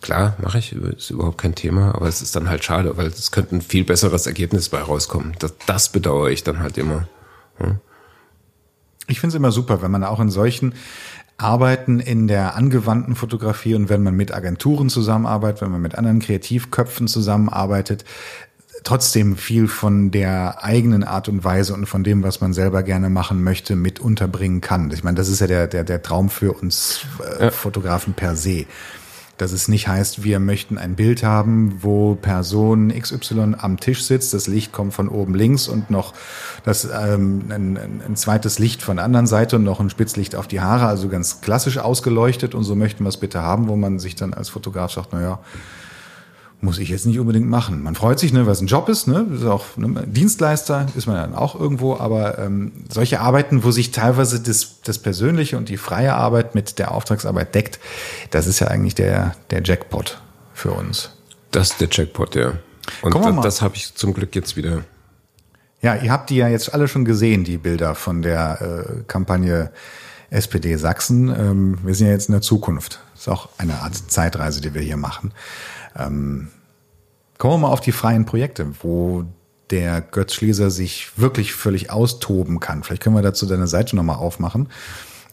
klar, 0.00 0.36
mache 0.42 0.58
ich, 0.58 0.72
ist 0.72 1.10
überhaupt 1.10 1.38
kein 1.38 1.54
Thema, 1.54 1.94
aber 1.94 2.08
es 2.08 2.20
ist 2.20 2.34
dann 2.34 2.48
halt 2.48 2.64
schade, 2.64 2.96
weil 2.96 3.06
es 3.06 3.30
könnte 3.30 3.54
ein 3.54 3.62
viel 3.62 3.84
besseres 3.84 4.26
Ergebnis 4.26 4.68
bei 4.68 4.82
rauskommen. 4.82 5.36
Das, 5.38 5.54
das 5.64 5.92
bedauere 5.92 6.30
ich 6.30 6.42
dann 6.42 6.58
halt 6.58 6.76
immer. 6.78 7.06
Hm? 7.58 7.78
Ich 9.06 9.20
finde 9.20 9.34
es 9.34 9.38
immer 9.38 9.52
super, 9.52 9.82
wenn 9.82 9.90
man 9.92 10.02
auch 10.02 10.18
in 10.18 10.30
solchen 10.30 10.74
Arbeiten 11.42 12.00
in 12.00 12.28
der 12.28 12.54
angewandten 12.54 13.14
Fotografie 13.14 13.74
und 13.74 13.88
wenn 13.88 14.02
man 14.02 14.14
mit 14.14 14.32
Agenturen 14.32 14.88
zusammenarbeitet, 14.88 15.62
wenn 15.62 15.72
man 15.72 15.82
mit 15.82 15.96
anderen 15.96 16.20
Kreativköpfen 16.20 17.08
zusammenarbeitet, 17.08 18.04
trotzdem 18.84 19.36
viel 19.36 19.68
von 19.68 20.10
der 20.10 20.64
eigenen 20.64 21.04
Art 21.04 21.28
und 21.28 21.44
Weise 21.44 21.74
und 21.74 21.86
von 21.86 22.04
dem, 22.04 22.22
was 22.22 22.40
man 22.40 22.52
selber 22.52 22.82
gerne 22.82 23.10
machen 23.10 23.42
möchte, 23.42 23.76
mit 23.76 24.00
unterbringen 24.00 24.60
kann. 24.60 24.90
Ich 24.92 25.04
meine, 25.04 25.16
das 25.16 25.28
ist 25.28 25.40
ja 25.40 25.46
der, 25.46 25.66
der, 25.66 25.84
der 25.84 26.02
Traum 26.02 26.30
für 26.30 26.52
uns 26.52 27.06
äh, 27.38 27.44
ja. 27.44 27.50
Fotografen 27.50 28.14
per 28.14 28.36
se 28.36 28.66
dass 29.42 29.52
es 29.52 29.66
nicht 29.66 29.88
heißt, 29.88 30.22
wir 30.22 30.38
möchten 30.38 30.78
ein 30.78 30.94
Bild 30.94 31.24
haben, 31.24 31.78
wo 31.80 32.14
Person 32.14 32.92
XY 32.96 33.56
am 33.58 33.78
Tisch 33.80 34.04
sitzt, 34.04 34.32
das 34.32 34.46
Licht 34.46 34.72
kommt 34.72 34.94
von 34.94 35.08
oben 35.08 35.34
links 35.34 35.66
und 35.66 35.90
noch 35.90 36.14
das 36.64 36.84
ähm, 36.84 37.46
ein, 37.50 37.76
ein 37.76 38.16
zweites 38.16 38.60
Licht 38.60 38.82
von 38.82 38.96
der 38.96 39.04
anderen 39.04 39.26
Seite 39.26 39.56
und 39.56 39.64
noch 39.64 39.80
ein 39.80 39.90
Spitzlicht 39.90 40.36
auf 40.36 40.46
die 40.46 40.60
Haare, 40.60 40.86
also 40.86 41.08
ganz 41.08 41.40
klassisch 41.40 41.78
ausgeleuchtet. 41.78 42.54
Und 42.54 42.62
so 42.62 42.76
möchten 42.76 43.02
wir 43.04 43.08
es 43.08 43.16
bitte 43.16 43.42
haben, 43.42 43.66
wo 43.66 43.74
man 43.74 43.98
sich 43.98 44.14
dann 44.14 44.32
als 44.32 44.48
Fotograf 44.48 44.92
sagt, 44.92 45.08
na 45.12 45.20
ja, 45.20 45.38
muss 46.62 46.78
ich 46.78 46.88
jetzt 46.88 47.06
nicht 47.06 47.18
unbedingt 47.18 47.48
machen. 47.48 47.82
Man 47.82 47.96
freut 47.96 48.20
sich, 48.20 48.32
ne, 48.32 48.46
weil 48.46 48.52
es 48.52 48.60
ein 48.60 48.68
Job 48.68 48.88
ist, 48.88 49.08
ne, 49.08 49.26
ist 49.34 49.44
auch 49.44 49.76
ne, 49.76 50.04
Dienstleister 50.06 50.86
ist 50.96 51.06
man 51.06 51.16
dann 51.16 51.34
auch 51.34 51.58
irgendwo, 51.58 51.96
aber 51.96 52.38
ähm, 52.38 52.72
solche 52.88 53.20
Arbeiten, 53.20 53.64
wo 53.64 53.72
sich 53.72 53.90
teilweise 53.90 54.40
das, 54.40 54.80
das 54.82 54.98
Persönliche 54.98 55.58
und 55.58 55.68
die 55.68 55.76
freie 55.76 56.14
Arbeit 56.14 56.54
mit 56.54 56.78
der 56.78 56.92
Auftragsarbeit 56.92 57.54
deckt, 57.54 57.80
das 58.30 58.46
ist 58.46 58.60
ja 58.60 58.68
eigentlich 58.68 58.94
der 58.94 59.34
der 59.50 59.62
Jackpot 59.62 60.22
für 60.54 60.70
uns. 60.70 61.10
Das 61.50 61.72
ist 61.72 61.80
der 61.80 61.88
Jackpot, 61.90 62.36
ja. 62.36 62.52
Und 63.02 63.14
das, 63.14 63.42
das 63.42 63.62
habe 63.62 63.74
ich 63.74 63.94
zum 63.94 64.14
Glück 64.14 64.34
jetzt 64.34 64.56
wieder. 64.56 64.84
Ja, 65.82 65.96
ihr 65.96 66.12
habt 66.12 66.30
die 66.30 66.36
ja 66.36 66.48
jetzt 66.48 66.72
alle 66.72 66.86
schon 66.86 67.04
gesehen, 67.04 67.42
die 67.42 67.58
Bilder 67.58 67.96
von 67.96 68.22
der 68.22 68.86
äh, 68.86 69.02
Kampagne 69.08 69.72
SPD 70.30 70.76
Sachsen. 70.76 71.28
Ähm, 71.28 71.78
wir 71.82 71.94
sind 71.94 72.06
ja 72.06 72.12
jetzt 72.12 72.28
in 72.28 72.32
der 72.32 72.40
Zukunft. 72.40 73.00
Das 73.12 73.22
ist 73.22 73.28
auch 73.28 73.48
eine 73.58 73.80
Art 73.80 73.94
Zeitreise, 73.94 74.60
die 74.60 74.74
wir 74.74 74.80
hier 74.80 74.96
machen. 74.96 75.32
Ähm, 75.96 76.48
kommen 77.38 77.54
wir 77.54 77.58
mal 77.58 77.72
auf 77.72 77.80
die 77.80 77.92
freien 77.92 78.24
Projekte, 78.24 78.66
wo 78.82 79.24
der 79.70 80.00
Götz 80.00 80.34
Schlieser 80.34 80.70
sich 80.70 81.18
wirklich 81.18 81.54
völlig 81.54 81.90
austoben 81.90 82.60
kann. 82.60 82.82
Vielleicht 82.82 83.02
können 83.02 83.16
wir 83.16 83.22
dazu 83.22 83.46
deine 83.46 83.66
Seite 83.66 83.96
nochmal 83.96 84.16
aufmachen. 84.16 84.68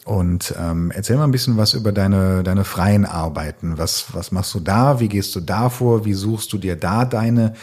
Und 0.06 0.56
ähm, 0.58 0.92
erzähl 0.92 1.18
mal 1.18 1.26
ein 1.26 1.32
bisschen 1.32 1.58
was 1.58 1.74
über 1.74 1.92
deine, 1.92 2.42
deine 2.42 2.64
freien 2.64 3.06
Arbeiten. 3.06 3.78
Was, 3.78 4.14
was 4.14 4.32
machst 4.32 4.54
du 4.56 4.60
da? 4.60 5.00
Wie 5.00 5.10
gehst 5.10 5.36
du 5.36 5.40
da 5.40 5.70
vor? 5.70 6.06
Wie 6.06 6.14
suchst 6.14 6.52
du 6.54 6.58
dir 6.58 6.76
da 6.76 7.06
deine 7.06 7.54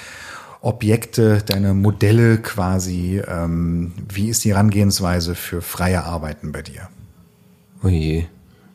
Objekte, 0.61 1.43
deine 1.45 1.75
Modelle 1.75 2.39
quasi? 2.39 3.21
Ähm, 3.27 3.95
wie 4.09 4.29
ist 4.29 4.45
die 4.45 4.51
Herangehensweise 4.51 5.35
für 5.35 5.63
freie 5.63 6.05
Arbeiten 6.05 6.53
bei 6.53 6.63
dir? 6.63 6.89
Oh 7.83 7.89
je. 7.89 8.27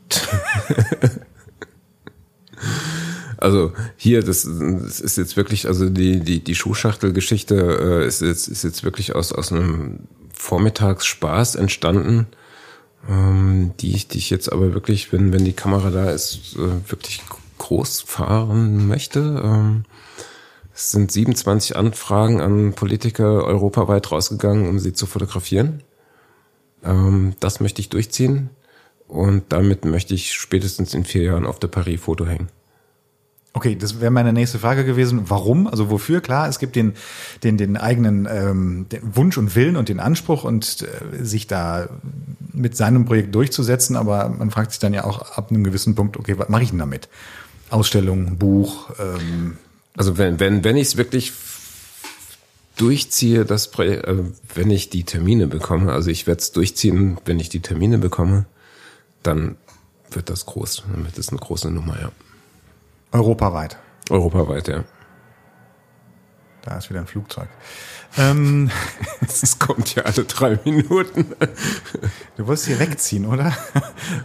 Also 3.41 3.73
hier, 3.97 4.21
das, 4.21 4.43
das 4.43 4.99
ist 4.99 5.17
jetzt 5.17 5.35
wirklich, 5.35 5.67
also 5.67 5.89
die, 5.89 6.19
die, 6.19 6.43
die 6.43 6.55
Schuhschachtelgeschichte 6.55 7.55
äh, 7.55 8.07
ist, 8.07 8.21
jetzt, 8.21 8.47
ist 8.47 8.63
jetzt 8.63 8.83
wirklich 8.83 9.15
aus, 9.15 9.33
aus 9.33 9.51
einem 9.51 10.01
Vormittagsspaß 10.33 11.55
entstanden, 11.55 12.27
ähm, 13.09 13.71
die, 13.79 13.95
ich, 13.95 14.07
die 14.07 14.19
ich 14.19 14.29
jetzt 14.29 14.51
aber 14.51 14.73
wirklich, 14.73 15.11
wenn, 15.11 15.33
wenn 15.33 15.43
die 15.43 15.53
Kamera 15.53 15.89
da 15.89 16.11
ist, 16.11 16.55
äh, 16.55 16.91
wirklich 16.91 17.23
groß 17.57 18.01
fahren 18.01 18.87
möchte. 18.87 19.19
Ähm, 19.43 19.85
es 20.73 20.91
sind 20.91 21.11
27 21.11 21.75
Anfragen 21.75 22.41
an 22.41 22.73
Politiker 22.73 23.43
europaweit 23.43 24.11
rausgegangen, 24.11 24.69
um 24.69 24.79
sie 24.79 24.93
zu 24.93 25.07
fotografieren. 25.07 25.81
Ähm, 26.83 27.33
das 27.39 27.59
möchte 27.59 27.81
ich 27.81 27.89
durchziehen. 27.89 28.51
Und 29.07 29.45
damit 29.49 29.83
möchte 29.83 30.13
ich 30.13 30.33
spätestens 30.33 30.93
in 30.93 31.05
vier 31.05 31.23
Jahren 31.23 31.45
auf 31.45 31.59
der 31.59 31.67
Paris-Foto 31.67 32.27
hängen. 32.27 32.49
Okay, 33.53 33.75
das 33.75 33.99
wäre 33.99 34.11
meine 34.11 34.31
nächste 34.31 34.59
Frage 34.59 34.85
gewesen. 34.85 35.23
Warum? 35.29 35.67
Also 35.67 35.89
wofür? 35.89 36.21
Klar, 36.21 36.47
es 36.47 36.57
gibt 36.57 36.75
den, 36.77 36.93
den, 37.43 37.57
den 37.57 37.75
eigenen 37.75 38.25
ähm, 38.31 38.85
den 38.89 39.15
Wunsch 39.15 39.37
und 39.37 39.55
Willen 39.55 39.75
und 39.75 39.89
den 39.89 39.99
Anspruch 39.99 40.45
und 40.45 40.83
äh, 40.83 41.23
sich 41.23 41.47
da 41.47 41.89
mit 42.53 42.77
seinem 42.77 43.03
Projekt 43.05 43.35
durchzusetzen, 43.35 43.97
aber 43.97 44.29
man 44.29 44.51
fragt 44.51 44.71
sich 44.71 44.79
dann 44.79 44.93
ja 44.93 45.03
auch 45.03 45.37
ab 45.37 45.49
einem 45.49 45.65
gewissen 45.65 45.95
Punkt, 45.95 46.15
okay, 46.15 46.37
was 46.37 46.47
mache 46.47 46.63
ich 46.63 46.69
denn 46.69 46.79
damit? 46.79 47.09
Ausstellung, 47.69 48.37
Buch. 48.37 48.89
Ähm. 48.99 49.57
Also 49.97 50.17
wenn, 50.17 50.39
wenn, 50.39 50.63
wenn 50.63 50.77
ich 50.77 50.87
es 50.87 50.97
wirklich 50.97 51.33
durchziehe, 52.77 53.43
das 53.43 53.69
Projekt, 53.69 54.05
äh, 54.05 54.23
wenn 54.55 54.71
ich 54.71 54.89
die 54.89 55.03
Termine 55.03 55.47
bekomme, 55.47 55.91
also 55.91 56.09
ich 56.09 56.25
werde 56.25 56.39
es 56.39 56.53
durchziehen, 56.53 57.17
wenn 57.25 57.39
ich 57.39 57.49
die 57.49 57.59
Termine 57.59 57.97
bekomme, 57.97 58.45
dann 59.23 59.57
wird 60.09 60.29
das 60.29 60.45
groß, 60.45 60.83
dann 60.91 61.03
wird 61.03 61.17
das 61.17 61.29
eine 61.29 61.39
große 61.39 61.69
Nummer, 61.69 61.99
ja. 61.99 62.11
Europaweit. 63.11 63.77
Europaweit, 64.09 64.67
ja. 64.67 64.83
Da 66.63 66.77
ist 66.77 66.89
wieder 66.89 66.99
ein 66.99 67.07
Flugzeug. 67.07 67.47
Ähm, 68.17 68.69
es 69.21 69.57
kommt 69.57 69.95
ja 69.95 70.03
alle 70.03 70.25
drei 70.25 70.59
Minuten. 70.63 71.25
Du 72.37 72.45
wolltest 72.45 72.67
hier 72.67 72.79
wegziehen, 72.79 73.25
oder? 73.25 73.55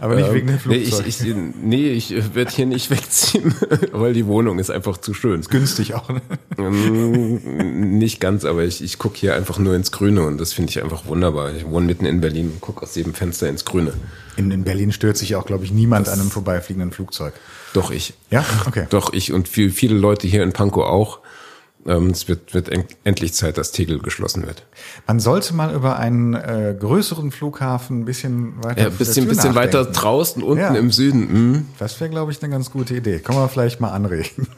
Aber 0.01 0.15
nicht 0.15 0.27
ähm, 0.27 0.33
wegen 0.33 0.47
dem 0.47 0.59
Flugzeug. 0.59 1.03
Nee, 1.03 1.07
ich, 1.07 1.21
ich, 1.21 1.35
nee, 1.61 1.89
ich 1.89 2.35
werde 2.35 2.51
hier 2.51 2.65
nicht 2.65 2.89
wegziehen, 2.91 3.55
weil 3.93 4.13
die 4.13 4.27
Wohnung 4.27 4.59
ist 4.59 4.69
einfach 4.69 4.97
zu 4.97 5.13
schön. 5.13 5.39
Ist 5.39 5.49
günstig 5.49 5.95
auch, 5.95 6.09
ne? 6.09 6.21
Ähm, 6.57 7.97
nicht 7.97 8.19
ganz, 8.19 8.45
aber 8.45 8.65
ich, 8.65 8.83
ich 8.83 8.99
gucke 8.99 9.17
hier 9.17 9.35
einfach 9.35 9.57
nur 9.57 9.73
ins 9.73 9.91
Grüne 9.91 10.23
und 10.23 10.39
das 10.39 10.53
finde 10.53 10.69
ich 10.71 10.83
einfach 10.83 11.05
wunderbar. 11.05 11.53
Ich 11.55 11.65
wohne 11.65 11.85
mitten 11.85 12.05
in 12.05 12.21
Berlin 12.21 12.51
und 12.51 12.61
gucke 12.61 12.83
aus 12.83 12.93
jedem 12.95 13.13
Fenster 13.13 13.47
ins 13.47 13.63
Grüne. 13.63 13.93
In, 14.35 14.51
in 14.51 14.63
Berlin 14.63 14.91
stört 14.91 15.17
sich 15.17 15.35
auch, 15.35 15.45
glaube 15.45 15.63
ich, 15.63 15.71
niemand 15.71 16.07
das 16.07 16.13
an 16.13 16.19
einem 16.19 16.29
vorbeifliegenden 16.29 16.91
Flugzeug. 16.91 17.33
Doch 17.73 17.89
ich. 17.89 18.13
Ja, 18.29 18.45
okay. 18.65 18.85
Doch 18.89 19.13
ich 19.13 19.31
und 19.31 19.47
viel, 19.47 19.71
viele 19.71 19.95
Leute 19.95 20.27
hier 20.27 20.43
in 20.43 20.51
Pankow 20.51 20.83
auch. 20.85 21.19
Ähm, 21.87 22.09
es 22.09 22.27
wird, 22.27 22.53
wird 22.53 22.69
endlich 23.03 23.33
Zeit, 23.33 23.57
dass 23.57 23.71
Tegel 23.71 23.99
geschlossen 23.99 24.45
wird. 24.45 24.65
Man 25.07 25.19
sollte 25.19 25.53
mal 25.53 25.73
über 25.73 25.97
einen 25.97 26.33
äh, 26.33 26.75
größeren 26.77 27.31
Flughafen 27.31 28.01
ein 28.01 28.05
bisschen 28.05 28.61
weiter. 28.63 28.83
Ja, 28.83 28.89
bisschen, 28.89 29.27
bisschen 29.27 29.55
weiter 29.55 29.85
draußen, 29.85 30.43
unten 30.43 30.59
ja. 30.59 30.75
im 30.75 30.91
Süden. 30.91 31.19
Mhm. 31.31 31.65
Das 31.79 31.99
wäre, 32.01 32.09
glaube 32.09 32.31
ich, 32.31 32.43
eine 32.43 32.51
ganz 32.51 32.71
gute 32.71 32.95
Idee. 32.95 33.19
Kann 33.19 33.35
man 33.35 33.49
vielleicht 33.49 33.79
mal 33.79 33.91
anregen. 33.91 34.47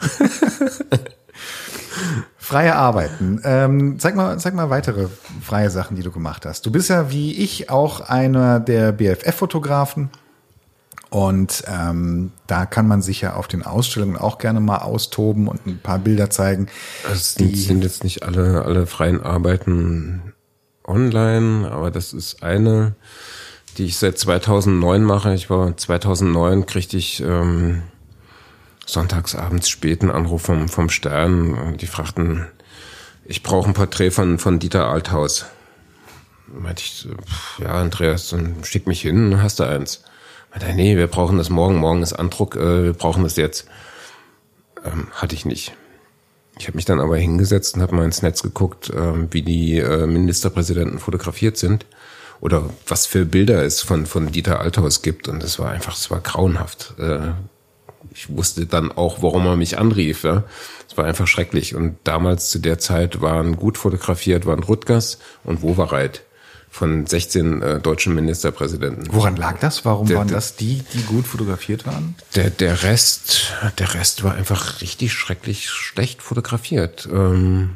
Freie 2.38 2.76
Arbeiten. 2.76 3.40
Ähm, 3.44 4.00
zeig 4.00 4.16
mal, 4.16 4.40
zeig 4.40 4.56
mal 4.56 4.72
weitere 4.72 5.08
freie 5.42 5.70
Sachen, 5.70 5.96
die 5.96 6.02
du 6.02 6.10
gemacht 6.10 6.48
hast. 6.48 6.66
Du 6.66 6.72
bist 6.72 6.90
ja 6.90 7.12
wie 7.12 7.32
ich 7.32 7.70
auch 7.70 8.02
einer 8.02 8.60
der 8.60 8.92
BFF-Fotografen. 8.92 10.10
Und 11.10 11.64
ähm, 11.68 12.32
da 12.46 12.68
kann 12.68 12.88
man 12.88 13.02
sich 13.02 13.22
ja 13.22 13.34
auf 13.34 13.48
den 13.48 13.64
Ausstellungen 13.64 14.16
auch 14.16 14.38
gerne 14.38 14.60
mal 14.60 14.78
austoben 14.78 15.48
und 15.48 15.66
ein 15.66 15.80
paar 15.80 15.98
Bilder 15.98 16.30
zeigen. 16.30 16.68
Es 17.12 17.34
sind, 17.34 17.58
sind 17.58 17.84
jetzt 17.84 18.04
nicht 18.04 18.24
alle, 18.24 18.64
alle 18.64 18.86
freien 18.86 19.22
Arbeiten 19.24 20.34
online, 20.86 21.72
aber 21.72 21.90
das 21.90 22.14
ist 22.14 22.44
eine, 22.44 22.96
die 23.78 23.86
ich 23.86 23.98
seit 23.98 24.20
2009 24.20 25.04
mache. 25.04 25.34
Ich 25.34 25.50
war 25.50 25.76
2009 25.76 26.68
kriegte 26.68 26.98
ich 26.98 27.22
ähm, 27.22 27.82
sonntagsabends 28.86 29.68
späten 29.68 30.12
Anruf 30.12 30.44
vom, 30.44 30.68
vom 30.68 30.90
Stern. 30.90 31.78
Die 31.78 31.88
fragten, 31.88 32.46
ich 33.26 33.42
brauche 33.42 33.68
ein 33.68 33.74
Porträt 33.74 34.12
von, 34.12 34.38
von 34.38 34.60
Dieter 34.60 34.90
Althaus. 34.90 35.46
Meinte 36.48 36.84
ich, 36.84 37.08
ja, 37.60 37.74
Andreas, 37.74 38.30
dann 38.30 38.64
schick 38.64 38.86
mich 38.86 39.02
hin, 39.02 39.42
hast 39.42 39.60
du 39.60 39.64
eins. 39.64 40.04
Nee, 40.76 40.98
wir 40.98 41.08
brauchen 41.08 41.38
das 41.38 41.50
morgen, 41.50 41.76
morgen 41.76 42.02
ist 42.02 42.14
Andruck, 42.14 42.56
äh, 42.56 42.84
wir 42.84 42.94
brauchen 42.94 43.24
das 43.24 43.36
jetzt. 43.36 43.68
Ähm, 44.84 45.08
hatte 45.14 45.36
ich 45.36 45.46
nicht. 45.46 45.74
Ich 46.58 46.68
habe 46.68 46.76
mich 46.76 46.86
dann 46.86 47.00
aber 47.00 47.18
hingesetzt 47.18 47.76
und 47.76 47.82
habe 47.82 47.96
mal 47.96 48.06
ins 48.06 48.22
Netz 48.22 48.42
geguckt, 48.42 48.90
äh, 48.90 49.32
wie 49.32 49.42
die 49.42 49.78
äh, 49.78 50.08
Ministerpräsidenten 50.08 51.00
fotografiert 51.00 51.58
sind 51.58 51.86
oder 52.42 52.70
was 52.88 53.06
für 53.06 53.26
Bilder 53.26 53.64
es 53.64 53.82
von, 53.82 54.06
von 54.06 54.32
Dieter 54.32 54.60
Althaus 54.60 55.02
gibt. 55.02 55.28
Und 55.28 55.44
es 55.44 55.60
war 55.60 55.70
einfach, 55.70 55.96
es 55.96 56.10
war 56.10 56.20
grauenhaft. 56.20 56.96
Äh, 57.00 57.32
ich 58.14 58.36
wusste 58.36 58.66
dann 58.66 58.92
auch, 58.92 59.22
warum 59.22 59.46
er 59.46 59.56
mich 59.56 59.78
anrief. 59.78 60.24
Ja. 60.24 60.44
Es 60.90 60.98
war 60.98 61.06
einfach 61.06 61.28
schrecklich. 61.28 61.76
Und 61.76 61.98
damals 62.04 62.50
zu 62.50 62.60
der 62.60 62.80
Zeit 62.80 63.22
waren 63.22 63.56
gut 63.56 63.78
fotografiert, 63.78 64.46
waren 64.46 64.64
Rutgers 64.64 65.20
und 65.44 65.62
Wowereit 65.62 66.24
von 66.70 67.06
16 67.06 67.62
äh, 67.62 67.80
deutschen 67.80 68.14
Ministerpräsidenten. 68.16 69.08
Woran 69.12 69.36
lag 69.36 69.60
das? 69.60 69.86
Warum 69.86 70.08
der, 70.08 70.18
waren 70.18 70.28
das 70.28 70.56
die, 70.56 70.84
die 70.94 71.02
gut 71.04 71.26
fotografiert 71.26 71.86
waren? 71.86 72.16
Der, 72.36 72.50
der 72.50 72.84
Rest, 72.84 73.54
der 73.80 73.94
Rest 73.96 74.24
war 74.24 74.36
einfach 74.36 74.82
richtig 74.82 75.14
schrecklich 75.14 75.70
schlecht 75.70 76.22
fotografiert. 76.22 77.08
Ähm, 77.12 77.72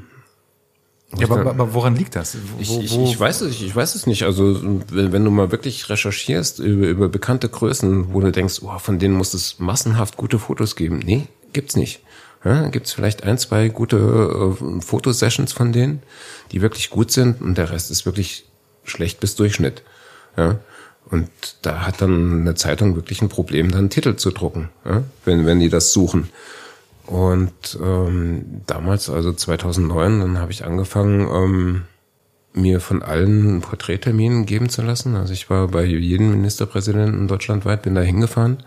ja, 1.17 1.29
aber, 1.29 1.49
aber 1.49 1.73
woran 1.73 1.95
liegt 1.95 2.15
das? 2.15 2.35
Wo, 2.35 2.61
ich, 2.61 2.79
ich, 2.79 2.97
ich, 2.97 3.19
weiß 3.19 3.41
es, 3.41 3.61
ich 3.61 3.75
weiß 3.75 3.95
es 3.95 4.07
nicht. 4.07 4.23
Also 4.23 4.59
wenn, 4.89 5.11
wenn 5.11 5.23
du 5.23 5.31
mal 5.31 5.51
wirklich 5.51 5.89
recherchierst 5.89 6.59
über, 6.59 6.87
über 6.87 7.09
bekannte 7.09 7.49
Größen, 7.49 8.13
wo 8.13 8.21
du 8.21 8.31
denkst, 8.31 8.61
oh, 8.61 8.79
von 8.79 8.99
denen 8.99 9.15
muss 9.15 9.33
es 9.33 9.59
massenhaft 9.59 10.17
gute 10.17 10.39
Fotos 10.39 10.75
geben. 10.75 10.99
Nee, 10.99 11.27
gibt's 11.51 11.75
nicht. 11.75 12.01
Ja, 12.43 12.67
gibt's 12.69 12.91
vielleicht 12.91 13.23
ein, 13.23 13.37
zwei 13.37 13.69
gute 13.69 13.97
äh, 13.97 14.81
Fotosessions 14.81 15.53
von 15.53 15.71
denen, 15.71 16.01
die 16.51 16.61
wirklich 16.61 16.89
gut 16.89 17.11
sind 17.11 17.41
und 17.41 17.57
der 17.57 17.69
Rest 17.69 17.89
ist 17.89 18.05
wirklich 18.05 18.45
schlecht 18.83 19.19
bis 19.19 19.35
Durchschnitt. 19.35 19.83
Ja. 20.37 20.59
Und 21.09 21.29
da 21.61 21.85
hat 21.85 22.01
dann 22.01 22.41
eine 22.41 22.55
Zeitung 22.55 22.95
wirklich 22.95 23.21
ein 23.21 23.29
Problem, 23.29 23.69
dann 23.69 23.79
einen 23.79 23.89
Titel 23.89 24.15
zu 24.15 24.31
drucken, 24.31 24.69
ja, 24.85 25.03
wenn, 25.25 25.45
wenn 25.45 25.59
die 25.59 25.69
das 25.69 25.93
suchen. 25.93 26.29
Und 27.05 27.77
ähm, 27.83 28.61
damals, 28.65 29.09
also 29.09 29.33
2009, 29.33 30.21
dann 30.21 30.39
habe 30.39 30.51
ich 30.51 30.63
angefangen, 30.63 31.27
ähm, 31.29 31.81
mir 32.53 32.79
von 32.79 33.01
allen 33.01 33.61
Porträtterminen 33.61 34.45
geben 34.45 34.69
zu 34.69 34.81
lassen. 34.81 35.15
Also 35.15 35.33
ich 35.33 35.49
war 35.49 35.67
bei 35.67 35.83
jedem 35.83 36.31
Ministerpräsidenten 36.31 37.27
deutschlandweit, 37.27 37.81
bin 37.81 37.95
da 37.95 38.01
hingefahren, 38.01 38.63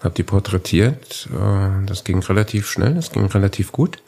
habe 0.00 0.14
die 0.14 0.22
porträtiert. 0.22 1.28
Äh, 1.32 1.86
das 1.86 2.04
ging 2.04 2.20
relativ 2.20 2.68
schnell, 2.68 2.94
das 2.94 3.12
ging 3.12 3.26
relativ 3.26 3.72
gut. 3.72 3.98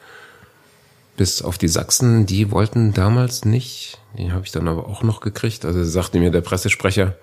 Bis 1.17 1.43
auf 1.43 1.59
die 1.59 1.69
Sachsen, 1.69 2.27
die 2.27 2.51
wollten 2.51 2.95
damals 2.95 3.45
nicht. 3.45 3.99
Die 4.17 4.33
habe 4.33 4.45
ich 4.45 4.53
dann 4.53 4.69
aber 4.69 4.89
auch 4.89 5.03
noch 5.03 5.21
gekriegt. 5.21 5.65
Also 5.65 5.85
sagte 5.85 6.19
mir 6.19 6.31
der 6.31 6.41
Pressesprecher, 6.41 7.17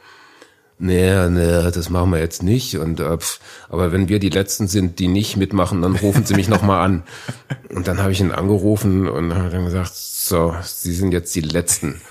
nee, 0.78 1.30
nee, 1.30 1.72
das 1.72 1.90
machen 1.90 2.12
wir 2.12 2.20
jetzt 2.20 2.44
nicht. 2.44 2.78
Und 2.78 3.00
äh, 3.00 3.18
aber 3.70 3.92
wenn 3.92 4.08
wir 4.08 4.20
die 4.20 4.30
Letzten 4.30 4.68
sind, 4.68 5.00
die 5.00 5.08
nicht 5.08 5.38
mitmachen, 5.38 5.82
dann 5.82 5.96
rufen 5.96 6.26
Sie 6.26 6.36
mich 6.36 6.48
nochmal 6.48 6.86
an. 6.86 7.04
Und 7.70 7.88
dann 7.88 8.00
habe 8.00 8.12
ich 8.12 8.20
ihn 8.20 8.32
angerufen 8.32 9.08
und 9.08 9.36
habe 9.36 9.50
dann 9.52 9.66
gesagt, 9.66 9.92
so, 9.94 10.56
Sie 10.64 10.94
sind 10.94 11.12
jetzt 11.12 11.36
die 11.36 11.42
Letzten. 11.42 12.02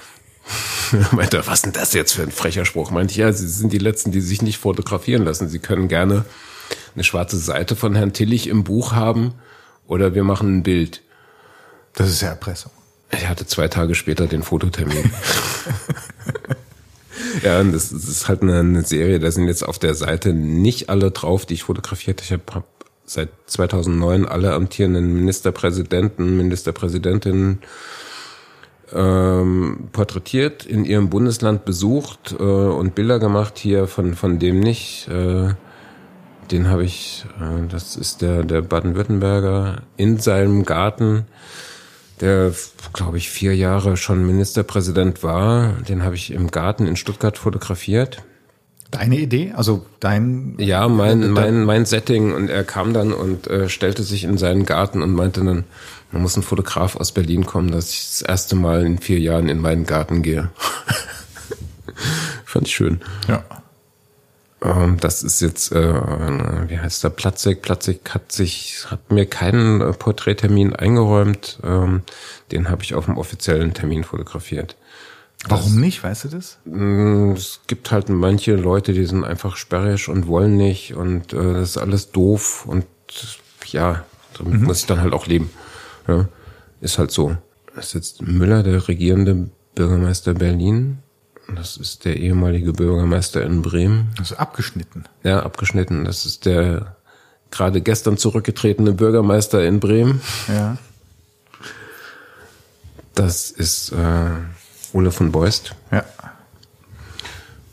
meinte, 1.12 1.46
was 1.46 1.62
denn 1.62 1.72
das 1.72 1.92
jetzt 1.92 2.12
für 2.12 2.22
ein 2.22 2.30
frecher 2.30 2.64
Spruch? 2.64 2.90
Meinte 2.90 3.12
ich, 3.12 3.18
ja, 3.18 3.32
Sie 3.32 3.48
sind 3.48 3.72
die 3.72 3.78
Letzten, 3.78 4.12
die 4.12 4.20
sich 4.20 4.42
nicht 4.42 4.58
fotografieren 4.58 5.24
lassen. 5.24 5.48
Sie 5.48 5.58
können 5.58 5.88
gerne 5.88 6.24
eine 6.94 7.04
schwarze 7.04 7.38
Seite 7.38 7.76
von 7.76 7.94
Herrn 7.94 8.12
Tillich 8.12 8.48
im 8.48 8.64
Buch 8.64 8.92
haben 8.92 9.34
oder 9.86 10.14
wir 10.14 10.24
machen 10.24 10.58
ein 10.58 10.62
Bild. 10.62 11.02
Das 11.94 12.08
ist 12.08 12.22
ja 12.22 12.28
Erpressung. 12.28 12.72
Ich 13.10 13.26
hatte 13.26 13.46
zwei 13.46 13.68
Tage 13.68 13.94
später 13.94 14.26
den 14.26 14.42
Fototermin. 14.42 15.10
Ja, 17.42 17.60
und 17.60 17.72
das, 17.72 17.90
das 17.90 18.08
ist 18.08 18.28
halt 18.28 18.42
eine, 18.42 18.60
eine, 18.60 18.82
Serie, 18.82 19.18
da 19.18 19.30
sind 19.30 19.46
jetzt 19.46 19.66
auf 19.66 19.78
der 19.78 19.94
Seite 19.94 20.32
nicht 20.32 20.88
alle 20.88 21.10
drauf, 21.10 21.46
die 21.46 21.54
ich 21.54 21.64
fotografiert 21.64 22.20
habe. 22.20 22.40
Ich 22.40 22.54
habe 22.54 22.64
seit 23.04 23.30
2009 23.46 24.26
alle 24.26 24.52
amtierenden 24.52 25.14
Ministerpräsidenten, 25.14 26.36
Ministerpräsidentinnen 26.36 27.60
ähm, 28.92 29.88
porträtiert, 29.92 30.64
in 30.64 30.84
ihrem 30.84 31.10
Bundesland 31.10 31.64
besucht 31.64 32.34
äh, 32.38 32.42
und 32.42 32.94
Bilder 32.94 33.18
gemacht 33.18 33.58
hier 33.58 33.86
von, 33.86 34.14
von 34.14 34.38
dem 34.38 34.60
nicht. 34.60 35.08
Äh, 35.08 35.54
den 36.50 36.68
habe 36.68 36.84
ich, 36.84 37.26
äh, 37.40 37.66
das 37.68 37.96
ist 37.96 38.22
der, 38.22 38.44
der 38.44 38.62
Baden-Württemberger, 38.62 39.82
in 39.96 40.18
seinem 40.18 40.64
Garten 40.64 41.26
der, 42.20 42.52
glaube 42.92 43.18
ich, 43.18 43.30
vier 43.30 43.54
Jahre 43.56 43.96
schon 43.96 44.26
Ministerpräsident 44.26 45.22
war. 45.22 45.72
Den 45.88 46.02
habe 46.02 46.14
ich 46.14 46.32
im 46.32 46.50
Garten 46.50 46.86
in 46.86 46.96
Stuttgart 46.96 47.38
fotografiert. 47.38 48.22
Deine 48.90 49.18
Idee? 49.18 49.52
Also 49.54 49.84
dein... 50.00 50.54
Ja, 50.58 50.88
mein, 50.88 51.30
mein, 51.30 51.64
mein 51.64 51.84
Setting. 51.84 52.32
Und 52.32 52.48
er 52.48 52.64
kam 52.64 52.94
dann 52.94 53.12
und 53.12 53.46
äh, 53.46 53.68
stellte 53.68 54.02
sich 54.02 54.24
in 54.24 54.38
seinen 54.38 54.64
Garten 54.64 55.02
und 55.02 55.12
meinte 55.12 55.44
dann, 55.44 55.64
man 56.10 56.22
muss 56.22 56.36
ein 56.36 56.42
Fotograf 56.42 56.96
aus 56.96 57.12
Berlin 57.12 57.44
kommen, 57.44 57.70
dass 57.70 57.90
ich 57.90 58.00
das 58.00 58.22
erste 58.22 58.56
Mal 58.56 58.86
in 58.86 58.98
vier 58.98 59.18
Jahren 59.18 59.48
in 59.48 59.60
meinen 59.60 59.84
Garten 59.84 60.22
gehe. 60.22 60.50
Fand 62.44 62.66
ich 62.66 62.74
schön. 62.74 63.00
Ja. 63.28 63.44
Ähm, 64.62 64.98
das 65.00 65.22
ist 65.22 65.40
jetzt, 65.40 65.72
äh, 65.72 65.94
wie 66.68 66.78
heißt 66.78 67.04
der, 67.04 67.10
Platzek. 67.10 67.62
Platzek 67.62 68.10
hat 68.12 68.32
sich, 68.32 68.86
hat 68.88 69.10
mir 69.12 69.26
keinen 69.26 69.80
äh, 69.80 69.92
Porträttermin 69.92 70.74
eingeräumt. 70.74 71.60
Ähm, 71.62 72.02
den 72.50 72.68
habe 72.68 72.82
ich 72.82 72.94
auf 72.94 73.04
dem 73.04 73.18
offiziellen 73.18 73.74
Termin 73.74 74.04
fotografiert. 74.04 74.76
Warum 75.46 75.64
das, 75.64 75.74
nicht, 75.74 76.02
weißt 76.02 76.24
du 76.24 76.28
das? 76.28 76.58
Mm, 76.64 77.32
es 77.32 77.60
gibt 77.68 77.92
halt 77.92 78.08
manche 78.08 78.56
Leute, 78.56 78.92
die 78.92 79.04
sind 79.04 79.24
einfach 79.24 79.56
sperrig 79.56 80.08
und 80.08 80.26
wollen 80.26 80.56
nicht 80.56 80.94
und 80.94 81.32
äh, 81.32 81.54
das 81.54 81.70
ist 81.70 81.78
alles 81.78 82.10
doof 82.10 82.66
und 82.66 82.84
ja, 83.66 84.04
damit 84.36 84.54
mhm. 84.54 84.64
muss 84.64 84.80
ich 84.80 84.86
dann 84.86 85.00
halt 85.00 85.12
auch 85.12 85.26
leben. 85.26 85.50
Ja, 86.08 86.28
ist 86.80 86.98
halt 86.98 87.12
so. 87.12 87.36
Das 87.74 87.86
ist 87.86 87.94
jetzt 87.94 88.22
Müller, 88.22 88.64
der 88.64 88.88
regierende 88.88 89.48
Bürgermeister 89.76 90.34
Berlin, 90.34 90.98
das 91.54 91.76
ist 91.76 92.04
der 92.04 92.16
ehemalige 92.16 92.72
Bürgermeister 92.72 93.42
in 93.42 93.62
Bremen. 93.62 94.14
Also 94.18 94.36
abgeschnitten. 94.36 95.04
Ja, 95.22 95.42
abgeschnitten. 95.42 96.04
Das 96.04 96.26
ist 96.26 96.44
der 96.44 96.96
gerade 97.50 97.80
gestern 97.80 98.18
zurückgetretene 98.18 98.92
Bürgermeister 98.92 99.64
in 99.66 99.80
Bremen. 99.80 100.20
Ja. 100.48 100.76
Das 103.14 103.50
ist 103.50 103.92
äh, 103.92 104.30
Ole 104.92 105.10
von 105.10 105.32
Beust. 105.32 105.74
Ja. 105.90 106.04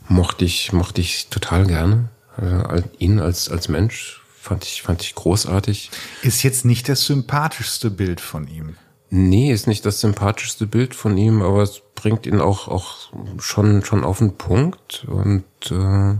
Mochte 0.07 0.45
ich, 0.45 0.71
mochte 0.71 1.01
ich 1.01 1.27
total 1.27 1.65
gerne. 1.65 2.09
Also 2.37 2.83
ihn 2.99 3.19
als, 3.19 3.49
als 3.49 3.69
Mensch 3.69 4.21
fand 4.39 4.63
ich, 4.63 4.81
fand 4.81 5.01
ich 5.01 5.15
großartig. 5.15 5.91
Ist 6.21 6.43
jetzt 6.43 6.65
nicht 6.65 6.89
das 6.89 7.05
sympathischste 7.05 7.89
Bild 7.89 8.21
von 8.21 8.47
ihm. 8.47 8.75
Nee, 9.09 9.51
ist 9.51 9.67
nicht 9.67 9.85
das 9.85 10.01
sympathischste 10.01 10.65
Bild 10.65 10.95
von 10.95 11.17
ihm, 11.17 11.41
aber 11.41 11.61
es 11.61 11.81
bringt 11.93 12.25
ihn 12.25 12.41
auch, 12.41 12.67
auch 12.67 13.09
schon, 13.39 13.83
schon 13.83 14.03
auf 14.03 14.17
den 14.17 14.35
Punkt 14.37 15.05
und 15.07 15.45
äh, 15.71 16.15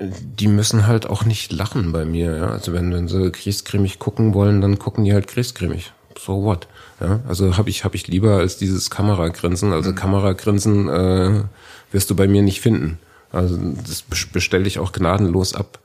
die 0.00 0.48
müssen 0.48 0.86
halt 0.86 1.06
auch 1.06 1.24
nicht 1.24 1.52
lachen 1.52 1.92
bei 1.92 2.04
mir. 2.04 2.36
Ja? 2.36 2.46
Also 2.50 2.72
wenn, 2.72 2.92
wenn 2.92 3.08
sie 3.08 3.30
griesgrämig 3.30 3.98
gucken 3.98 4.32
wollen, 4.34 4.60
dann 4.60 4.78
gucken 4.78 5.04
die 5.04 5.12
halt 5.12 5.28
griesgrämig. 5.28 5.92
So 6.18 6.42
what? 6.42 6.68
Ja? 7.00 7.20
Also 7.28 7.56
habe 7.56 7.68
ich, 7.68 7.84
hab 7.84 7.94
ich 7.94 8.06
lieber 8.06 8.36
als 8.36 8.56
dieses 8.56 8.90
Kameragrinsen. 8.90 9.72
Also 9.72 9.90
mhm. 9.90 9.94
Kameragrinsen 9.96 10.88
äh, 10.88 11.42
wirst 11.92 12.10
du 12.10 12.16
bei 12.16 12.28
mir 12.28 12.42
nicht 12.42 12.60
finden. 12.60 12.98
Also 13.32 13.58
das 13.86 14.02
bestelle 14.02 14.66
ich 14.66 14.78
auch 14.78 14.92
gnadenlos 14.92 15.54
ab. 15.54 15.78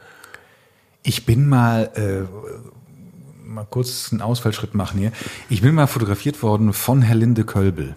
Ich 1.03 1.25
bin 1.25 1.47
mal 1.47 1.91
äh, 1.95 2.25
mal 3.55 3.65
kurz 3.69 4.09
einen 4.11 4.21
Ausfallschritt 4.21 4.75
machen 4.75 4.99
hier. 4.99 5.11
Ich 5.49 5.61
bin 5.61 5.73
mal 5.73 5.87
fotografiert 5.87 6.43
worden 6.43 6.73
von 6.73 7.01
Herr 7.01 7.15
Linde 7.15 7.45
Kölbel. 7.45 7.95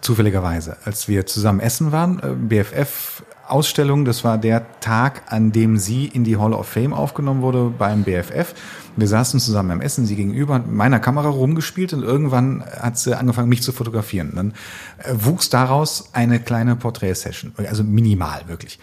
Zufälligerweise, 0.00 0.78
als 0.84 1.06
wir 1.06 1.26
zusammen 1.26 1.60
essen 1.60 1.92
waren, 1.92 2.18
äh, 2.20 2.34
BFF 2.34 3.22
Ausstellung, 3.46 4.04
das 4.04 4.22
war 4.22 4.38
der 4.38 4.80
Tag, 4.80 5.22
an 5.26 5.50
dem 5.50 5.76
sie 5.76 6.06
in 6.06 6.22
die 6.22 6.36
Hall 6.36 6.52
of 6.52 6.68
Fame 6.68 6.92
aufgenommen 6.92 7.42
wurde 7.42 7.72
beim 7.76 8.04
BFF. 8.04 8.54
Wir 8.96 9.08
saßen 9.08 9.40
zusammen 9.40 9.72
am 9.72 9.80
Essen, 9.80 10.06
sie 10.06 10.14
gegenüber, 10.14 10.58
mit 10.58 10.70
meiner 10.70 11.00
Kamera 11.00 11.28
rumgespielt 11.28 11.92
und 11.92 12.02
irgendwann 12.02 12.64
hat 12.64 12.98
sie 12.98 13.16
angefangen, 13.16 13.48
mich 13.48 13.62
zu 13.62 13.72
fotografieren. 13.72 14.32
Dann 14.34 14.54
äh, 14.98 15.14
wuchs 15.14 15.50
daraus 15.50 16.10
eine 16.12 16.40
kleine 16.40 16.76
Porträtsession, 16.76 17.52
also 17.56 17.84
minimal 17.84 18.42
wirklich. 18.46 18.78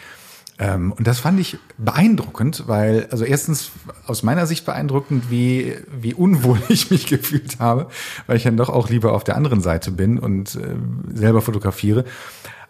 Ähm, 0.59 0.91
und 0.91 1.05
das 1.05 1.19
fand 1.19 1.39
ich 1.39 1.57
beeindruckend, 1.77 2.63
weil, 2.67 3.07
also 3.11 3.23
erstens 3.23 3.71
aus 4.07 4.23
meiner 4.23 4.47
Sicht 4.47 4.65
beeindruckend, 4.65 5.29
wie, 5.29 5.75
wie 5.91 6.13
unwohl 6.13 6.59
ich 6.69 6.89
mich 6.89 7.05
gefühlt 7.05 7.59
habe, 7.59 7.87
weil 8.25 8.37
ich 8.37 8.43
dann 8.43 8.57
doch 8.57 8.69
auch 8.69 8.89
lieber 8.89 9.13
auf 9.13 9.23
der 9.23 9.35
anderen 9.35 9.61
Seite 9.61 9.91
bin 9.91 10.17
und 10.17 10.55
äh, 10.55 10.75
selber 11.13 11.41
fotografiere. 11.41 12.05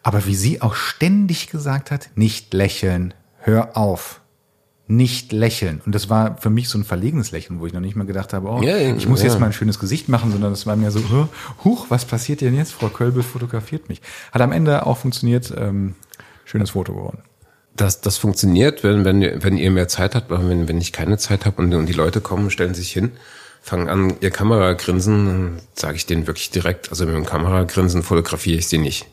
Aber 0.03 0.25
wie 0.25 0.35
sie 0.35 0.61
auch 0.61 0.75
ständig 0.75 1.49
gesagt 1.49 1.91
hat, 1.91 2.09
nicht 2.15 2.53
lächeln, 2.53 3.13
hör 3.39 3.77
auf. 3.77 4.21
Nicht 4.89 5.33
lächeln. 5.33 5.81
Und 5.85 5.93
das 5.93 6.09
war 6.09 6.37
für 6.37 6.49
mich 6.49 6.69
so 6.69 6.77
ein 6.77 6.85
verlegenes 6.85 7.31
Lächeln, 7.31 7.59
wo 7.59 7.67
ich 7.67 7.73
noch 7.73 7.81
nicht 7.81 7.97
mal 7.97 8.05
gedacht 8.05 8.31
habe, 8.31 8.47
oh, 8.47 8.61
ja, 8.61 8.77
ich 8.77 9.05
muss 9.07 9.21
ja. 9.21 9.27
jetzt 9.27 9.39
mal 9.39 9.47
ein 9.47 9.53
schönes 9.53 9.79
Gesicht 9.79 10.07
machen, 10.07 10.31
sondern 10.31 10.51
das 10.51 10.65
war 10.65 10.77
mir 10.77 10.91
so, 10.91 11.27
huch, 11.65 11.87
was 11.89 12.05
passiert 12.05 12.39
denn 12.39 12.55
jetzt? 12.55 12.71
Frau 12.71 12.87
Kölbel 12.87 13.21
fotografiert 13.21 13.89
mich. 13.89 14.01
Hat 14.31 14.41
am 14.41 14.53
Ende 14.53 14.85
auch 14.85 14.97
funktioniert. 14.97 15.53
Ähm, 15.57 15.95
schönes 16.45 16.69
Foto 16.69 16.93
geworden. 16.93 17.19
Das, 17.77 18.01
das 18.01 18.17
funktioniert, 18.17 18.83
wenn, 18.83 19.05
wenn, 19.05 19.21
wenn 19.43 19.57
ihr 19.57 19.71
mehr 19.71 19.87
Zeit 19.87 20.15
habt, 20.15 20.31
aber 20.31 20.47
wenn, 20.49 20.67
wenn 20.67 20.81
ich 20.81 20.91
keine 20.91 21.17
Zeit 21.17 21.45
habe 21.45 21.61
und, 21.61 21.73
und 21.73 21.85
die 21.85 21.93
Leute 21.93 22.21
kommen, 22.21 22.49
stellen 22.49 22.73
sich 22.73 22.91
hin, 22.91 23.11
fangen 23.61 23.87
an, 23.89 24.15
ihr 24.21 24.31
Kameragrinsen, 24.31 25.25
dann 25.25 25.59
sage 25.73 25.95
ich 25.95 26.05
denen 26.05 26.27
wirklich 26.27 26.49
direkt, 26.51 26.89
also 26.89 27.05
mit 27.05 27.15
dem 27.15 27.25
Kameragrinsen 27.25 28.03
fotografiere 28.03 28.57
ich 28.59 28.67
sie 28.67 28.77
nicht. 28.77 29.05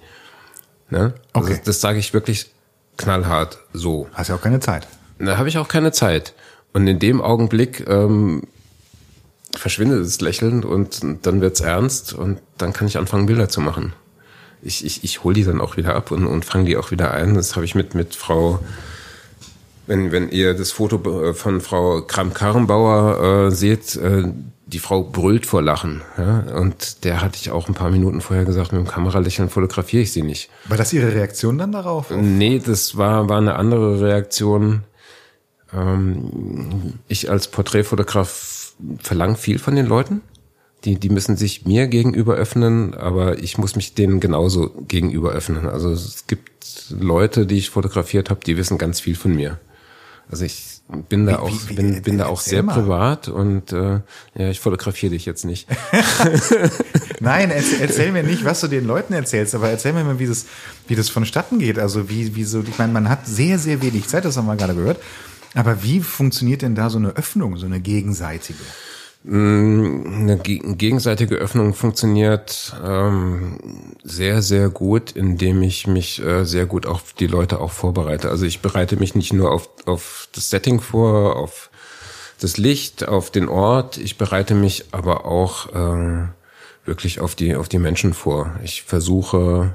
Ne? 0.90 1.14
Also 1.32 1.48
Okay. 1.50 1.60
das 1.64 1.80
sage 1.80 1.98
ich 1.98 2.12
wirklich 2.14 2.50
knallhart 2.96 3.58
so. 3.72 4.08
Hast 4.14 4.28
ja 4.28 4.34
auch 4.36 4.42
keine 4.42 4.60
Zeit. 4.60 4.86
Da 5.18 5.36
habe 5.38 5.48
ich 5.48 5.58
auch 5.58 5.68
keine 5.68 5.92
Zeit. 5.92 6.34
Und 6.72 6.86
in 6.86 6.98
dem 6.98 7.20
Augenblick 7.20 7.84
ähm, 7.88 8.42
verschwindet 9.56 10.00
das 10.04 10.20
Lächeln 10.20 10.64
und 10.64 11.00
dann 11.22 11.40
wird's 11.40 11.60
ernst 11.60 12.12
und 12.12 12.40
dann 12.58 12.72
kann 12.72 12.86
ich 12.86 12.98
anfangen, 12.98 13.26
Bilder 13.26 13.48
zu 13.48 13.60
machen. 13.60 13.92
Ich, 14.64 14.84
ich, 14.84 15.04
ich 15.04 15.22
hole 15.24 15.34
die 15.34 15.44
dann 15.44 15.60
auch 15.60 15.76
wieder 15.76 15.94
ab 15.94 16.10
und, 16.10 16.26
und 16.26 16.44
fange 16.44 16.64
die 16.64 16.76
auch 16.76 16.90
wieder 16.90 17.12
ein. 17.12 17.34
Das 17.34 17.54
habe 17.54 17.64
ich 17.64 17.74
mit, 17.74 17.94
mit 17.94 18.14
Frau, 18.14 18.60
wenn, 19.86 20.10
wenn 20.10 20.30
ihr 20.30 20.54
das 20.54 20.72
Foto 20.72 21.22
äh, 21.22 21.34
von 21.34 21.60
Frau 21.60 22.02
Kram-Karrenbauer 22.02 23.46
äh, 23.46 23.50
seht, 23.50 23.96
äh, 23.96 24.24
die 24.66 24.78
Frau 24.78 25.02
brüllt 25.02 25.46
vor 25.46 25.62
Lachen. 25.62 26.02
Ja? 26.16 26.40
Und 26.58 27.04
der 27.04 27.20
hatte 27.20 27.38
ich 27.40 27.50
auch 27.50 27.68
ein 27.68 27.74
paar 27.74 27.90
Minuten 27.90 28.20
vorher 28.20 28.44
gesagt, 28.44 28.72
mit 28.72 28.80
dem 28.80 28.88
Kameralächeln 28.88 29.50
fotografiere 29.50 30.02
ich 30.02 30.12
sie 30.12 30.22
nicht. 30.22 30.50
War 30.66 30.76
das 30.76 30.92
Ihre 30.92 31.14
Reaktion 31.14 31.58
dann 31.58 31.72
darauf? 31.72 32.10
Nee, 32.10 32.60
das 32.64 32.96
war, 32.96 33.28
war 33.28 33.38
eine 33.38 33.56
andere 33.56 34.00
Reaktion. 34.00 34.84
Ähm, 35.72 36.94
ich 37.08 37.30
als 37.30 37.48
Porträtfotograf 37.48 38.72
verlange 39.02 39.36
viel 39.36 39.58
von 39.58 39.76
den 39.76 39.86
Leuten. 39.86 40.22
Die, 40.84 40.96
die 40.96 41.08
müssen 41.08 41.36
sich 41.36 41.64
mir 41.64 41.86
gegenüber 41.86 42.34
öffnen, 42.34 42.92
aber 42.94 43.38
ich 43.42 43.56
muss 43.56 43.74
mich 43.76 43.94
denen 43.94 44.20
genauso 44.20 44.68
gegenüber 44.86 45.32
öffnen. 45.32 45.66
Also 45.66 45.90
es 45.90 46.26
gibt 46.26 46.90
Leute, 46.90 47.46
die 47.46 47.56
ich 47.56 47.70
fotografiert 47.70 48.28
habe, 48.28 48.40
die 48.44 48.56
wissen 48.58 48.76
ganz 48.76 49.00
viel 49.00 49.14
von 49.16 49.34
mir. 49.34 49.58
Also 50.30 50.44
ich 50.44 50.80
bin 51.08 51.24
da 51.26 51.32
Wie- 51.32 51.36
auch 51.36 51.50
wie- 51.68 51.74
bin, 51.74 52.02
bin 52.02 52.18
da 52.18 52.26
auch 52.26 52.38
erzähl 52.38 52.50
sehr 52.50 52.62
mal. 52.62 52.74
privat 52.74 53.28
und 53.28 53.72
äh, 53.72 54.00
ja, 54.36 54.50
ich 54.50 54.60
fotografiere 54.60 55.12
dich 55.12 55.24
jetzt 55.24 55.44
nicht. 55.44 55.66
Nein, 57.20 57.50
erzähl, 57.50 57.80
erzähl 57.80 58.12
mir 58.12 58.22
nicht, 58.22 58.44
was 58.44 58.60
du 58.60 58.68
den 58.68 58.86
Leuten 58.86 59.12
erzählst, 59.14 59.54
aber 59.54 59.70
erzähl 59.70 59.92
mir 59.92 60.04
mal, 60.04 60.18
wie 60.18 60.26
das, 60.26 60.46
wie 60.88 60.94
das 60.96 61.08
vonstatten 61.08 61.58
geht. 61.58 61.78
Also 61.78 62.08
wie, 62.10 62.34
wie 62.36 62.44
so, 62.44 62.62
ich 62.66 62.78
meine, 62.78 62.92
man 62.92 63.08
hat 63.08 63.26
sehr, 63.26 63.58
sehr 63.58 63.80
wenig 63.82 64.08
Zeit, 64.08 64.24
das 64.24 64.36
haben 64.36 64.46
wir 64.46 64.56
gerade 64.56 64.74
gehört. 64.74 65.00
Aber 65.54 65.82
wie 65.82 66.00
funktioniert 66.00 66.62
denn 66.62 66.74
da 66.74 66.90
so 66.90 66.98
eine 66.98 67.16
Öffnung, 67.16 67.56
so 67.56 67.66
eine 67.66 67.80
gegenseitige? 67.80 68.58
Eine 69.26 70.38
ge- 70.42 70.74
gegenseitige 70.74 71.36
Öffnung 71.36 71.72
funktioniert 71.72 72.76
ähm, 72.84 73.58
sehr, 74.02 74.42
sehr 74.42 74.68
gut, 74.68 75.12
indem 75.12 75.62
ich 75.62 75.86
mich 75.86 76.22
äh, 76.22 76.44
sehr 76.44 76.66
gut 76.66 76.84
auf 76.84 77.14
die 77.14 77.26
Leute 77.26 77.58
auch 77.58 77.72
vorbereite. 77.72 78.28
Also 78.28 78.44
ich 78.44 78.60
bereite 78.60 78.96
mich 78.96 79.14
nicht 79.14 79.32
nur 79.32 79.50
auf, 79.50 79.70
auf 79.86 80.28
das 80.34 80.50
Setting 80.50 80.80
vor, 80.80 81.36
auf 81.36 81.70
das 82.38 82.58
Licht, 82.58 83.08
auf 83.08 83.30
den 83.30 83.48
Ort, 83.48 83.96
ich 83.96 84.18
bereite 84.18 84.54
mich 84.54 84.86
aber 84.90 85.24
auch 85.24 85.72
äh, 85.72 86.28
wirklich 86.84 87.20
auf 87.20 87.34
die, 87.34 87.56
auf 87.56 87.70
die 87.70 87.78
Menschen 87.78 88.12
vor. 88.12 88.54
Ich 88.62 88.82
versuche 88.82 89.74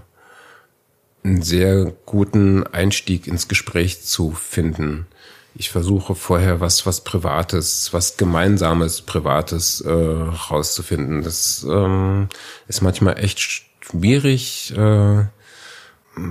einen 1.24 1.42
sehr 1.42 1.92
guten 2.06 2.68
Einstieg 2.68 3.26
ins 3.26 3.48
Gespräch 3.48 4.04
zu 4.04 4.32
finden. 4.32 5.08
Ich 5.56 5.70
versuche 5.70 6.16
vorher 6.16 6.62
was, 6.62 6.86
was 6.86 7.04
Privates, 7.04 7.90
was 7.92 8.18
Gemeinsames, 8.18 9.02
Privates 9.02 9.82
äh, 9.82 9.92
rauszufinden. 9.92 11.24
Das 11.24 11.66
ähm, 11.70 12.30
ist 12.68 12.82
manchmal 12.82 13.20
echt 13.20 13.40
schwierig, 13.82 14.74
äh, 14.78 15.26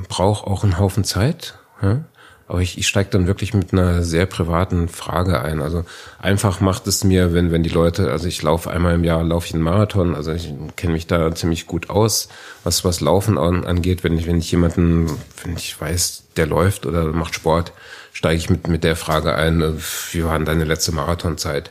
braucht 0.09 0.47
auch 0.47 0.64
einen 0.64 0.79
Haufen 0.79 1.05
Zeit. 1.05 1.59
Ja? 1.83 2.05
Aber 2.49 2.62
ich, 2.62 2.79
ich 2.79 2.89
steige 2.89 3.11
dann 3.11 3.27
wirklich 3.27 3.53
mit 3.53 3.75
einer 3.75 4.03
sehr 4.03 4.25
privaten 4.25 4.89
Frage 4.89 5.43
ein. 5.43 5.61
Also 5.61 5.85
einfach 6.19 6.61
macht 6.61 6.87
es 6.87 7.05
mir, 7.05 7.35
wenn, 7.35 7.53
wenn 7.53 7.62
die 7.62 7.69
Leute, 7.69 8.11
also 8.11 8.27
ich 8.27 8.43
laufe 8.43 8.71
einmal 8.71 8.95
im 8.95 9.05
Jahr, 9.05 9.23
laufe 9.23 9.47
ich 9.47 9.55
einen 9.55 9.62
Marathon, 9.62 10.14
also 10.14 10.33
ich 10.33 10.55
kenne 10.75 10.95
mich 10.95 11.07
da 11.07 11.35
ziemlich 11.35 11.66
gut 11.66 11.91
aus, 11.91 12.31
was, 12.64 12.87
was 12.87 13.03
Laufen 13.03 13.37
an, 13.37 13.66
angeht. 13.66 14.03
Wenn 14.03 14.16
ich, 14.16 14.27
wenn 14.27 14.39
ich 14.39 14.51
jemanden, 14.51 15.11
wenn 15.45 15.57
ich 15.59 15.79
weiß, 15.79 16.25
der 16.39 16.47
läuft 16.47 16.87
oder 16.87 17.05
macht 17.12 17.35
Sport, 17.35 17.73
steige 18.19 18.37
ich 18.37 18.51
mit, 18.51 18.66
mit 18.66 18.83
der 18.83 18.97
Frage 18.97 19.37
ein, 19.37 19.62
äh, 19.62 19.75
wie 20.11 20.25
war 20.25 20.37
denn 20.37 20.45
deine 20.45 20.64
letzte 20.64 20.91
Marathonzeit? 20.91 21.71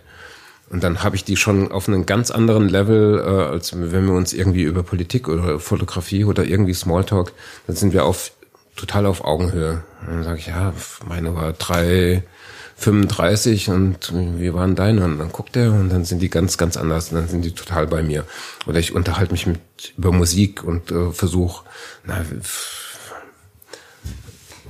Und 0.69 0.81
dann 0.81 1.03
habe 1.03 1.17
ich 1.17 1.25
die 1.25 1.35
schon 1.35 1.73
auf 1.73 1.89
einem 1.89 2.05
ganz 2.05 2.31
anderen 2.31 2.69
Level, 2.69 3.19
äh, 3.19 3.51
als 3.51 3.77
wenn 3.77 4.07
wir 4.07 4.13
uns 4.13 4.31
irgendwie 4.31 4.63
über 4.63 4.83
Politik 4.83 5.27
oder 5.27 5.59
Fotografie 5.59 6.23
oder 6.23 6.45
irgendwie 6.45 6.73
Smalltalk, 6.73 7.33
dann 7.67 7.75
sind 7.75 7.91
wir 7.91 8.05
auf 8.05 8.31
total 8.77 9.07
auf 9.07 9.25
Augenhöhe. 9.25 9.83
Und 10.01 10.07
dann 10.07 10.23
sage 10.23 10.39
ich, 10.39 10.47
ja, 10.47 10.73
meine 11.05 11.35
war 11.35 11.51
3,35 11.51 13.69
und 13.69 14.13
wie 14.39 14.53
waren 14.53 14.75
deine? 14.75 15.03
Und 15.03 15.19
dann 15.19 15.33
guckt 15.33 15.57
er 15.57 15.73
und 15.73 15.89
dann 15.89 16.05
sind 16.05 16.21
die 16.21 16.29
ganz, 16.29 16.57
ganz 16.57 16.77
anders. 16.77 17.11
Und 17.11 17.17
dann 17.17 17.27
sind 17.27 17.43
die 17.43 17.55
total 17.55 17.87
bei 17.87 18.03
mir. 18.03 18.23
Oder 18.65 18.79
ich 18.79 18.95
unterhalte 18.95 19.33
mich 19.33 19.47
mit 19.47 19.59
über 19.97 20.13
Musik 20.13 20.63
und 20.63 20.91
äh, 20.91 21.11
versuche, 21.11 21.65
na, 22.05 22.23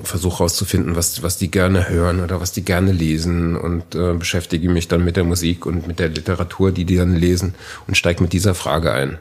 versuche 0.03 0.39
herauszufinden, 0.39 0.95
was, 0.95 1.23
was 1.23 1.37
die 1.37 1.51
gerne 1.51 1.89
hören 1.89 2.23
oder 2.23 2.39
was 2.39 2.51
die 2.51 2.63
gerne 2.63 2.91
lesen 2.91 3.55
und 3.55 3.95
äh, 3.95 4.13
beschäftige 4.13 4.69
mich 4.69 4.87
dann 4.87 5.03
mit 5.03 5.17
der 5.17 5.23
Musik 5.23 5.65
und 5.65 5.87
mit 5.87 5.99
der 5.99 6.09
Literatur, 6.09 6.71
die 6.71 6.85
die 6.85 6.97
dann 6.97 7.15
lesen 7.15 7.55
und 7.87 7.97
steige 7.97 8.21
mit 8.21 8.33
dieser 8.33 8.55
Frage 8.55 8.91
ein. 8.91 9.19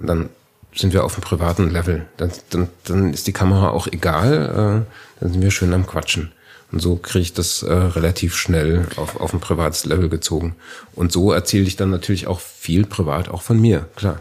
Und 0.00 0.06
dann 0.06 0.28
sind 0.74 0.92
wir 0.92 1.04
auf 1.04 1.14
einem 1.14 1.22
privaten 1.22 1.70
Level. 1.70 2.06
Dann, 2.16 2.30
dann, 2.50 2.68
dann 2.84 3.12
ist 3.12 3.26
die 3.26 3.32
Kamera 3.32 3.70
auch 3.70 3.86
egal, 3.86 4.86
äh, 4.86 5.20
dann 5.20 5.32
sind 5.32 5.42
wir 5.42 5.50
schön 5.50 5.72
am 5.72 5.86
Quatschen. 5.86 6.32
Und 6.70 6.80
so 6.80 6.96
kriege 6.96 7.22
ich 7.22 7.32
das 7.32 7.62
äh, 7.62 7.72
relativ 7.72 8.36
schnell 8.36 8.86
auf, 8.96 9.18
auf 9.18 9.32
ein 9.32 9.40
privates 9.40 9.86
Level 9.86 10.08
gezogen. 10.08 10.54
Und 10.94 11.12
so 11.12 11.32
erzähle 11.32 11.64
ich 11.64 11.76
dann 11.76 11.90
natürlich 11.90 12.26
auch 12.26 12.40
viel 12.40 12.84
privat, 12.84 13.28
auch 13.28 13.42
von 13.42 13.58
mir, 13.58 13.86
klar. 13.96 14.20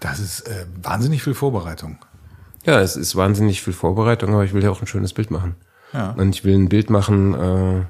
Das 0.00 0.20
ist 0.20 0.42
äh, 0.42 0.66
wahnsinnig 0.80 1.24
viel 1.24 1.34
Vorbereitung. 1.34 1.98
Ja, 2.68 2.82
es 2.82 2.96
ist 2.96 3.16
wahnsinnig 3.16 3.62
viel 3.62 3.72
Vorbereitung, 3.72 4.34
aber 4.34 4.44
ich 4.44 4.52
will 4.52 4.62
ja 4.62 4.68
auch 4.70 4.82
ein 4.82 4.86
schönes 4.86 5.14
Bild 5.14 5.30
machen. 5.30 5.54
Ja. 5.94 6.10
Und 6.10 6.34
ich 6.34 6.44
will 6.44 6.54
ein 6.54 6.68
Bild 6.68 6.90
machen, 6.90 7.32
äh, 7.32 7.86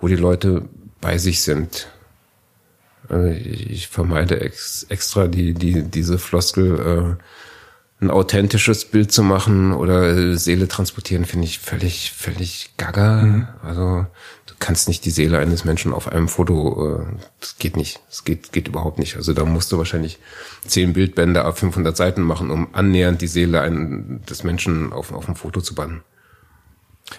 wo 0.00 0.06
die 0.06 0.14
Leute 0.14 0.68
bei 1.00 1.18
sich 1.18 1.42
sind. 1.42 1.88
Also 3.08 3.26
ich, 3.26 3.68
ich 3.68 3.88
vermeide 3.88 4.40
ex, 4.40 4.86
extra 4.88 5.26
die, 5.26 5.52
die, 5.52 5.82
diese 5.82 6.18
Floskel, 6.18 7.18
äh, 7.98 8.04
ein 8.04 8.10
authentisches 8.12 8.84
Bild 8.84 9.10
zu 9.10 9.24
machen 9.24 9.72
oder 9.72 10.16
äh, 10.16 10.36
Seele 10.36 10.68
transportieren, 10.68 11.24
finde 11.24 11.46
ich 11.46 11.58
völlig, 11.58 12.12
völlig 12.12 12.70
gaga. 12.76 13.56
Also 13.64 13.82
du 14.04 14.06
kannst 14.58 14.88
nicht 14.88 15.04
die 15.04 15.10
Seele 15.10 15.38
eines 15.38 15.64
Menschen 15.64 15.92
auf 15.92 16.08
einem 16.08 16.28
Foto, 16.28 17.00
äh, 17.00 17.06
das 17.40 17.58
geht 17.58 17.76
nicht. 17.76 18.00
Das 18.08 18.24
geht, 18.24 18.52
geht 18.52 18.68
überhaupt 18.68 18.98
nicht. 18.98 19.16
Also 19.16 19.32
da 19.32 19.44
musst 19.44 19.70
du 19.72 19.78
wahrscheinlich 19.78 20.18
zehn 20.66 20.92
Bildbände 20.92 21.44
auf 21.44 21.58
500 21.58 21.96
Seiten 21.96 22.22
machen, 22.22 22.50
um 22.50 22.74
annähernd 22.74 23.20
die 23.20 23.26
Seele 23.26 23.60
ein, 23.60 24.22
des 24.28 24.44
Menschen 24.44 24.92
auf, 24.92 25.12
auf 25.12 25.28
ein 25.28 25.36
Foto 25.36 25.60
zu 25.60 25.74
bannen. 25.74 26.02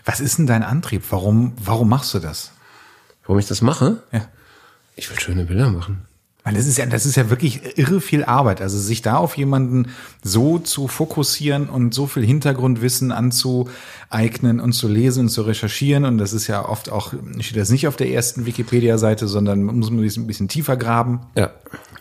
Was 0.03 0.19
ist 0.19 0.37
denn 0.37 0.47
dein 0.47 0.63
Antrieb? 0.63 1.03
Warum, 1.09 1.53
warum 1.57 1.89
machst 1.89 2.13
du 2.13 2.19
das? 2.19 2.51
Warum 3.23 3.39
ich 3.39 3.47
das 3.47 3.61
mache? 3.61 4.03
Ja. 4.11 4.27
Ich 4.95 5.09
will 5.09 5.19
schöne 5.19 5.45
Bilder 5.45 5.69
machen. 5.69 6.06
Weil 6.47 6.53
das 6.55 6.65
ist 6.65 6.77
ja, 6.77 6.85
das 6.85 7.05
ist 7.05 7.17
ja 7.17 7.29
wirklich 7.29 7.77
irre 7.77 7.99
viel 7.99 8.23
Arbeit. 8.23 8.61
Also 8.61 8.79
sich 8.79 9.01
da 9.01 9.17
auf 9.17 9.35
jemanden 9.35 9.87
so 10.23 10.59
zu 10.59 10.87
fokussieren 10.87 11.67
und 11.67 11.93
so 11.93 12.07
viel 12.07 12.25
Hintergrundwissen 12.25 13.11
anzueignen 13.11 14.61
und 14.61 14.71
zu 14.71 14.87
lesen 14.87 15.23
und 15.25 15.29
zu 15.29 15.41
recherchieren. 15.41 16.05
Und 16.05 16.17
das 16.19 16.31
ist 16.31 16.47
ja 16.47 16.63
oft 16.65 16.89
auch, 16.89 17.13
steht 17.41 17.57
das 17.57 17.69
nicht 17.69 17.85
auf 17.85 17.97
der 17.97 18.11
ersten 18.11 18.45
Wikipedia-Seite, 18.45 19.27
sondern 19.27 19.61
muss 19.63 19.91
man 19.91 20.01
ein 20.05 20.27
bisschen 20.27 20.47
tiefer 20.47 20.77
graben. 20.77 21.19
Ja. 21.35 21.49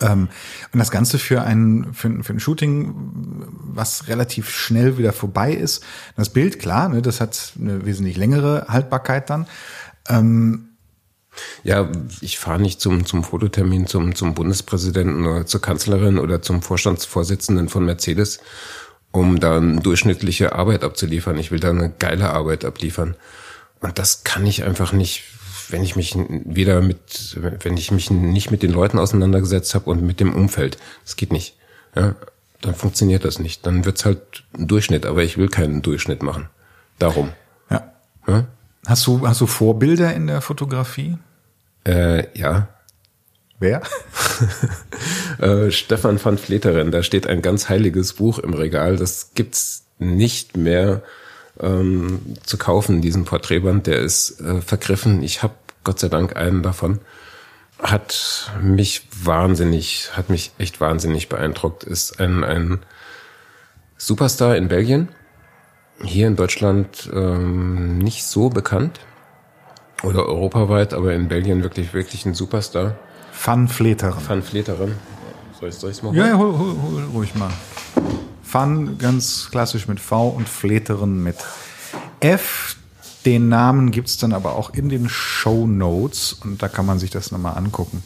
Ähm, 0.00 0.28
und 0.72 0.78
das 0.78 0.92
Ganze 0.92 1.18
für 1.18 1.42
ein, 1.42 1.88
für, 1.92 2.06
ein- 2.06 2.22
für 2.22 2.32
ein 2.32 2.38
Shooting, 2.38 2.94
was 3.74 4.06
relativ 4.06 4.48
schnell 4.50 4.96
wieder 4.96 5.12
vorbei 5.12 5.54
ist. 5.54 5.82
Das 6.16 6.28
Bild, 6.28 6.60
klar, 6.60 6.88
ne, 6.88 7.02
das 7.02 7.20
hat 7.20 7.52
eine 7.60 7.84
wesentlich 7.84 8.16
längere 8.16 8.66
Haltbarkeit 8.68 9.28
dann. 9.28 9.46
Ja, 11.64 11.88
ich 12.20 12.38
fahre 12.38 12.60
nicht 12.60 12.80
zum, 12.80 13.06
zum 13.06 13.24
Fototermin 13.24 13.86
zum, 13.86 14.14
zum 14.14 14.34
Bundespräsidenten 14.34 15.26
oder 15.26 15.46
zur 15.46 15.60
Kanzlerin 15.60 16.18
oder 16.18 16.42
zum 16.42 16.62
Vorstandsvorsitzenden 16.62 17.68
von 17.68 17.84
Mercedes, 17.84 18.40
um 19.12 19.40
dann 19.40 19.80
durchschnittliche 19.80 20.52
Arbeit 20.52 20.84
abzuliefern. 20.84 21.38
Ich 21.38 21.50
will 21.50 21.60
da 21.60 21.70
eine 21.70 21.92
geile 21.98 22.30
Arbeit 22.30 22.64
abliefern. 22.64 23.16
Und 23.80 23.98
das 23.98 24.24
kann 24.24 24.46
ich 24.46 24.64
einfach 24.64 24.92
nicht, 24.92 25.24
wenn 25.68 25.82
ich 25.82 25.96
mich 25.96 26.14
wieder 26.16 26.80
mit, 26.80 27.36
wenn 27.62 27.76
ich 27.76 27.90
mich 27.90 28.10
nicht 28.10 28.50
mit 28.50 28.62
den 28.62 28.72
Leuten 28.72 28.98
auseinandergesetzt 28.98 29.74
habe 29.74 29.90
und 29.90 30.02
mit 30.02 30.20
dem 30.20 30.34
Umfeld. 30.34 30.78
Das 31.04 31.16
geht 31.16 31.32
nicht. 31.32 31.56
Ja, 31.94 32.14
dann 32.60 32.74
funktioniert 32.74 33.24
das 33.24 33.38
nicht. 33.38 33.66
Dann 33.66 33.84
wird's 33.84 34.04
halt 34.04 34.44
ein 34.56 34.66
Durchschnitt, 34.66 35.06
aber 35.06 35.22
ich 35.22 35.36
will 35.38 35.48
keinen 35.48 35.82
Durchschnitt 35.82 36.22
machen. 36.22 36.48
Darum. 36.98 37.32
Ja. 37.70 37.92
Ja, 38.26 38.46
Hast 38.86 39.06
du, 39.06 39.26
hast 39.26 39.40
du 39.40 39.46
Vorbilder 39.46 40.14
in 40.14 40.26
der 40.26 40.40
Fotografie? 40.40 41.18
äh, 41.86 42.26
ja. 42.38 42.68
Wer? 43.58 43.82
Äh, 45.38 45.70
Stefan 45.70 46.24
van 46.24 46.38
Vleteren, 46.38 46.90
da 46.90 47.02
steht 47.02 47.26
ein 47.26 47.42
ganz 47.42 47.68
heiliges 47.68 48.14
Buch 48.14 48.38
im 48.38 48.54
Regal. 48.54 48.96
Das 48.96 49.32
gibt's 49.34 49.84
nicht 49.98 50.56
mehr 50.56 51.02
ähm, 51.60 52.36
zu 52.42 52.56
kaufen, 52.56 53.02
diesen 53.02 53.26
Porträtband. 53.26 53.86
Der 53.86 53.98
ist 53.98 54.40
äh, 54.40 54.62
vergriffen. 54.62 55.22
Ich 55.22 55.42
habe 55.42 55.52
Gott 55.84 55.98
sei 56.00 56.08
Dank 56.08 56.36
einen 56.36 56.62
davon. 56.62 57.00
Hat 57.78 58.50
mich 58.62 59.06
wahnsinnig, 59.22 60.16
hat 60.16 60.30
mich 60.30 60.52
echt 60.56 60.80
wahnsinnig 60.80 61.28
beeindruckt. 61.28 61.84
Ist 61.84 62.18
ein, 62.18 62.42
ein 62.42 62.78
Superstar 63.98 64.56
in 64.56 64.68
Belgien. 64.68 65.10
Hier 66.02 66.26
in 66.26 66.36
Deutschland 66.36 67.10
ähm, 67.12 67.98
nicht 67.98 68.24
so 68.24 68.48
bekannt. 68.50 69.00
Oder 70.02 70.26
europaweit, 70.26 70.92
aber 70.92 71.14
in 71.14 71.28
Belgien 71.28 71.62
wirklich, 71.62 71.94
wirklich 71.94 72.26
ein 72.26 72.34
Superstar. 72.34 72.96
Van 73.44 73.66
Fleteren. 73.68 74.28
Van 74.28 74.42
Fleteren. 74.42 74.94
Soll 75.58 75.70
ich 75.70 75.82
es 75.82 76.02
mal 76.02 76.10
holen? 76.10 76.18
Ja, 76.18 76.26
ja, 76.28 76.36
hol, 76.36 76.58
hol, 76.58 76.76
hol 76.82 77.04
ruhig 77.14 77.34
mal. 77.34 77.50
Fun 78.42 78.98
ganz 78.98 79.48
klassisch 79.50 79.88
mit 79.88 79.98
V 79.98 80.28
und 80.28 80.48
Fleteren 80.48 81.22
mit 81.22 81.36
F. 82.20 82.76
Den 83.24 83.48
Namen 83.48 83.90
gibt 83.90 84.08
es 84.08 84.18
dann 84.18 84.32
aber 84.32 84.54
auch 84.54 84.70
in 84.74 84.88
den 84.88 85.08
Show 85.08 85.66
Notes 85.66 86.34
und 86.34 86.62
da 86.62 86.68
kann 86.68 86.86
man 86.86 86.98
sich 86.98 87.10
das 87.10 87.32
nochmal 87.32 87.56
angucken. 87.56 88.04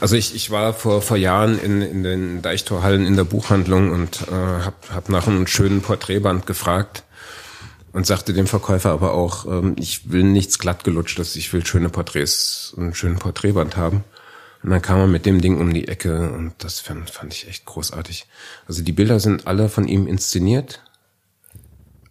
Also 0.00 0.16
ich, 0.16 0.34
ich 0.34 0.50
war 0.50 0.72
vor, 0.74 1.00
vor 1.02 1.16
Jahren 1.16 1.58
in, 1.58 1.80
in 1.80 2.02
den 2.02 2.42
Deichtorhallen 2.42 3.06
in 3.06 3.16
der 3.16 3.24
Buchhandlung 3.24 3.90
und 3.90 4.22
äh, 4.28 4.32
habe 4.32 4.74
hab 4.94 5.08
nach 5.08 5.26
einem 5.26 5.46
schönen 5.46 5.80
Porträtband 5.80 6.46
gefragt 6.46 7.04
und 7.92 8.06
sagte 8.06 8.32
dem 8.32 8.46
Verkäufer 8.46 8.90
aber 8.90 9.12
auch, 9.12 9.46
ähm, 9.46 9.76
ich 9.78 10.10
will 10.10 10.24
nichts 10.24 10.58
glattgelutschtes, 10.58 11.36
ich 11.36 11.52
will 11.52 11.64
schöne 11.64 11.88
Porträts, 11.88 12.74
einen 12.76 12.94
schönen 12.94 13.18
Porträtband 13.18 13.76
haben. 13.76 14.04
Und 14.62 14.70
dann 14.70 14.82
kam 14.82 14.98
er 14.98 15.06
mit 15.08 15.26
dem 15.26 15.40
Ding 15.40 15.60
um 15.60 15.74
die 15.74 15.88
Ecke 15.88 16.30
und 16.30 16.54
das 16.58 16.78
fand, 16.78 17.10
fand 17.10 17.34
ich 17.34 17.48
echt 17.48 17.64
großartig. 17.64 18.26
Also 18.68 18.82
die 18.82 18.92
Bilder 18.92 19.18
sind 19.18 19.46
alle 19.46 19.68
von 19.68 19.88
ihm 19.88 20.06
inszeniert, 20.06 20.82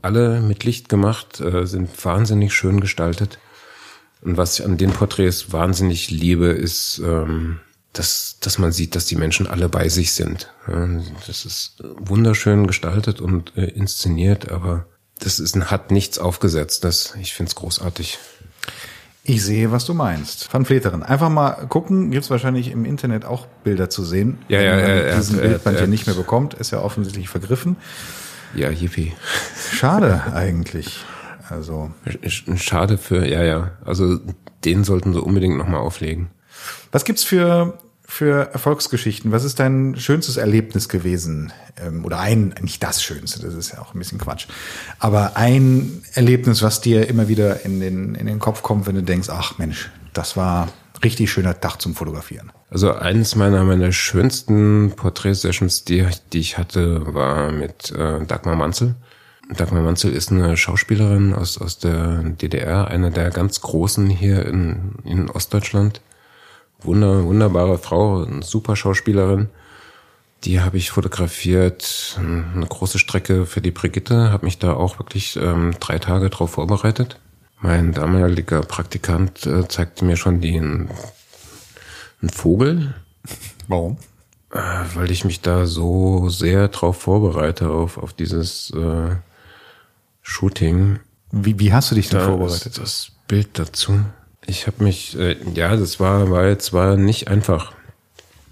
alle 0.02 0.42
mit 0.42 0.64
Licht 0.66 0.90
gemacht, 0.90 1.40
äh, 1.40 1.66
sind 1.66 1.90
wahnsinnig 2.04 2.54
schön 2.54 2.82
gestaltet. 2.82 3.40
Und 4.22 4.38
was 4.38 4.60
ich 4.60 4.66
an 4.66 4.78
den 4.78 4.92
Porträts 4.92 5.52
wahnsinnig 5.52 6.12
liebe, 6.12 6.48
ist, 6.48 7.02
ähm, 7.04 7.60
dass, 7.94 8.38
dass 8.40 8.58
man 8.58 8.72
sieht, 8.72 8.96
dass 8.96 9.06
die 9.06 9.16
Menschen 9.16 9.48
alle 9.48 9.68
bei 9.68 9.90
sich 9.90 10.14
sind. 10.14 10.54
Das 11.28 11.46
ist 11.46 11.84
wunderschön 11.98 12.68
gestaltet 12.68 13.20
und 13.20 13.58
äh, 13.58 13.66
inszeniert, 13.66 14.50
aber 14.50 14.86
das 15.22 15.40
ist, 15.40 15.56
hat 15.56 15.92
nichts 15.92 16.20
aufgesetzt. 16.20 16.84
Das, 16.84 17.16
ich 17.20 17.34
finde 17.34 17.50
es 17.50 17.56
großartig. 17.56 18.20
Ich 19.24 19.44
sehe, 19.44 19.72
was 19.72 19.86
du 19.86 19.94
meinst. 19.94 20.52
Van 20.52 20.66
Fleteren. 20.66 21.04
Einfach 21.04 21.30
mal 21.30 21.52
gucken, 21.70 22.10
gibt 22.10 22.24
es 22.24 22.30
wahrscheinlich 22.32 22.72
im 22.72 22.86
Internet 22.86 23.24
auch 23.24 23.46
Bilder 23.64 23.90
zu 23.90 24.04
sehen. 24.04 24.40
Ja, 24.48 24.62
ja, 24.62 24.80
ja. 24.80 25.16
diesen 25.16 25.40
er, 25.40 25.48
Bildband 25.48 25.78
hier 25.78 25.88
nicht 25.88 26.08
mehr 26.08 26.16
bekommt, 26.16 26.56
ist 26.56 26.72
ja 26.72 26.82
offensichtlich 26.82 27.30
vergriffen. 27.30 27.78
Ja, 28.56 28.70
yippie. 28.70 29.14
Schade 29.74 30.24
eigentlich. 30.34 31.06
Also. 31.50 31.92
Schade 32.56 32.98
für, 32.98 33.28
ja, 33.28 33.44
ja. 33.44 33.72
Also 33.86 34.20
den 34.66 34.84
sollten 34.84 35.14
sie 35.14 35.22
unbedingt 35.22 35.58
nochmal 35.58 35.82
auflegen. 35.82 36.32
Was 36.92 37.06
gibt's 37.06 37.24
für 37.24 37.78
für 38.12 38.52
Erfolgsgeschichten? 38.52 39.32
Was 39.32 39.46
ist 39.46 39.62
dein 39.62 39.96
schönstes 39.96 40.36
Erlebnis 40.36 40.90
gewesen? 40.90 41.54
Ähm, 41.82 42.04
oder 42.04 42.20
ein, 42.20 42.54
nicht 42.62 42.84
das 42.84 43.02
Schönste, 43.02 43.42
das 43.42 43.54
ist 43.54 43.72
ja 43.72 43.80
auch 43.80 43.94
ein 43.94 44.00
bisschen 44.00 44.18
Quatsch. 44.18 44.48
Aber 45.00 45.38
ein 45.38 46.04
Erlebnis, 46.14 46.62
was 46.62 46.82
dir 46.82 47.08
immer 47.08 47.30
wieder 47.30 47.64
in 47.64 47.80
den, 47.80 48.16
in 48.16 48.26
den 48.26 48.40
Kopf 48.40 48.64
kommt, 48.64 48.86
wenn 48.86 48.96
du 48.96 49.02
denkst, 49.02 49.30
ach 49.30 49.58
Mensch, 49.60 49.90
das 50.12 50.36
war 50.36 50.68
richtig 51.02 51.32
schöner 51.32 51.58
Tag 51.62 51.78
zum 51.82 51.96
Fotografieren. 51.96 52.52
Also 52.70 52.92
eines 52.94 53.38
meiner, 53.38 53.64
meiner 53.64 53.94
schönsten 53.94 54.92
Porträtsessions, 54.98 55.86
die, 55.86 56.06
die 56.34 56.40
ich 56.40 56.58
hatte, 56.58 57.14
war 57.14 57.54
mit 57.54 57.92
äh, 57.92 58.26
Dagmar 58.26 58.58
Manzel. 58.58 58.96
Dagmar 59.56 59.84
Manzel 59.84 60.12
ist 60.12 60.32
eine 60.32 60.58
Schauspielerin 60.58 61.34
aus, 61.34 61.58
aus 61.58 61.80
der 61.80 62.24
DDR, 62.24 62.90
eine 62.90 63.10
der 63.10 63.30
ganz 63.30 63.62
großen 63.62 64.10
hier 64.10 64.46
in, 64.46 64.96
in 65.06 65.30
Ostdeutschland 65.30 66.02
wunder, 66.84 67.24
wunderbare 67.24 67.78
Frau, 67.78 68.24
eine 68.24 68.44
super 68.44 68.76
Schauspielerin. 68.76 69.50
Die 70.44 70.60
habe 70.60 70.78
ich 70.78 70.90
fotografiert, 70.90 72.20
eine 72.20 72.66
große 72.66 72.98
Strecke 72.98 73.46
für 73.46 73.62
die 73.62 73.72
Brigitte, 73.72 74.32
habe 74.32 74.46
mich 74.46 74.58
da 74.58 74.74
auch 74.74 74.98
wirklich 74.98 75.38
ähm, 75.38 75.76
drei 75.80 76.00
Tage 76.00 76.32
drauf 76.32 76.52
vorbereitet. 76.52 77.20
Mein 77.60 77.94
damaliger 77.94 78.62
Praktikant 78.62 79.46
äh, 79.46 79.68
zeigte 79.68 80.04
mir 80.04 80.18
schon 80.18 80.42
den 80.42 80.90
einen 82.22 82.30
Vogel. 82.30 82.96
Warum? 83.68 83.98
Äh, 84.52 84.60
weil 84.96 85.12
ich 85.12 85.26
mich 85.26 85.42
da 85.42 85.68
so 85.68 86.30
sehr 86.30 86.70
drauf 86.70 87.02
vorbereite 87.02 87.70
auf, 87.70 88.00
auf 88.00 88.14
dieses 88.14 88.72
äh, 88.72 89.16
Shooting. 90.24 91.00
Wie, 91.32 91.60
wie 91.60 91.72
hast 91.72 91.92
du 91.92 91.96
dich 91.96 92.10
denn 92.10 92.20
da 92.20 92.26
vorbereitet? 92.26 92.80
Das 92.80 93.12
Bild 93.28 93.60
dazu. 93.60 94.00
Ich 94.46 94.68
habe 94.68 94.84
mich, 94.84 95.18
äh, 95.18 95.38
ja, 95.54 95.76
das 95.76 96.00
war, 96.00 96.30
war 96.30 96.48
jetzt 96.48 96.74
war 96.74 96.98
nicht 96.98 97.28
einfach. 97.28 97.74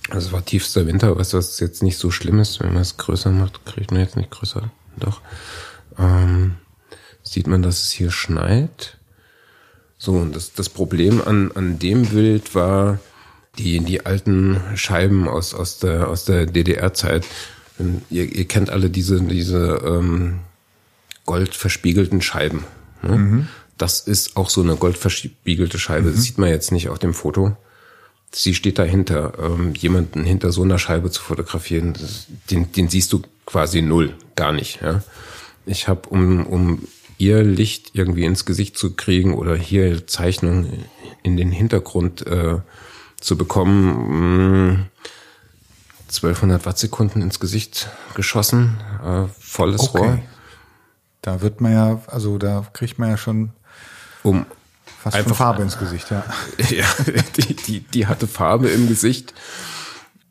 Also 0.10 0.28
es 0.28 0.34
war 0.34 0.46
tiefster 0.46 0.88
Winter, 0.88 1.18
was 1.18 1.30
das 1.30 1.60
jetzt 1.60 1.84
nicht 1.84 1.98
so 1.98 2.12
schlimm 2.12 2.40
ist, 2.40 2.60
wenn 2.60 2.74
man 2.74 2.82
es 2.82 2.98
größer 2.98 3.32
macht, 3.32 3.66
kriegt 3.66 3.92
man 3.92 4.02
jetzt 4.02 4.16
nicht 4.16 4.32
größer. 4.32 4.72
Doch. 4.98 5.22
Ähm, 5.98 6.56
sieht 7.24 7.48
man, 7.48 7.62
dass 7.62 7.84
es 7.84 7.92
hier 7.92 8.12
schneit. 8.12 8.98
So, 9.98 10.14
und 10.14 10.36
das, 10.36 10.54
das 10.54 10.70
Problem 10.70 11.22
an, 11.22 11.52
an 11.54 11.78
dem 11.78 12.08
Bild 12.08 12.56
war 12.56 13.00
die, 13.58 13.80
die 13.82 14.06
alten 14.06 14.60
Scheiben 14.76 15.28
aus, 15.28 15.54
aus 15.54 15.80
der, 15.80 16.08
aus 16.08 16.26
der 16.26 16.46
DDR-Zeit. 16.46 17.26
Ihr, 18.10 18.26
ihr 18.34 18.48
kennt 18.48 18.70
alle 18.70 18.90
diese, 18.90 19.22
diese 19.22 19.82
ähm, 19.86 20.40
goldverspiegelten 21.26 22.22
Scheiben. 22.22 22.64
Ne? 23.02 23.18
Mhm. 23.18 23.48
Das 23.80 24.02
ist 24.02 24.38
auch 24.38 24.50
so 24.50 24.62
eine 24.62 24.76
goldverspiegelte 24.76 25.80
Scheibe. 25.80 26.10
Mhm. 26.10 26.14
Das 26.14 26.24
sieht 26.24 26.38
man 26.38 26.50
jetzt 26.50 26.72
nicht 26.72 26.90
auf 26.90 27.00
dem 27.00 27.16
Foto. 27.16 27.58
Sie 28.32 28.54
steht 28.54 28.78
dahinter. 28.78 29.34
Ähm, 29.40 29.74
jemanden 29.74 30.24
hinter 30.24 30.52
so 30.52 30.62
einer 30.62 30.78
Scheibe 30.78 31.10
zu 31.10 31.22
fotografieren, 31.22 31.94
das, 31.94 32.28
den, 32.52 32.72
den 32.74 32.90
siehst 32.90 33.12
du 33.14 33.24
quasi 33.46 33.82
null, 33.82 34.16
gar 34.36 34.52
nicht. 34.52 34.82
Ja? 34.82 35.02
Ich 35.66 35.88
habe, 35.88 36.10
um, 36.10 36.46
um 36.46 36.88
ihr 37.18 37.42
Licht 37.44 37.92
irgendwie 37.94 38.26
ins 38.26 38.46
Gesicht 38.46 38.78
zu 38.78 38.96
kriegen 38.96 39.34
oder 39.34 39.56
hier 39.56 40.06
Zeichnung 40.06 40.86
in 41.24 41.38
den 41.38 41.52
Hintergrund 41.52 42.28
äh, 42.28 42.58
zu 43.20 43.38
bekommen, 43.38 44.76
mh, 44.76 44.86
1200 46.08 46.66
Wattsekunden 46.66 47.22
ins 47.22 47.40
Gesicht 47.40 47.90
geschossen, 48.16 48.78
äh, 49.04 49.28
volles 49.40 49.90
okay. 49.90 49.98
Rohr. 49.98 50.20
Da 51.22 51.42
wird 51.42 51.62
man 51.62 51.74
ja, 51.74 52.02
also 52.08 52.38
da 52.38 52.66
kriegt 52.74 53.00
man 53.00 53.10
ja 53.10 53.18
schon 53.18 53.52
um 54.24 54.46
Fast 55.02 55.16
einfach 55.16 55.36
Farbe 55.36 55.62
ins 55.62 55.78
Gesicht, 55.80 56.12
ja. 56.12 56.26
ja, 56.70 56.86
die, 57.38 57.56
die, 57.56 57.80
die 57.80 58.08
hatte 58.08 58.28
Farbe 58.28 58.68
im 58.68 58.88
Gesicht. 58.90 59.34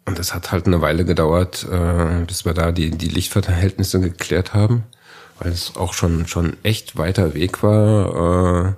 Und 0.05 0.19
das 0.19 0.35
hat 0.35 0.53
halt 0.53 0.67
eine 0.67 0.83
Weile 0.83 1.05
gedauert, 1.05 1.67
äh, 1.71 2.25
bis 2.27 2.45
wir 2.45 2.53
da 2.53 2.71
die, 2.73 2.91
die 2.91 3.09
Lichtverhältnisse 3.09 4.01
geklärt 4.01 4.53
haben, 4.53 4.85
weil 5.39 5.53
es 5.53 5.77
auch 5.77 5.95
schon, 5.95 6.27
schon 6.27 6.57
echt 6.63 6.99
weiter 6.99 7.35
Weg 7.35 7.63
war. 7.63 8.67
Äh, 8.67 8.73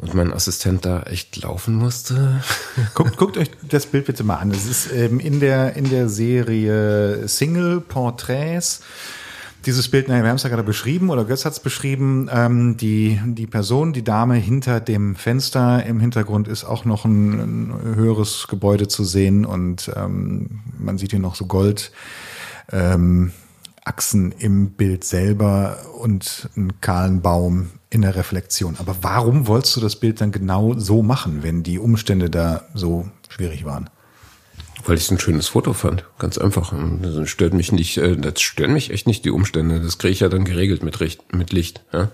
und 0.00 0.14
mein 0.14 0.32
Assistent 0.32 0.84
da 0.84 1.02
echt 1.02 1.36
laufen 1.42 1.74
musste. 1.74 2.42
Guckt, 2.94 3.16
guckt 3.16 3.36
euch 3.36 3.50
das 3.68 3.86
Bild 3.86 4.06
bitte 4.06 4.22
mal 4.22 4.36
an. 4.36 4.52
Es 4.52 4.66
ist 4.66 4.92
ähm, 4.92 5.18
in 5.18 5.40
der 5.40 5.74
in 5.74 5.90
der 5.90 6.08
Serie 6.08 7.26
Single 7.26 7.80
Portraits 7.80 8.82
dieses 9.68 9.90
Bild, 9.90 10.08
naja, 10.08 10.22
wir 10.22 10.30
haben 10.30 10.36
es 10.36 10.44
ja 10.44 10.48
gerade 10.48 10.62
beschrieben 10.62 11.10
oder 11.10 11.26
Götz 11.26 11.44
hat 11.44 11.52
es 11.52 11.60
beschrieben, 11.60 12.30
ähm, 12.32 12.78
die, 12.78 13.20
die 13.26 13.46
Person, 13.46 13.92
die 13.92 14.02
Dame 14.02 14.36
hinter 14.36 14.80
dem 14.80 15.14
Fenster, 15.14 15.84
im 15.84 16.00
Hintergrund 16.00 16.48
ist 16.48 16.64
auch 16.64 16.86
noch 16.86 17.04
ein, 17.04 17.68
ein 17.68 17.94
höheres 17.94 18.46
Gebäude 18.48 18.88
zu 18.88 19.04
sehen 19.04 19.44
und 19.44 19.92
ähm, 19.94 20.60
man 20.78 20.96
sieht 20.96 21.10
hier 21.10 21.20
noch 21.20 21.34
so 21.34 21.44
Gold. 21.44 21.92
Ähm, 22.72 23.32
Achsen 23.84 24.32
im 24.38 24.70
Bild 24.70 25.04
selber 25.04 25.76
und 26.00 26.48
einen 26.56 26.80
kahlen 26.80 27.20
Baum 27.20 27.68
in 27.90 28.00
der 28.00 28.16
Reflexion. 28.16 28.76
Aber 28.78 28.96
warum 29.02 29.46
wolltest 29.48 29.76
du 29.76 29.80
das 29.80 29.96
Bild 29.96 30.22
dann 30.22 30.32
genau 30.32 30.78
so 30.78 31.02
machen, 31.02 31.42
wenn 31.42 31.62
die 31.62 31.78
Umstände 31.78 32.30
da 32.30 32.62
so 32.72 33.06
schwierig 33.28 33.66
waren? 33.66 33.90
Weil 34.84 34.96
ich 34.96 35.04
es 35.04 35.10
ein 35.10 35.18
schönes 35.18 35.48
Foto 35.48 35.72
fand. 35.72 36.04
Ganz 36.18 36.38
einfach. 36.38 36.72
Das 37.02 37.28
stört 37.28 37.52
mich 37.52 37.72
nicht, 37.72 37.98
äh, 37.98 38.16
das 38.16 38.40
stören 38.40 38.72
mich 38.72 38.90
echt 38.90 39.06
nicht 39.06 39.24
die 39.24 39.30
Umstände. 39.30 39.80
Das 39.80 39.98
kriege 39.98 40.12
ich 40.12 40.20
ja 40.20 40.28
dann 40.28 40.44
geregelt 40.44 40.82
mit, 40.82 41.00
Richt, 41.00 41.34
mit 41.34 41.52
Licht. 41.52 41.82
Ja? 41.92 42.10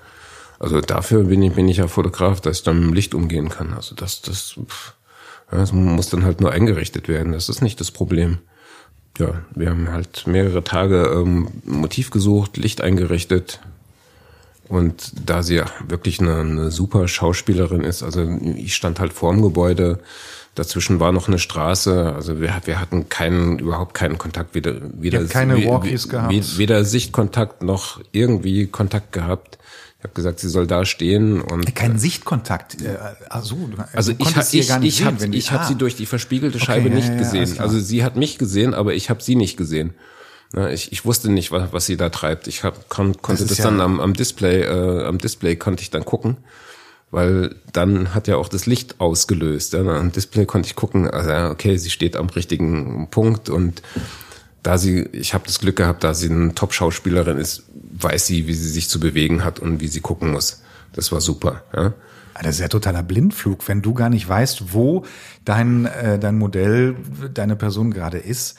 Also 0.59 0.81
dafür 0.81 1.25
bin 1.25 1.43
ich, 1.43 1.53
bin 1.53 1.69
ich 1.69 1.79
ja 1.79 1.89
Fotograf, 1.89 2.41
dass 2.41 2.59
ich 2.59 2.63
dann 2.65 2.81
mit 2.81 2.89
dem 2.89 2.95
Licht 2.95 3.15
umgehen 3.15 3.49
kann. 3.49 3.75
Also 3.75 3.95
das, 3.95 4.23
das, 4.23 4.55
ja, 5.51 5.59
das 5.59 5.73
muss 5.73 6.09
dann 6.11 6.25
halt 6.25 6.41
nur 6.41 6.53
eingerichtet 6.53 7.09
werden. 7.09 7.33
Das 7.33 7.49
ist 7.49 7.63
nicht 7.63 7.81
das 7.81 7.91
Problem. 7.91 8.39
Ja, 9.19 9.43
wir 9.55 9.71
haben 9.71 9.91
halt 9.91 10.27
mehrere 10.27 10.65
Tage 10.65 11.05
ähm, 11.15 11.49
Motiv 11.65 12.11
gesucht, 12.11 12.57
Licht 12.57 12.81
eingerichtet. 12.81 13.61
Und 14.69 15.13
da 15.29 15.43
sie 15.43 15.57
ja 15.57 15.67
wirklich 15.87 16.21
eine, 16.21 16.41
eine 16.41 16.71
super 16.71 17.07
Schauspielerin 17.07 17.83
ist, 17.83 18.03
also 18.03 18.23
ich 18.57 18.75
stand 18.75 18.99
halt 18.99 19.13
vorm 19.13 19.43
Gebäude, 19.43 20.01
Dazwischen 20.55 21.01
war 21.01 21.11
noch 21.11 21.27
eine 21.27 21.39
Straße, 21.41 22.13
also 22.15 22.41
wir, 22.41 22.55
wir 22.65 22.81
hatten 22.81 23.09
keinen, 23.09 23.59
überhaupt 23.59 23.95
keinen 23.95 24.19
Kontakt, 24.19 24.55
weder, 24.55 24.77
weder, 24.95 25.25
keine 25.25 25.57
Walkies 25.67 26.09
gehabt. 26.09 26.59
weder 26.59 26.85
Sichtkontakt 26.85 27.63
noch 27.63 28.01
irgendwie 28.13 28.67
Kontakt 28.67 29.13
gehabt. 29.13 29.59
Ich 29.99 30.05
habe 30.05 30.15
gesagt, 30.15 30.39
sie 30.39 30.49
soll 30.49 30.67
da 30.67 30.85
stehen 30.85 31.41
und 31.41 31.75
keinen 31.75 31.99
Sichtkontakt. 31.99 32.81
Äh, 32.83 32.97
ach 33.31 33.43
so, 33.43 33.71
also 33.95 34.13
ich, 34.17 34.37
ha- 34.37 34.43
sie 34.43 34.61
ich, 34.61 34.69
gar 34.69 34.79
nicht 34.79 34.89
ich 34.91 34.97
sehen, 34.99 35.07
habe 35.07 35.21
wenn 35.23 35.33
die- 35.33 35.39
ich 35.39 35.51
hab 35.51 35.63
ah. 35.63 35.65
sie 35.65 35.75
durch 35.77 35.97
die 35.97 36.07
verspiegelte 36.07 36.61
Scheibe 36.61 36.89
ja, 36.91 36.95
nicht 36.95 37.09
ja, 37.09 37.15
ja, 37.15 37.19
gesehen. 37.19 37.59
Also 37.59 37.81
sie 37.81 38.05
hat 38.05 38.15
mich 38.15 38.37
gesehen, 38.39 38.75
aber 38.75 38.95
ich 38.95 39.09
habe 39.11 39.23
sie 39.23 39.35
nicht 39.35 39.57
gesehen. 39.57 39.95
Ja, 40.55 40.69
ich, 40.69 40.93
ich 40.93 41.05
wusste 41.05 41.33
nicht, 41.33 41.51
was, 41.51 41.73
was 41.73 41.87
sie 41.87 41.97
da 41.97 42.11
treibt. 42.11 42.47
Ich 42.47 42.63
hab, 42.63 42.89
kon, 42.91 43.17
konnte 43.23 43.43
ist 43.43 43.51
das, 43.51 43.59
ja- 43.59 43.65
dann 43.65 43.81
am, 43.81 43.99
am 43.99 44.13
Display, 44.13 44.61
äh, 44.63 45.05
am 45.07 45.19
Display 45.19 45.57
konnte 45.57 45.83
ich 45.83 45.91
dann 45.91 46.05
gucken, 46.05 46.37
weil 47.15 47.55
dann 47.73 48.15
hat 48.15 48.27
ja 48.29 48.37
auch 48.37 48.49
das 48.49 48.67
Licht 48.67 49.01
ausgelöst. 49.01 49.73
Ja. 49.73 49.81
Am 49.81 50.11
Display 50.11 50.47
konnte 50.47 50.67
ich 50.67 50.75
gucken, 50.75 51.09
also 51.09 51.53
okay, 51.53 51.77
sie 51.77 51.91
steht 51.91 52.17
am 52.17 52.29
richtigen 52.29 53.09
Punkt 53.11 53.49
und 53.49 53.83
da 54.65 54.79
sie, 54.79 55.03
ich 55.13 55.35
habe 55.35 55.45
das 55.47 55.59
Glück 55.59 55.77
gehabt, 55.77 56.03
da 56.05 56.15
sie 56.15 56.31
eine 56.31 56.55
Top-Schauspielerin 56.55 57.39
ist, 57.39 57.65
weiß 57.99 58.27
sie, 58.27 58.47
wie 58.47 58.55
sie 58.55 58.71
sich 58.71 58.89
zu 58.89 58.99
bewegen 58.99 59.45
hat 59.45 59.61
und 59.61 59.81
wie 59.81 59.89
sie 59.89 60.01
gucken 60.01 60.33
muss. 60.33 60.63
Das 60.95 61.13
war 61.13 61.21
super. 61.21 61.63
Ja. 61.75 61.93
Ah, 62.35 62.43
Das 62.43 62.57
ist 62.57 62.61
ja 62.61 62.69
totaler 62.69 63.03
Blindflug, 63.03 63.69
wenn 63.69 63.83
du 63.83 63.95
gar 63.95 64.09
nicht 64.09 64.29
weißt, 64.29 64.73
wo 64.73 65.05
dein, 65.45 65.87
äh, 65.87 66.19
dein 66.19 66.37
Modell, 66.37 66.97
deine 67.33 67.57
Person 67.57 67.93
gerade 67.93 68.19
ist. 68.19 68.57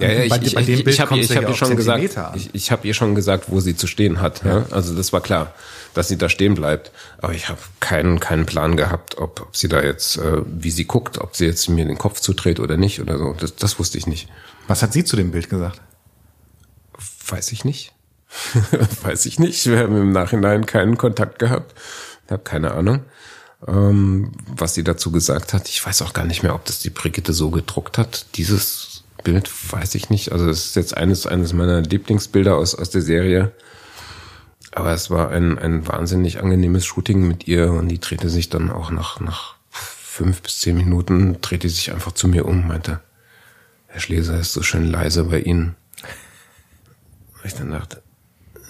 Ja, 0.00 0.10
ja, 0.10 0.22
ich, 0.24 0.30
Bei- 0.30 0.40
ich, 0.42 0.54
bei 0.54 0.62
dem 0.62 0.74
ich, 0.78 0.84
Bild 0.84 0.94
ich 0.94 1.00
habe 1.00 1.14
du 1.20 1.22
hab 1.34 1.42
ja 1.42 1.48
ihr 1.48 1.54
schon 1.54 1.76
gesagt, 1.76 2.18
an. 2.18 2.32
ich, 2.36 2.50
ich 2.52 2.70
habe 2.72 2.86
ihr 2.86 2.94
schon 2.94 3.14
gesagt, 3.14 3.44
wo 3.48 3.60
sie 3.60 3.76
zu 3.76 3.86
stehen 3.86 4.20
hat. 4.20 4.44
Ja. 4.44 4.66
Also 4.70 4.94
das 4.94 5.12
war 5.12 5.20
klar, 5.20 5.52
dass 5.94 6.08
sie 6.08 6.18
da 6.18 6.28
stehen 6.28 6.54
bleibt. 6.54 6.90
Aber 7.18 7.32
ich 7.32 7.48
habe 7.48 7.60
keinen 7.80 8.18
keinen 8.18 8.44
Plan 8.44 8.76
gehabt, 8.76 9.18
ob, 9.18 9.40
ob 9.42 9.56
sie 9.56 9.68
da 9.68 9.82
jetzt, 9.82 10.16
äh, 10.16 10.42
wie 10.46 10.72
sie 10.72 10.84
guckt, 10.86 11.18
ob 11.18 11.36
sie 11.36 11.46
jetzt 11.46 11.68
mir 11.68 11.84
den 11.84 11.96
Kopf 11.98 12.18
zudreht 12.20 12.58
oder 12.58 12.76
nicht 12.76 13.00
oder 13.00 13.18
so. 13.18 13.34
Das, 13.38 13.54
das 13.54 13.78
wusste 13.78 13.98
ich 13.98 14.06
nicht. 14.08 14.28
Was 14.66 14.82
hat 14.82 14.92
sie 14.92 15.04
zu 15.04 15.14
dem 15.16 15.30
Bild 15.30 15.48
gesagt? 15.48 15.80
Weiß 17.28 17.52
ich 17.52 17.64
nicht. 17.64 17.92
Weiß 19.02 19.26
ich 19.26 19.38
nicht. 19.38 19.64
Wir 19.66 19.78
haben 19.78 19.96
im 19.96 20.12
Nachhinein 20.12 20.66
keinen 20.66 20.98
Kontakt 20.98 21.38
gehabt. 21.38 21.74
Ich 22.26 22.32
habe 22.32 22.42
keine 22.42 22.72
Ahnung, 22.72 23.04
ähm, 23.68 24.32
was 24.48 24.74
sie 24.74 24.82
dazu 24.82 25.12
gesagt 25.12 25.52
hat. 25.52 25.68
Ich 25.68 25.84
weiß 25.86 26.02
auch 26.02 26.12
gar 26.14 26.24
nicht 26.24 26.42
mehr, 26.42 26.54
ob 26.54 26.64
das 26.64 26.80
die 26.80 26.90
Brigitte 26.90 27.32
so 27.32 27.50
gedruckt 27.50 27.96
hat. 27.98 28.26
Dieses 28.34 28.93
Bild 29.24 29.50
weiß 29.72 29.94
ich 29.96 30.10
nicht. 30.10 30.30
Also 30.30 30.48
es 30.48 30.66
ist 30.66 30.76
jetzt 30.76 30.96
eines, 30.96 31.26
eines 31.26 31.52
meiner 31.52 31.80
Lieblingsbilder 31.80 32.56
aus, 32.56 32.74
aus 32.74 32.90
der 32.90 33.02
Serie. 33.02 33.52
Aber 34.72 34.92
es 34.92 35.10
war 35.10 35.30
ein, 35.30 35.58
ein 35.58 35.86
wahnsinnig 35.88 36.40
angenehmes 36.40 36.84
Shooting 36.84 37.26
mit 37.26 37.48
ihr 37.48 37.72
und 37.72 37.88
die 37.88 38.00
drehte 38.00 38.28
sich 38.28 38.50
dann 38.50 38.70
auch 38.70 38.90
nach, 38.90 39.20
nach 39.20 39.56
fünf 39.70 40.42
bis 40.42 40.58
zehn 40.58 40.76
Minuten, 40.76 41.40
drehte 41.40 41.68
sich 41.68 41.92
einfach 41.92 42.12
zu 42.12 42.28
mir 42.28 42.44
um, 42.44 42.68
meinte, 42.68 43.00
Herr 43.86 44.00
Schleser 44.00 44.38
ist 44.38 44.52
so 44.52 44.62
schön 44.62 44.86
leise 44.86 45.24
bei 45.24 45.40
Ihnen. 45.40 45.76
Und 47.34 47.44
ich 47.44 47.54
dann 47.54 47.70
dachte, 47.70 48.02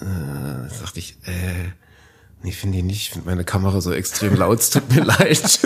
äh, 0.01 0.81
dachte 0.81 0.99
ich, 0.99 1.17
äh, 1.25 1.71
nee, 2.45 2.51
finde 2.51 2.77
ich 2.77 2.83
nicht, 2.83 2.97
ich 3.01 3.09
finde 3.09 3.27
meine 3.27 3.43
Kamera 3.43 3.81
so 3.81 3.91
extrem 3.91 4.35
laut, 4.35 4.59
es 4.59 4.69
tut 4.69 4.89
mir 4.95 5.03
leid. 5.03 5.59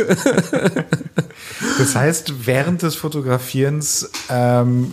Das 1.78 1.96
heißt, 1.96 2.46
während 2.48 2.82
des 2.82 2.96
Fotografierens 2.96 4.10
ähm, 4.30 4.92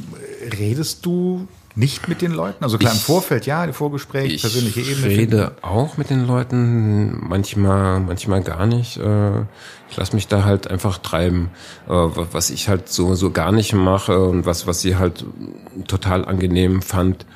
redest 0.58 1.06
du 1.06 1.46
nicht 1.74 2.08
mit 2.08 2.22
den 2.22 2.32
Leuten? 2.32 2.64
Also 2.64 2.78
klar, 2.78 2.92
im 2.92 2.96
Ich- 2.98 3.04
Vorfeld 3.04 3.44
ja, 3.46 3.62
im 3.64 3.74
Vorgespräch, 3.74 4.32
Ich 4.32 4.40
persönliche 4.40 4.80
Ebene. 4.80 5.06
rede 5.08 5.52
auch 5.62 5.96
mit 5.98 6.08
den 6.10 6.26
Leuten, 6.26 7.28
manchmal, 7.28 8.00
manchmal 8.00 8.42
gar 8.42 8.66
nicht. 8.66 8.96
Äh, 8.96 9.42
Ich 9.90 9.96
lasse 9.96 10.14
mich 10.16 10.26
da 10.26 10.44
halt 10.44 10.68
einfach 10.68 10.98
treiben. 10.98 11.50
Äh, 11.86 11.90
wa- 11.92 12.26
Was 12.32 12.50
ich 12.50 12.68
halt 12.68 12.88
so, 12.88 13.14
so 13.14 13.30
gar 13.30 13.52
nicht 13.52 13.72
mache 13.74 14.18
und 14.24 14.46
was, 14.46 14.66
was 14.66 14.80
sie 14.80 14.96
halt 14.96 15.24
total 15.86 16.24
angenehm 16.24 16.80
fand, 16.82 17.26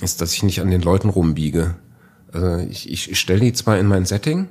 ist, 0.00 0.20
dass 0.20 0.32
ich 0.32 0.42
nicht 0.42 0.60
an 0.60 0.70
den 0.70 0.82
Leuten 0.82 1.08
rumbiege. 1.10 1.74
Also 2.32 2.58
ich, 2.68 2.90
ich, 2.90 3.18
stelle 3.18 3.40
die 3.40 3.52
zwar 3.52 3.78
in 3.78 3.86
mein 3.86 4.04
Setting, 4.04 4.48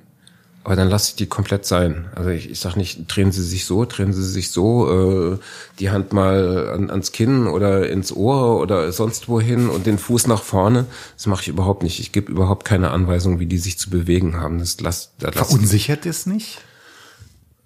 aber 0.64 0.76
dann 0.76 0.90
lasse 0.90 1.10
ich 1.10 1.16
die 1.16 1.28
komplett 1.28 1.66
sein. 1.66 2.06
Also 2.16 2.32
ich, 2.32 2.50
ich 2.50 2.60
sage 2.60 2.80
nicht, 2.80 3.06
drehen 3.08 3.32
Sie 3.32 3.44
sich 3.44 3.66
so, 3.66 3.86
drehen 3.86 4.14
Sie 4.14 4.24
sich 4.24 4.50
so, 4.50 5.34
äh, 5.34 5.38
die 5.80 5.92
Hand 5.92 6.14
mal 6.14 6.70
an, 6.70 6.90
ans 6.90 7.12
Kinn 7.12 7.48
oder 7.48 7.88
ins 7.90 8.12
Ohr 8.12 8.60
oder 8.60 8.92
sonst 8.92 9.30
wohin 9.30 9.70
und 9.70 9.86
den 9.86 10.00
Fuß 10.00 10.28
nach 10.28 10.42
vorne. 10.42 10.86
Das 11.16 11.28
mache 11.28 11.44
ich 11.44 11.48
überhaupt 11.50 11.84
nicht. 11.84 12.00
Ich 12.00 12.12
gebe 12.12 12.32
überhaupt 12.32 12.66
keine 12.66 12.92
Anweisung, 12.92 13.40
wie 13.40 13.46
die 13.46 13.60
sich 13.60 13.78
zu 13.78 13.90
bewegen 13.90 14.38
haben. 14.38 14.60
Das 14.60 14.80
lass, 14.82 15.12
da 15.20 15.30
lass 15.34 15.50
Verunsichert 15.50 16.06
ist 16.06 16.26
nicht? 16.26 16.60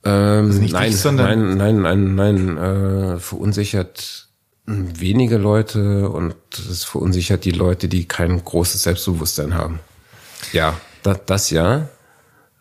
ähm, 0.03 0.49
nicht 0.59 0.73
nein, 0.73 0.91
dich, 0.91 0.99
sondern- 0.99 1.57
nein, 1.57 1.81
nein, 1.81 2.15
nein, 2.15 2.55
nein, 2.55 2.57
äh, 2.57 3.19
verunsichert 3.19 4.27
wenige 4.65 5.37
Leute 5.37 6.09
und 6.09 6.35
es 6.51 6.83
verunsichert 6.83 7.43
die 7.43 7.51
Leute, 7.51 7.87
die 7.87 8.05
kein 8.05 8.43
großes 8.43 8.83
Selbstbewusstsein 8.83 9.55
haben. 9.55 9.79
Ja, 10.53 10.79
da, 11.03 11.13
das 11.13 11.49
ja. 11.49 11.89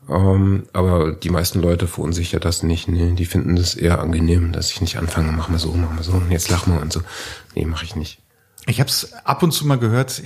Ähm, 0.08 0.64
aber 0.72 1.12
die 1.12 1.30
meisten 1.30 1.60
Leute 1.60 1.86
verunsichert 1.86 2.44
das 2.44 2.62
nicht. 2.62 2.88
Nee, 2.88 3.12
die 3.12 3.26
finden 3.26 3.56
das 3.56 3.74
eher 3.74 4.00
angenehm, 4.00 4.52
dass 4.52 4.70
ich 4.70 4.80
nicht 4.80 4.96
anfange, 4.96 5.32
mach 5.32 5.48
mal 5.48 5.58
so, 5.58 5.72
mach 5.72 5.92
mal 5.92 6.02
so, 6.02 6.12
und 6.12 6.30
jetzt 6.30 6.50
lach 6.50 6.66
mal 6.66 6.80
und 6.80 6.92
so. 6.92 7.02
Nee, 7.54 7.66
mache 7.66 7.84
ich 7.84 7.94
nicht. 7.94 8.20
Ich 8.66 8.80
habe 8.80 8.90
es 8.90 9.14
ab 9.24 9.42
und 9.42 9.52
zu 9.52 9.66
mal 9.66 9.78
gehört, 9.78 10.22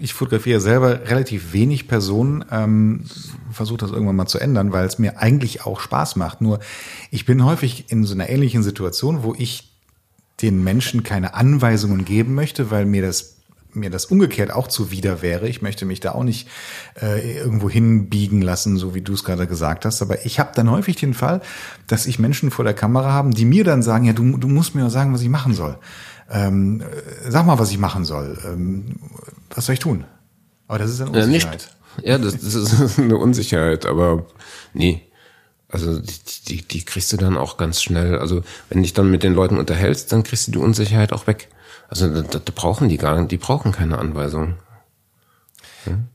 ich 0.00 0.14
fotografiere 0.14 0.60
selber 0.60 1.08
relativ 1.08 1.52
wenig 1.52 1.88
Personen, 1.88 2.44
ähm, 2.50 3.04
versuche 3.50 3.78
das 3.78 3.90
irgendwann 3.90 4.14
mal 4.14 4.26
zu 4.26 4.38
ändern, 4.38 4.72
weil 4.72 4.86
es 4.86 5.00
mir 5.00 5.18
eigentlich 5.18 5.66
auch 5.66 5.80
Spaß 5.80 6.14
macht. 6.14 6.40
Nur 6.40 6.60
ich 7.10 7.24
bin 7.24 7.44
häufig 7.44 7.90
in 7.90 8.04
so 8.04 8.14
einer 8.14 8.28
ähnlichen 8.28 8.62
Situation, 8.62 9.24
wo 9.24 9.34
ich 9.36 9.72
den 10.40 10.62
Menschen 10.62 11.02
keine 11.02 11.34
Anweisungen 11.34 12.04
geben 12.04 12.34
möchte, 12.34 12.70
weil 12.70 12.86
mir 12.86 13.02
das 13.02 13.39
mir 13.74 13.90
das 13.90 14.06
umgekehrt 14.06 14.52
auch 14.52 14.68
zuwider 14.68 15.22
wäre. 15.22 15.48
Ich 15.48 15.62
möchte 15.62 15.84
mich 15.86 16.00
da 16.00 16.12
auch 16.12 16.24
nicht 16.24 16.48
äh, 17.00 17.38
irgendwo 17.38 17.68
hinbiegen 17.70 18.42
lassen, 18.42 18.76
so 18.76 18.94
wie 18.94 19.00
du 19.02 19.12
es 19.14 19.24
gerade 19.24 19.46
gesagt 19.46 19.84
hast. 19.84 20.02
Aber 20.02 20.24
ich 20.26 20.38
habe 20.40 20.50
dann 20.54 20.70
häufig 20.70 20.96
den 20.96 21.14
Fall, 21.14 21.40
dass 21.86 22.06
ich 22.06 22.18
Menschen 22.18 22.50
vor 22.50 22.64
der 22.64 22.74
Kamera 22.74 23.12
haben, 23.12 23.32
die 23.32 23.44
mir 23.44 23.64
dann 23.64 23.82
sagen, 23.82 24.04
ja, 24.04 24.12
du, 24.12 24.36
du 24.36 24.48
musst 24.48 24.74
mir 24.74 24.88
sagen, 24.90 25.12
was 25.14 25.22
ich 25.22 25.28
machen 25.28 25.54
soll. 25.54 25.78
Ähm, 26.30 26.80
äh, 26.82 27.30
sag 27.30 27.46
mal, 27.46 27.58
was 27.58 27.70
ich 27.70 27.78
machen 27.78 28.04
soll. 28.04 28.38
Ähm, 28.44 28.96
was 29.54 29.66
soll 29.66 29.74
ich 29.74 29.80
tun? 29.80 30.04
Aber 30.68 30.78
das 30.78 30.90
ist 30.90 31.00
eine 31.00 31.16
Ja, 31.18 31.24
Unsicherheit. 31.24 31.68
nicht. 31.96 32.06
Ja, 32.06 32.18
das, 32.18 32.34
das 32.34 32.54
ist 32.54 32.98
eine 32.98 33.16
Unsicherheit, 33.16 33.84
aber 33.86 34.26
nee. 34.72 35.02
Also 35.68 36.00
die, 36.00 36.12
die, 36.48 36.62
die 36.62 36.84
kriegst 36.84 37.12
du 37.12 37.16
dann 37.16 37.36
auch 37.36 37.56
ganz 37.56 37.82
schnell. 37.82 38.18
Also 38.18 38.42
wenn 38.68 38.82
dich 38.82 38.92
dann 38.92 39.10
mit 39.10 39.22
den 39.22 39.34
Leuten 39.34 39.56
unterhältst, 39.58 40.12
dann 40.12 40.22
kriegst 40.24 40.48
du 40.48 40.52
die 40.52 40.58
Unsicherheit 40.58 41.12
auch 41.12 41.26
weg. 41.26 41.48
Also 41.90 42.08
da, 42.08 42.38
da 42.38 42.52
brauchen 42.54 42.88
die 42.88 42.96
gar 42.96 43.18
nicht, 43.18 43.32
die 43.32 43.36
brauchen 43.36 43.72
keine 43.72 43.98
Anweisung. 43.98 44.54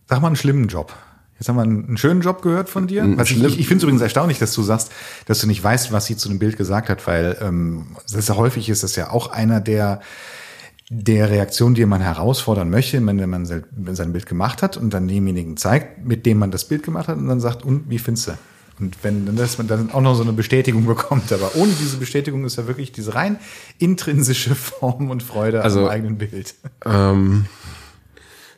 Sag 0.08 0.22
mal 0.22 0.28
einen 0.28 0.36
schlimmen 0.38 0.68
Job. 0.70 0.94
Jetzt 1.38 1.50
haben 1.50 1.58
wir 1.58 1.64
einen, 1.64 1.98
schönen 1.98 2.22
Job 2.22 2.42
gehört 2.42 2.70
von 2.70 2.88
dir. 2.88 3.06
Was 3.18 3.30
ich 3.30 3.44
ich, 3.44 3.60
ich 3.60 3.68
finde 3.68 3.80
es 3.80 3.84
übrigens 3.84 4.02
erstaunlich, 4.02 4.40
dass 4.40 4.54
du 4.54 4.64
sagst, 4.64 4.92
dass 5.26 5.40
du 5.40 5.48
nicht 5.48 5.62
weißt, 5.62 5.92
was 5.92 6.06
sie 6.06 6.16
zu 6.16 6.30
dem 6.30 6.40
Bild 6.40 6.56
gesagt 6.56 6.88
hat, 6.88 7.06
weil 7.08 7.38
ähm, 7.42 7.88
das 8.10 8.30
ja 8.30 8.38
häufig 8.38 8.70
ist 8.70 8.84
das 8.84 8.96
ja 8.96 9.12
auch 9.12 9.32
einer 9.32 9.60
der 9.60 10.00
der 10.90 11.32
Reaktion, 11.32 11.74
die 11.74 11.86
man 11.88 12.00
herausfordern 12.00 12.70
möchte, 12.70 13.04
wenn 13.04 13.30
man 13.30 13.46
sein 13.46 14.14
Bild 14.14 14.28
gemacht 14.28 14.62
hat 14.62 14.78
und 14.78 14.94
dann 14.94 15.08
demjenigen 15.08 15.58
zeigt, 15.58 16.06
mit 16.06 16.28
dem 16.28 16.38
man 16.38 16.52
das 16.52 16.66
Bild 16.66 16.84
gemacht 16.84 17.08
hat 17.08 17.18
und 17.18 17.28
dann 17.28 17.40
sagt, 17.40 17.66
und 17.66 17.90
wie 17.90 17.98
findest 17.98 18.28
du? 18.28 18.32
Und 18.80 18.98
wenn 19.04 19.26
dann, 19.26 19.38
dass 19.38 19.58
man 19.58 19.68
dann 19.68 19.92
auch 19.92 20.02
noch 20.02 20.16
so 20.16 20.24
eine 20.24 20.34
Bestätigung 20.34 20.86
bekommt, 20.86 21.32
aber 21.32 21.56
ohne 21.56 21.72
diese 21.80 21.98
Bestätigung 21.98 22.44
ist 22.44 22.58
ja 22.58 22.68
wirklich 22.68 22.92
diese 22.92 23.16
rein 23.16 23.38
intrinsische 23.80 24.54
Form 24.56 25.10
und 25.10 25.24
Freude 25.24 25.62
Also- 25.62 25.84
am 25.86 25.90
eigenen 25.90 26.18
Bild. 26.18 26.56
Ähm, 26.86 27.46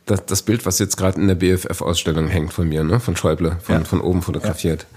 das, 0.06 0.26
das 0.26 0.42
Bild, 0.42 0.66
was 0.66 0.80
jetzt 0.80 0.96
gerade 0.98 1.20
in 1.22 1.28
der 1.28 1.36
BFF-Ausstellung 1.36 2.28
hängt 2.28 2.54
von 2.54 2.68
mir, 2.68 2.84
ne, 2.84 3.00
von 3.00 3.16
Schäuble, 3.16 3.58
von, 3.62 3.76
Ja. 3.76 3.84
von 3.84 4.02
oben 4.02 4.22
fotografiert. 4.22 4.88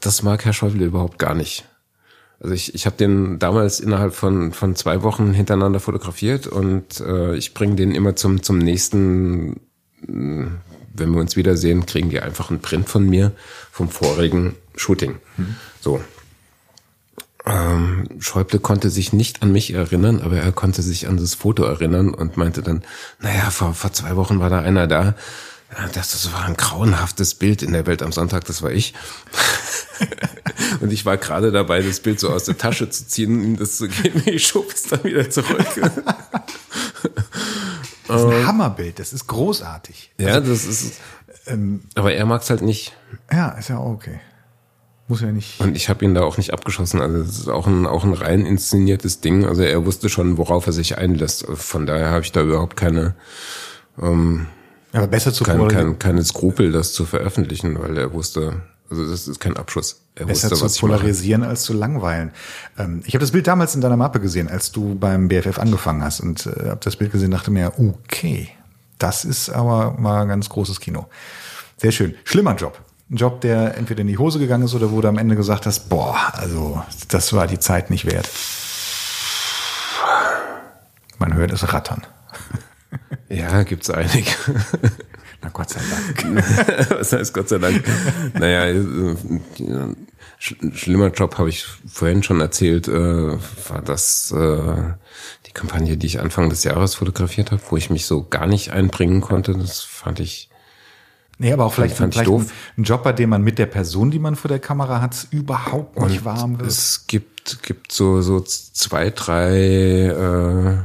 Das 0.00 0.22
mag 0.22 0.44
Herr 0.44 0.52
Schäuble 0.54 0.84
überhaupt 0.86 1.18
gar 1.18 1.34
nicht. 1.34 1.66
Also 2.40 2.54
ich, 2.54 2.74
ich 2.74 2.86
habe 2.86 2.96
den 2.96 3.38
damals 3.38 3.78
innerhalb 3.80 4.14
von, 4.14 4.52
von 4.52 4.74
zwei 4.74 5.02
Wochen 5.02 5.32
hintereinander 5.34 5.78
fotografiert 5.80 6.46
und 6.46 7.00
äh, 7.00 7.36
ich 7.36 7.52
bringe 7.54 7.76
den 7.76 7.92
immer 7.94 8.16
zum, 8.16 8.42
zum 8.42 8.58
nächsten, 8.58 9.60
wenn 11.00 11.12
wir 11.12 11.20
uns 11.20 11.36
wiedersehen, 11.36 11.86
kriegen 11.86 12.10
die 12.10 12.20
einfach 12.20 12.50
einen 12.50 12.60
Print 12.60 12.88
von 12.88 13.08
mir 13.08 13.32
vom 13.72 13.88
vorigen 13.88 14.54
Shooting. 14.76 15.16
So. 15.80 16.00
Ähm, 17.46 18.06
Schäuble 18.20 18.60
konnte 18.60 18.90
sich 18.90 19.12
nicht 19.12 19.42
an 19.42 19.50
mich 19.50 19.72
erinnern, 19.72 20.20
aber 20.20 20.36
er 20.36 20.52
konnte 20.52 20.82
sich 20.82 21.08
an 21.08 21.16
das 21.16 21.34
Foto 21.34 21.64
erinnern 21.64 22.14
und 22.14 22.36
meinte 22.36 22.62
dann, 22.62 22.82
naja, 23.18 23.50
vor, 23.50 23.74
vor 23.74 23.92
zwei 23.92 24.14
Wochen 24.16 24.40
war 24.40 24.50
da 24.50 24.60
einer 24.60 24.86
da. 24.86 25.14
Das 25.94 26.32
war 26.32 26.46
ein 26.46 26.56
grauenhaftes 26.56 27.36
Bild 27.36 27.62
in 27.62 27.72
der 27.72 27.86
Welt 27.86 28.02
am 28.02 28.10
Sonntag, 28.10 28.44
das 28.44 28.60
war 28.60 28.72
ich. 28.72 28.92
und 30.80 30.92
ich 30.92 31.06
war 31.06 31.16
gerade 31.16 31.52
dabei, 31.52 31.80
das 31.80 32.00
Bild 32.00 32.18
so 32.18 32.28
aus 32.28 32.44
der 32.44 32.58
Tasche 32.58 32.90
zu 32.90 33.06
ziehen, 33.06 33.42
ihm 33.42 33.56
das 33.56 33.76
zu 33.76 33.88
geben. 33.88 34.22
Ich 34.26 34.48
schob 34.48 34.72
es 34.72 34.84
dann 34.84 35.04
wieder 35.04 35.30
zurück. 35.30 35.66
Das 38.10 38.22
ist 38.22 38.28
ein 38.28 38.46
Hammerbild, 38.46 38.98
das 38.98 39.12
ist 39.12 39.26
großartig. 39.26 40.12
ja, 40.18 40.40
das 40.40 40.64
ist. 40.66 41.00
aber 41.94 42.12
er 42.12 42.26
mag's 42.26 42.50
halt 42.50 42.62
nicht. 42.62 42.92
Ja, 43.32 43.50
ist 43.50 43.68
ja 43.68 43.78
auch 43.78 43.92
okay. 43.92 44.20
Muss 45.10 45.22
ja 45.22 45.32
nicht. 45.32 45.58
Und 45.58 45.76
ich 45.76 45.88
habe 45.88 46.04
ihn 46.04 46.14
da 46.14 46.22
auch 46.22 46.36
nicht 46.36 46.52
abgeschossen. 46.52 47.00
Also 47.00 47.18
es 47.18 47.40
ist 47.40 47.48
auch 47.48 47.66
ein, 47.66 47.84
auch 47.84 48.04
ein 48.04 48.12
rein 48.12 48.46
inszeniertes 48.46 49.20
Ding. 49.20 49.44
Also 49.44 49.62
er 49.62 49.84
wusste 49.84 50.08
schon, 50.08 50.38
worauf 50.38 50.66
er 50.66 50.72
sich 50.72 50.98
einlässt. 50.98 51.46
Von 51.52 51.84
daher 51.84 52.10
habe 52.10 52.22
ich 52.22 52.30
da 52.30 52.42
überhaupt 52.42 52.76
keine, 52.76 53.16
ähm, 54.00 54.46
Aber 54.92 55.08
besser 55.08 55.32
zu 55.32 55.42
kein, 55.42 55.66
kein, 55.66 55.98
keine 55.98 56.24
Skrupel, 56.24 56.70
das 56.70 56.92
zu 56.92 57.06
veröffentlichen, 57.06 57.76
weil 57.80 57.98
er 57.98 58.12
wusste, 58.12 58.62
also 58.90 59.08
das 59.08 59.28
ist 59.28 59.38
kein 59.38 59.56
Abschuss. 59.56 60.02
Er 60.16 60.26
besser 60.26 60.50
wusste, 60.50 60.68
zu 60.68 60.80
polarisieren 60.80 61.44
als 61.44 61.62
zu 61.62 61.72
langweilen. 61.72 62.32
Ähm, 62.76 63.02
ich 63.06 63.14
habe 63.14 63.20
das 63.20 63.30
Bild 63.30 63.46
damals 63.46 63.74
in 63.74 63.80
deiner 63.80 63.96
Mappe 63.96 64.20
gesehen, 64.20 64.48
als 64.48 64.72
du 64.72 64.96
beim 64.96 65.28
BFF 65.28 65.58
angefangen 65.58 66.02
hast 66.02 66.20
und 66.20 66.46
äh, 66.46 66.70
habe 66.70 66.80
das 66.82 66.96
Bild 66.96 67.12
gesehen, 67.12 67.30
dachte 67.30 67.50
mir, 67.50 67.72
okay, 67.78 68.48
das 68.98 69.24
ist 69.24 69.48
aber 69.48 69.92
mal 69.92 70.26
ganz 70.26 70.48
großes 70.48 70.80
Kino. 70.80 71.06
Sehr 71.76 71.92
schön. 71.92 72.14
Schlimmer 72.24 72.56
Job. 72.56 72.80
Ein 73.10 73.16
Job, 73.16 73.40
der 73.40 73.76
entweder 73.76 74.02
in 74.02 74.08
die 74.08 74.18
Hose 74.18 74.38
gegangen 74.38 74.64
ist 74.64 74.74
oder 74.74 74.90
wo 74.90 75.00
du 75.00 75.08
am 75.08 75.18
Ende 75.18 75.36
gesagt 75.36 75.66
hast, 75.66 75.88
boah, 75.88 76.16
also 76.34 76.82
das 77.08 77.32
war 77.32 77.46
die 77.46 77.58
Zeit 77.58 77.90
nicht 77.90 78.04
wert. 78.04 78.28
Man 81.18 81.34
hört 81.34 81.52
es 81.52 81.72
rattern. 81.72 82.06
Ja, 83.28 83.62
gibt's 83.62 83.88
einige. 83.90 84.32
Na 85.42 85.48
Gott 85.50 85.70
sei 85.70 85.80
Dank. 85.90 86.90
Was 86.90 87.12
heißt 87.12 87.32
Gott 87.32 87.48
sei 87.48 87.58
Dank? 87.58 87.82
Naja, 88.34 88.66
äh, 88.66 89.16
schlimmer 90.38 91.08
Job 91.08 91.38
habe 91.38 91.48
ich 91.48 91.64
vorhin 91.86 92.22
schon 92.22 92.40
erzählt, 92.40 92.88
äh, 92.88 92.92
war 92.92 93.82
das 93.84 94.32
äh, 94.32 94.94
die 95.46 95.52
Kampagne, 95.52 95.96
die 95.96 96.06
ich 96.06 96.20
Anfang 96.20 96.50
des 96.50 96.64
Jahres 96.64 96.94
fotografiert 96.94 97.52
habe, 97.52 97.62
wo 97.70 97.76
ich 97.76 97.90
mich 97.90 98.06
so 98.06 98.26
gar 98.28 98.46
nicht 98.46 98.72
einbringen 98.72 99.20
konnte. 99.20 99.54
Das 99.54 99.80
fand 99.80 100.20
ich 100.20 100.50
Nee, 101.40 101.54
aber 101.54 101.64
auch 101.64 101.72
vielleicht, 101.72 101.96
fand 101.96 102.12
vielleicht 102.12 102.30
ein, 102.30 102.50
ein, 102.76 102.84
Job, 102.84 103.02
bei 103.02 103.14
dem 103.14 103.30
man 103.30 103.40
mit 103.40 103.58
der 103.58 103.64
Person, 103.64 104.10
die 104.10 104.18
man 104.18 104.36
vor 104.36 104.50
der 104.50 104.58
Kamera 104.58 105.00
hat, 105.00 105.26
überhaupt 105.30 105.98
nicht 106.02 106.18
Und 106.18 106.24
warm 106.26 106.58
wird. 106.58 106.68
Es 106.68 107.06
gibt, 107.06 107.62
gibt 107.62 107.92
so, 107.92 108.20
so 108.20 108.40
zwei, 108.40 109.08
drei 109.08 109.56
äh, 110.08 110.78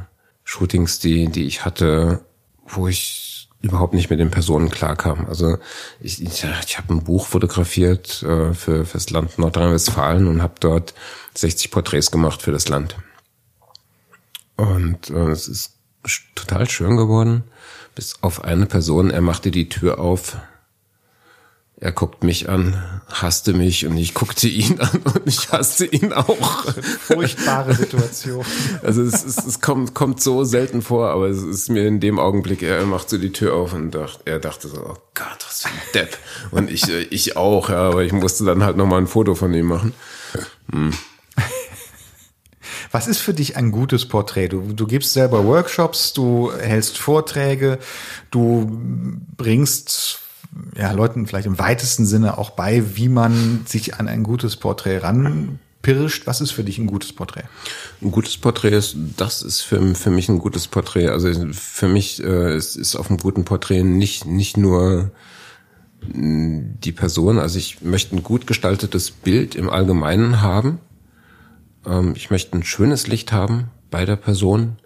Shootings, 0.45 0.99
die, 0.99 1.27
die 1.27 1.43
ich 1.43 1.65
hatte, 1.65 2.21
wo 2.65 2.87
ich 2.87 3.24
überhaupt 3.66 3.93
nicht 3.93 4.09
mit 4.09 4.20
den 4.20 4.32
Personen 4.32 4.70
klarkam. 4.70 5.26
Also 5.28 5.57
ich, 5.99 6.22
ich, 6.22 6.45
ich 6.66 6.78
habe 6.78 6.93
ein 6.93 7.03
Buch 7.03 7.26
fotografiert 7.26 8.24
äh, 8.24 8.53
für 8.53 8.86
fürs 8.86 9.09
Land 9.09 9.38
Nordrhein-Westfalen 9.39 10.28
und 10.28 10.41
habe 10.41 10.53
dort 10.59 10.93
60 11.34 11.72
Porträts 11.72 12.11
gemacht 12.11 12.41
für 12.41 12.51
das 12.51 12.68
Land. 12.70 12.95
Und 14.55 15.09
äh, 15.09 15.32
es 15.32 15.47
ist 15.47 15.74
total 16.36 16.70
schön 16.70 16.95
geworden, 16.95 17.43
bis 17.95 18.22
auf 18.22 18.43
eine 18.43 18.68
Person. 18.68 19.09
Er 19.09 19.22
machte 19.22 19.51
die 19.51 19.68
Tür 19.68 19.99
auf 19.99 20.38
er 21.78 21.91
guckt 21.91 22.23
mich 22.23 22.47
an, 22.47 22.82
hasste 23.09 23.53
mich 23.53 23.86
und 23.86 23.97
ich 23.97 24.13
guckte 24.13 24.47
ihn 24.47 24.80
an 24.80 25.01
und 25.03 25.21
ich 25.26 25.51
hasste 25.51 25.86
ihn 25.86 26.13
auch. 26.13 26.73
Furchtbare 27.01 27.73
Situation. 27.73 28.45
Also 28.82 29.01
es, 29.01 29.26
es, 29.26 29.45
es 29.45 29.61
kommt, 29.61 29.93
kommt 29.93 30.21
so 30.21 30.45
selten 30.45 30.82
vor, 30.82 31.09
aber 31.09 31.28
es 31.28 31.43
ist 31.43 31.69
mir 31.69 31.86
in 31.86 31.99
dem 31.99 32.17
Augenblick, 32.17 32.61
er 32.63 32.86
macht 32.86 33.09
so 33.09 33.17
die 33.17 33.34
Tür 33.34 33.55
auf 33.55 33.73
und 33.73 33.91
dacht, 33.91 34.21
er 34.26 34.39
dachte 34.39 34.69
so, 34.69 34.78
oh 34.78 34.97
Gott, 35.13 35.45
was 35.45 35.63
für 35.63 35.67
ein 35.67 35.82
Depp. 35.93 36.17
Und 36.51 36.71
ich, 36.71 36.88
äh, 36.88 37.01
ich 37.01 37.36
auch, 37.36 37.69
ja, 37.69 37.89
aber 37.89 38.03
ich 38.03 38.13
musste 38.13 38.45
dann 38.45 38.63
halt 38.63 38.78
nochmal 38.78 39.01
ein 39.01 39.07
Foto 39.07 39.36
von 39.36 39.53
ihm 39.53 39.67
machen. 39.67 39.93
Hm. 40.71 40.93
Was 42.91 43.07
ist 43.07 43.19
für 43.19 43.34
dich 43.34 43.57
ein 43.57 43.71
gutes 43.71 44.07
Porträt? 44.07 44.47
Du, 44.47 44.61
du 44.71 44.88
gibst 44.88 45.11
selber 45.11 45.43
Workshops, 45.43 46.13
du 46.13 46.53
hältst 46.53 46.97
Vorträge, 46.97 47.80
du 48.32 48.71
bringst 49.36 50.21
ja, 50.77 50.91
Leuten 50.91 51.27
vielleicht 51.27 51.47
im 51.47 51.59
weitesten 51.59 52.05
Sinne 52.05 52.37
auch 52.37 52.51
bei, 52.51 52.95
wie 52.95 53.09
man 53.09 53.61
sich 53.65 53.95
an 53.95 54.07
ein 54.07 54.23
gutes 54.23 54.55
Porträt 54.55 54.99
ranpirscht. 54.99 56.27
Was 56.27 56.41
ist 56.41 56.51
für 56.51 56.63
dich 56.63 56.77
ein 56.77 56.87
gutes 56.87 57.13
Porträt? 57.13 57.43
Ein 58.01 58.11
gutes 58.11 58.37
Porträt 58.37 58.75
ist, 58.75 58.95
das 59.17 59.41
ist 59.41 59.61
für, 59.61 59.95
für 59.95 60.11
mich 60.11 60.29
ein 60.29 60.39
gutes 60.39 60.67
Porträt. 60.67 61.09
Also 61.09 61.29
für 61.51 61.87
mich 61.87 62.23
äh, 62.23 62.55
ist, 62.55 62.75
ist 62.75 62.95
auf 62.95 63.09
einem 63.09 63.19
guten 63.19 63.45
Porträt 63.45 63.83
nicht, 63.83 64.25
nicht 64.25 64.57
nur 64.57 65.11
die 66.13 66.91
Person, 66.91 67.39
also 67.39 67.57
ich 67.57 67.81
möchte 67.81 68.15
ein 68.15 68.23
gut 68.23 68.47
gestaltetes 68.47 69.11
Bild 69.11 69.55
im 69.55 69.69
Allgemeinen 69.69 70.41
haben. 70.41 70.79
Ähm, 71.85 72.13
ich 72.15 72.29
möchte 72.29 72.57
ein 72.57 72.63
schönes 72.63 73.07
Licht 73.07 73.31
haben 73.31 73.71
bei 73.89 74.05
der 74.05 74.15
Person. 74.15 74.77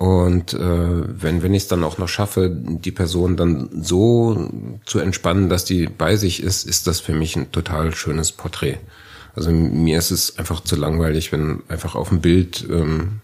Und 0.00 0.54
äh, 0.54 0.58
wenn, 0.58 1.42
wenn 1.42 1.52
ich 1.52 1.64
es 1.64 1.68
dann 1.68 1.84
auch 1.84 1.98
noch 1.98 2.08
schaffe, 2.08 2.48
die 2.50 2.90
Person 2.90 3.36
dann 3.36 3.68
so 3.82 4.48
zu 4.86 4.98
entspannen, 4.98 5.50
dass 5.50 5.66
die 5.66 5.88
bei 5.88 6.16
sich 6.16 6.42
ist, 6.42 6.66
ist 6.66 6.86
das 6.86 7.00
für 7.00 7.12
mich 7.12 7.36
ein 7.36 7.52
total 7.52 7.94
schönes 7.94 8.32
Porträt. 8.32 8.78
Also 9.36 9.50
mir 9.50 9.98
ist 9.98 10.10
es 10.10 10.38
einfach 10.38 10.64
zu 10.64 10.76
langweilig, 10.76 11.32
wenn 11.32 11.62
einfach 11.68 11.96
auf 11.96 12.08
dem 12.08 12.22
Bild 12.22 12.66
ähm, 12.70 13.20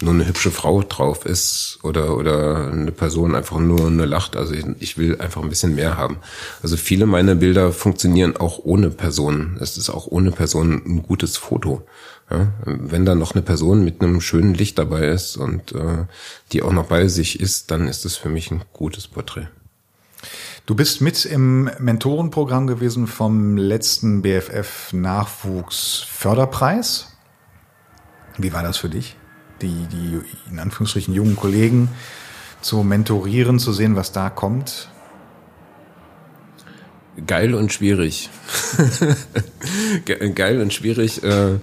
nur 0.00 0.14
eine 0.14 0.28
hübsche 0.28 0.52
Frau 0.52 0.80
drauf 0.82 1.26
ist 1.26 1.80
oder 1.82 2.16
oder 2.16 2.70
eine 2.70 2.92
Person 2.92 3.34
einfach 3.34 3.58
nur 3.58 3.90
nur 3.90 4.06
lacht. 4.06 4.36
Also 4.36 4.54
ich, 4.54 4.64
ich 4.78 4.98
will 4.98 5.20
einfach 5.20 5.42
ein 5.42 5.48
bisschen 5.48 5.74
mehr 5.74 5.96
haben. 5.96 6.18
Also 6.62 6.76
viele 6.76 7.06
meiner 7.06 7.34
Bilder 7.34 7.72
funktionieren 7.72 8.36
auch 8.36 8.60
ohne 8.62 8.90
Personen. 8.90 9.58
Es 9.60 9.76
ist 9.76 9.90
auch 9.90 10.06
ohne 10.06 10.30
Person 10.30 10.82
ein 10.86 11.02
gutes 11.02 11.36
Foto. 11.36 11.82
Ja, 12.30 12.52
wenn 12.64 13.04
da 13.04 13.14
noch 13.14 13.34
eine 13.34 13.42
Person 13.42 13.84
mit 13.84 14.02
einem 14.02 14.20
schönen 14.20 14.54
Licht 14.54 14.78
dabei 14.78 15.08
ist 15.08 15.36
und 15.36 15.72
äh, 15.72 16.06
die 16.52 16.62
auch 16.62 16.72
noch 16.72 16.86
bei 16.86 17.06
sich 17.06 17.38
ist, 17.38 17.70
dann 17.70 17.86
ist 17.86 18.04
es 18.04 18.16
für 18.16 18.28
mich 18.28 18.50
ein 18.50 18.62
gutes 18.72 19.06
Porträt. 19.06 19.46
Du 20.66 20.74
bist 20.74 21.00
mit 21.00 21.24
im 21.24 21.70
Mentorenprogramm 21.78 22.66
gewesen 22.66 23.06
vom 23.06 23.56
letzten 23.56 24.22
BFF 24.22 24.92
Nachwuchsförderpreis. 24.92 27.12
Wie 28.38 28.52
war 28.52 28.64
das 28.64 28.76
für 28.76 28.88
dich, 28.88 29.14
die, 29.62 29.86
die 29.86 30.20
in 30.50 30.58
Anführungsstrichen 30.58 31.14
jungen 31.14 31.36
Kollegen 31.36 31.90
zu 32.60 32.82
mentorieren, 32.82 33.60
zu 33.60 33.72
sehen, 33.72 33.94
was 33.94 34.10
da 34.10 34.30
kommt? 34.30 34.90
Geil 37.24 37.54
und 37.54 37.72
schwierig. 37.72 38.30
Geil 40.34 40.60
und 40.60 40.74
schwierig. 40.74 41.22
Äh, 41.22 41.52
äh, 41.52 41.58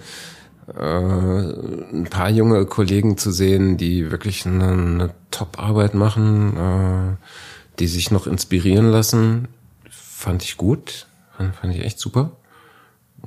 ein 0.67 2.07
paar 2.09 2.29
junge 2.29 2.65
Kollegen 2.65 3.17
zu 3.17 3.31
sehen, 3.31 3.77
die 3.77 4.11
wirklich 4.11 4.45
eine, 4.45 4.69
eine 4.69 5.09
Top-Arbeit 5.31 5.93
machen, 5.93 6.57
äh, 6.57 7.79
die 7.79 7.87
sich 7.87 8.11
noch 8.11 8.27
inspirieren 8.27 8.89
lassen, 8.89 9.47
fand 9.89 10.43
ich 10.43 10.57
gut, 10.57 11.07
fand, 11.37 11.75
ich 11.75 11.83
echt 11.83 11.99
super. 11.99 12.31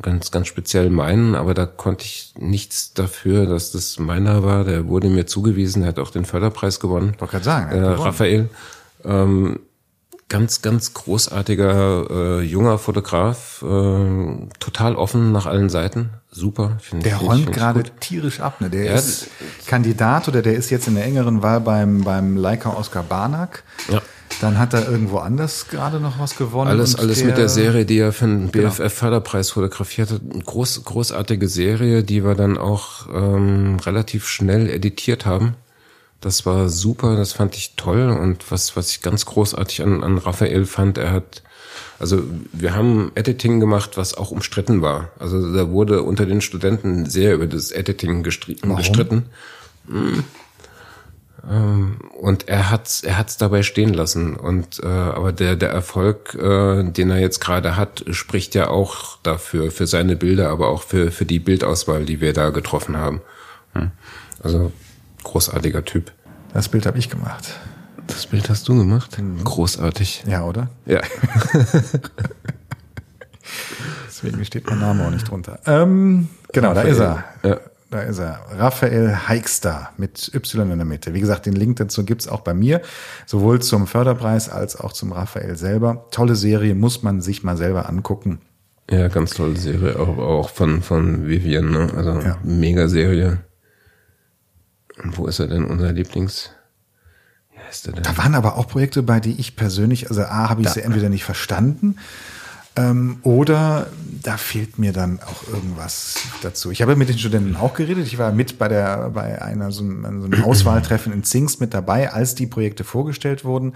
Ganz, 0.02 0.30
ganz 0.30 0.46
speziell 0.46 0.90
meinen, 0.90 1.34
aber 1.34 1.54
da 1.54 1.64
konnte 1.64 2.04
ich 2.04 2.34
nichts 2.38 2.92
dafür, 2.92 3.46
dass 3.46 3.72
das 3.72 3.98
meiner 3.98 4.42
war. 4.42 4.64
Der 4.64 4.88
wurde 4.88 5.08
mir 5.08 5.26
zugewiesen, 5.26 5.82
er 5.82 5.88
hat 5.88 5.98
auch 5.98 6.10
den 6.10 6.26
Förderpreis 6.26 6.80
gewonnen. 6.80 7.12
Ich 7.12 7.28
gerade 7.30 7.44
sagen, 7.44 7.76
äh, 7.76 7.82
Raphael. 7.82 8.50
Ähm, 9.04 9.60
ganz, 10.28 10.62
ganz 10.62 10.92
großartiger 10.94 12.40
äh, 12.40 12.42
junger 12.42 12.78
Fotograf, 12.78 13.62
äh, 13.62 14.48
total 14.58 14.96
offen 14.96 15.32
nach 15.32 15.46
allen 15.46 15.68
Seiten. 15.68 16.10
Super. 16.30 16.78
Der 16.92 17.16
ich, 17.16 17.22
räumt 17.22 17.52
gerade 17.52 17.84
tierisch 18.00 18.40
ab. 18.40 18.60
Ne? 18.60 18.68
Der 18.68 18.84
ja, 18.84 18.94
ist 18.94 19.28
Kandidat 19.66 20.28
oder 20.28 20.42
der 20.42 20.54
ist 20.54 20.70
jetzt 20.70 20.88
in 20.88 20.96
der 20.96 21.04
engeren 21.04 21.42
Wahl 21.42 21.60
beim, 21.60 22.02
beim 22.02 22.36
Leica 22.36 22.70
Oscar 22.70 23.02
Barnack. 23.02 23.62
Ja. 23.90 24.02
Dann 24.40 24.58
hat 24.58 24.74
er 24.74 24.86
irgendwo 24.86 25.18
anders 25.18 25.68
gerade 25.68 25.98
noch 25.98 26.18
was 26.18 26.36
gewonnen. 26.36 26.68
Alles, 26.68 26.96
alles 26.96 27.18
der, 27.18 27.28
mit 27.28 27.38
der 27.38 27.48
Serie, 27.48 27.86
die 27.86 27.98
er 27.98 28.12
für 28.12 28.26
den 28.26 28.48
BFF-Förderpreis 28.48 29.50
fotografiert 29.50 30.10
hat. 30.10 30.20
Eine 30.30 30.42
groß, 30.42 30.84
großartige 30.84 31.48
Serie, 31.48 32.02
die 32.02 32.22
wir 32.22 32.34
dann 32.34 32.58
auch 32.58 33.06
ähm, 33.14 33.78
relativ 33.86 34.26
schnell 34.26 34.68
editiert 34.68 35.24
haben. 35.24 35.54
Das 36.20 36.46
war 36.46 36.68
super, 36.68 37.16
das 37.16 37.32
fand 37.32 37.56
ich 37.56 37.76
toll 37.76 38.08
und 38.10 38.50
was, 38.50 38.76
was 38.76 38.90
ich 38.90 39.02
ganz 39.02 39.26
großartig 39.26 39.82
an, 39.82 40.02
an 40.02 40.18
Raphael 40.18 40.64
fand, 40.64 40.98
er 40.98 41.12
hat, 41.12 41.42
also 41.98 42.22
wir 42.52 42.74
haben 42.74 43.12
Editing 43.14 43.60
gemacht, 43.60 43.96
was 43.96 44.14
auch 44.14 44.30
umstritten 44.30 44.82
war. 44.82 45.10
Also 45.18 45.54
da 45.54 45.70
wurde 45.70 46.02
unter 46.02 46.26
den 46.26 46.40
Studenten 46.40 47.06
sehr 47.06 47.34
über 47.34 47.46
das 47.46 47.70
Editing 47.70 48.22
gestritten. 48.22 49.26
Hm. 49.88 50.24
Ähm, 51.48 51.98
und 52.18 52.48
er 52.48 52.70
hat's, 52.70 53.02
er 53.02 53.18
hat's 53.18 53.36
dabei 53.36 53.62
stehen 53.62 53.94
lassen. 53.94 54.36
Und 54.36 54.80
äh, 54.82 54.86
aber 54.86 55.32
der 55.32 55.56
der 55.56 55.70
Erfolg, 55.70 56.34
äh, 56.34 56.82
den 56.84 57.10
er 57.10 57.20
jetzt 57.20 57.40
gerade 57.40 57.76
hat, 57.76 58.04
spricht 58.10 58.54
ja 58.54 58.68
auch 58.68 59.18
dafür 59.22 59.70
für 59.70 59.86
seine 59.86 60.16
Bilder, 60.16 60.48
aber 60.48 60.68
auch 60.68 60.82
für 60.82 61.10
für 61.10 61.24
die 61.24 61.38
Bildauswahl, 61.38 62.04
die 62.04 62.20
wir 62.20 62.32
da 62.32 62.50
getroffen 62.50 62.96
haben. 62.96 63.20
Hm. 63.74 63.90
Also 64.42 64.72
großartiger 65.26 65.84
Typ. 65.84 66.12
Das 66.52 66.68
Bild 66.68 66.86
habe 66.86 66.98
ich 66.98 67.10
gemacht. 67.10 67.58
Das 68.06 68.26
Bild 68.26 68.48
hast 68.48 68.68
du 68.68 68.76
gemacht? 68.76 69.18
Mhm. 69.18 69.42
Großartig. 69.44 70.24
Ja, 70.26 70.44
oder? 70.44 70.70
Ja. 70.86 71.00
Deswegen 74.06 74.44
steht 74.44 74.66
mein 74.70 74.78
Name 74.78 75.06
auch 75.06 75.10
nicht 75.10 75.28
drunter. 75.28 75.58
Ähm, 75.66 76.28
genau, 76.52 76.68
Raphael. 76.68 76.86
da 76.86 76.92
ist 76.92 77.00
er. 77.00 77.24
Ja. 77.50 77.60
Da 77.90 78.00
ist 78.00 78.18
er. 78.18 78.40
Raphael 78.56 79.28
Heikster 79.28 79.90
mit 79.96 80.32
Y 80.34 80.72
in 80.72 80.78
der 80.78 80.86
Mitte. 80.86 81.14
Wie 81.14 81.20
gesagt, 81.20 81.46
den 81.46 81.54
Link 81.54 81.76
dazu 81.76 82.04
gibt's 82.04 82.26
auch 82.26 82.40
bei 82.40 82.54
mir. 82.54 82.80
Sowohl 83.26 83.60
zum 83.62 83.86
Förderpreis 83.86 84.48
als 84.48 84.78
auch 84.78 84.92
zum 84.92 85.12
Raphael 85.12 85.56
selber. 85.56 86.06
Tolle 86.10 86.34
Serie, 86.34 86.74
muss 86.74 87.02
man 87.02 87.20
sich 87.20 87.44
mal 87.44 87.56
selber 87.56 87.88
angucken. 87.88 88.40
Ja, 88.90 89.08
ganz 89.08 89.30
tolle 89.30 89.56
Serie. 89.56 89.98
Auch, 89.98 90.18
auch 90.18 90.50
von, 90.50 90.82
von 90.82 91.26
Vivian, 91.26 91.70
ne? 91.70 91.90
Also 91.96 92.18
ja. 92.20 92.38
mega 92.42 92.88
Serie. 92.88 93.38
Und 95.02 95.18
wo 95.18 95.26
ist 95.26 95.38
er 95.38 95.46
denn, 95.46 95.64
unser 95.64 95.92
Lieblings? 95.92 96.50
Ja, 97.54 97.62
heißt 97.66 97.86
der 97.86 97.92
denn? 97.94 98.02
Da 98.02 98.16
waren 98.16 98.34
aber 98.34 98.56
auch 98.56 98.68
Projekte 98.68 99.02
bei, 99.02 99.20
die 99.20 99.38
ich 99.38 99.56
persönlich, 99.56 100.08
also 100.08 100.22
A, 100.22 100.48
habe 100.48 100.62
ich 100.62 100.68
sie 100.70 100.82
entweder 100.82 101.08
nicht 101.08 101.24
verstanden 101.24 101.96
ähm, 102.76 103.18
oder 103.22 103.86
da 104.22 104.36
fehlt 104.36 104.78
mir 104.78 104.92
dann 104.92 105.18
auch 105.20 105.48
irgendwas 105.48 106.16
dazu. 106.42 106.70
Ich 106.70 106.82
habe 106.82 106.94
mit 106.94 107.08
den 107.08 107.18
Studenten 107.18 107.56
auch 107.56 107.74
geredet. 107.74 108.06
Ich 108.06 108.18
war 108.18 108.32
mit 108.32 108.58
bei 108.58 108.68
der 108.68 109.10
bei 109.10 109.40
einer 109.40 109.72
so 109.72 109.82
einem, 109.82 110.20
so 110.20 110.26
einem 110.26 110.44
Auswahltreffen 110.44 111.12
in 111.12 111.24
Zingst 111.24 111.60
mit 111.60 111.72
dabei, 111.72 112.12
als 112.12 112.34
die 112.34 112.46
Projekte 112.46 112.84
vorgestellt 112.84 113.44
wurden. 113.44 113.72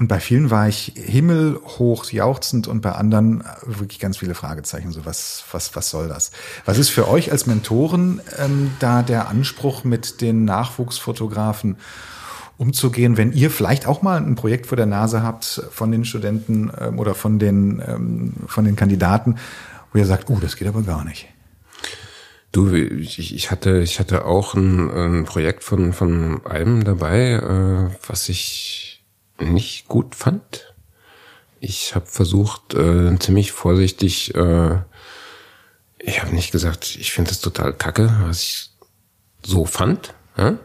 Und 0.00 0.08
bei 0.08 0.18
vielen 0.18 0.50
war 0.50 0.66
ich 0.66 0.94
himmelhoch 0.96 2.06
jauchzend 2.10 2.66
und 2.66 2.80
bei 2.80 2.92
anderen 2.92 3.44
wirklich 3.66 3.98
ganz 3.98 4.16
viele 4.16 4.34
Fragezeichen. 4.34 4.92
So 4.92 5.04
was, 5.04 5.44
was, 5.52 5.76
was 5.76 5.90
soll 5.90 6.08
das? 6.08 6.30
Was 6.64 6.78
ist 6.78 6.88
für 6.88 7.06
euch 7.06 7.30
als 7.30 7.44
Mentoren 7.44 8.22
ähm, 8.38 8.70
da 8.78 9.02
der 9.02 9.28
Anspruch 9.28 9.84
mit 9.84 10.22
den 10.22 10.46
Nachwuchsfotografen 10.46 11.76
umzugehen, 12.56 13.18
wenn 13.18 13.32
ihr 13.32 13.50
vielleicht 13.50 13.86
auch 13.86 14.00
mal 14.00 14.16
ein 14.16 14.36
Projekt 14.36 14.66
vor 14.66 14.76
der 14.76 14.86
Nase 14.86 15.22
habt 15.22 15.62
von 15.70 15.92
den 15.92 16.06
Studenten 16.06 16.72
ähm, 16.80 16.98
oder 16.98 17.14
von 17.14 17.38
den, 17.38 17.82
ähm, 17.86 18.32
von 18.46 18.64
den 18.64 18.76
Kandidaten, 18.76 19.36
wo 19.92 19.98
ihr 19.98 20.06
sagt, 20.06 20.30
uh, 20.30 20.40
das 20.40 20.56
geht 20.56 20.68
aber 20.68 20.80
gar 20.80 21.04
nicht. 21.04 21.28
Du, 22.52 22.72
ich, 22.72 23.34
ich 23.34 23.50
hatte, 23.50 23.80
ich 23.80 24.00
hatte 24.00 24.24
auch 24.24 24.54
ein, 24.54 24.90
ein 24.90 25.24
Projekt 25.26 25.62
von, 25.62 25.92
von 25.92 26.44
einem 26.46 26.84
dabei, 26.84 27.32
äh, 27.32 28.08
was 28.08 28.30
ich 28.30 28.89
nicht 29.40 29.88
gut 29.88 30.14
fand. 30.14 30.74
Ich 31.60 31.94
habe 31.94 32.06
versucht, 32.06 32.74
äh, 32.74 33.18
ziemlich 33.18 33.52
vorsichtig, 33.52 34.34
äh, 34.34 34.78
ich 35.98 36.22
habe 36.22 36.34
nicht 36.34 36.52
gesagt, 36.52 36.96
ich 36.98 37.12
finde 37.12 37.30
das 37.30 37.40
total 37.40 37.74
kacke, 37.74 38.14
was 38.22 38.42
ich 38.42 38.70
so 39.42 39.64
fand. 39.66 40.14
Ja? 40.36 40.58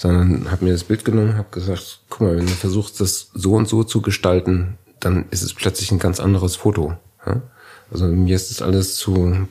sondern 0.00 0.50
habe 0.50 0.64
mir 0.64 0.72
das 0.72 0.84
Bild 0.84 1.04
genommen, 1.04 1.36
habe 1.36 1.50
gesagt, 1.50 2.00
guck 2.08 2.22
mal, 2.22 2.36
wenn 2.36 2.46
du 2.46 2.52
versuchst, 2.52 3.00
das 3.00 3.30
so 3.34 3.52
und 3.52 3.68
so 3.68 3.84
zu 3.84 4.00
gestalten, 4.00 4.78
dann 4.98 5.26
ist 5.30 5.42
es 5.42 5.52
plötzlich 5.52 5.90
ein 5.92 5.98
ganz 5.98 6.20
anderes 6.20 6.56
Foto. 6.56 6.96
Ja? 7.26 7.42
Also 7.90 8.06
mir 8.06 8.34
ist 8.34 8.50
das 8.50 8.62
alles 8.62 8.96
zu 8.96 9.46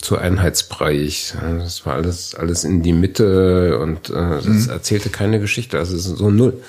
zu 0.00 0.18
einheitsbreiig. 0.18 1.34
Das 1.40 1.86
war 1.86 1.94
alles 1.94 2.34
alles 2.34 2.64
in 2.64 2.82
die 2.82 2.92
Mitte 2.92 3.78
und 3.78 4.10
äh, 4.10 4.12
das 4.12 4.44
mhm. 4.44 4.70
erzählte 4.70 5.10
keine 5.10 5.40
Geschichte. 5.40 5.78
Also 5.78 5.96
es 5.96 6.06
ist 6.06 6.18
so 6.18 6.30
null. 6.30 6.62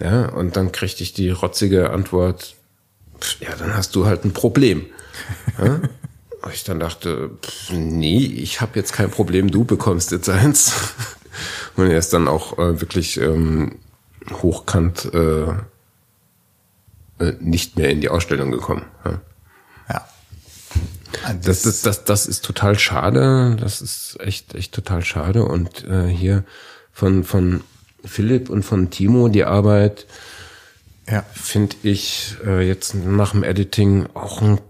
Ja, 0.00 0.26
und 0.30 0.56
dann 0.56 0.72
kriegte 0.72 1.02
ich 1.02 1.12
die 1.12 1.30
rotzige 1.30 1.90
Antwort: 1.90 2.54
Ja, 3.40 3.54
dann 3.58 3.74
hast 3.74 3.94
du 3.94 4.06
halt 4.06 4.24
ein 4.24 4.32
Problem. 4.32 4.86
Ja? 5.58 5.80
ich 6.52 6.64
dann 6.64 6.80
dachte, 6.80 7.30
pff, 7.42 7.72
nee, 7.72 8.24
ich 8.24 8.60
habe 8.60 8.78
jetzt 8.78 8.92
kein 8.92 9.10
Problem, 9.10 9.50
du 9.50 9.64
bekommst 9.64 10.10
jetzt 10.10 10.28
eins. 10.28 10.72
Und 11.76 11.88
er 11.90 11.98
ist 11.98 12.12
dann 12.12 12.28
auch 12.28 12.58
äh, 12.58 12.80
wirklich 12.80 13.20
ähm, 13.20 13.76
hochkant 14.42 15.12
äh, 15.14 15.42
äh, 17.18 17.34
nicht 17.40 17.76
mehr 17.76 17.90
in 17.90 18.00
die 18.00 18.08
Ausstellung 18.08 18.50
gekommen. 18.50 18.84
Ja. 19.04 19.20
Das, 21.42 21.62
das, 21.62 21.82
das, 21.82 22.04
das 22.04 22.26
ist 22.26 22.44
total 22.44 22.78
schade. 22.78 23.56
Das 23.60 23.80
ist 23.80 24.18
echt, 24.20 24.54
echt 24.54 24.72
total 24.72 25.04
schade. 25.04 25.44
Und 25.44 25.84
äh, 25.84 26.06
hier 26.06 26.44
von, 26.92 27.24
von 27.24 27.62
Philipp 28.04 28.48
und 28.50 28.62
von 28.62 28.90
Timo 28.90 29.28
die 29.28 29.44
Arbeit, 29.44 30.06
ja. 31.08 31.24
finde 31.32 31.76
ich 31.82 32.36
äh, 32.44 32.66
jetzt 32.66 32.94
nach 32.94 33.32
dem 33.32 33.42
Editing 33.42 34.06
auch 34.14 34.40
ein 34.40 34.60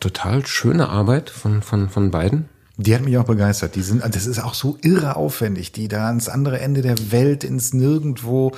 total 0.00 0.46
schöne 0.46 0.88
Arbeit 0.88 1.30
von, 1.30 1.62
von, 1.62 1.88
von 1.88 2.10
beiden. 2.10 2.48
Die 2.80 2.94
hat 2.94 3.02
mich 3.02 3.18
auch 3.18 3.24
begeistert. 3.24 3.74
Die 3.74 3.82
sind, 3.82 4.02
das 4.04 4.26
ist 4.26 4.38
auch 4.38 4.54
so 4.54 4.78
irre 4.82 5.16
aufwendig, 5.16 5.72
die 5.72 5.88
da 5.88 6.06
ans 6.06 6.28
andere 6.28 6.60
Ende 6.60 6.80
der 6.80 7.10
Welt, 7.10 7.42
ins 7.42 7.74
Nirgendwo, 7.74 8.52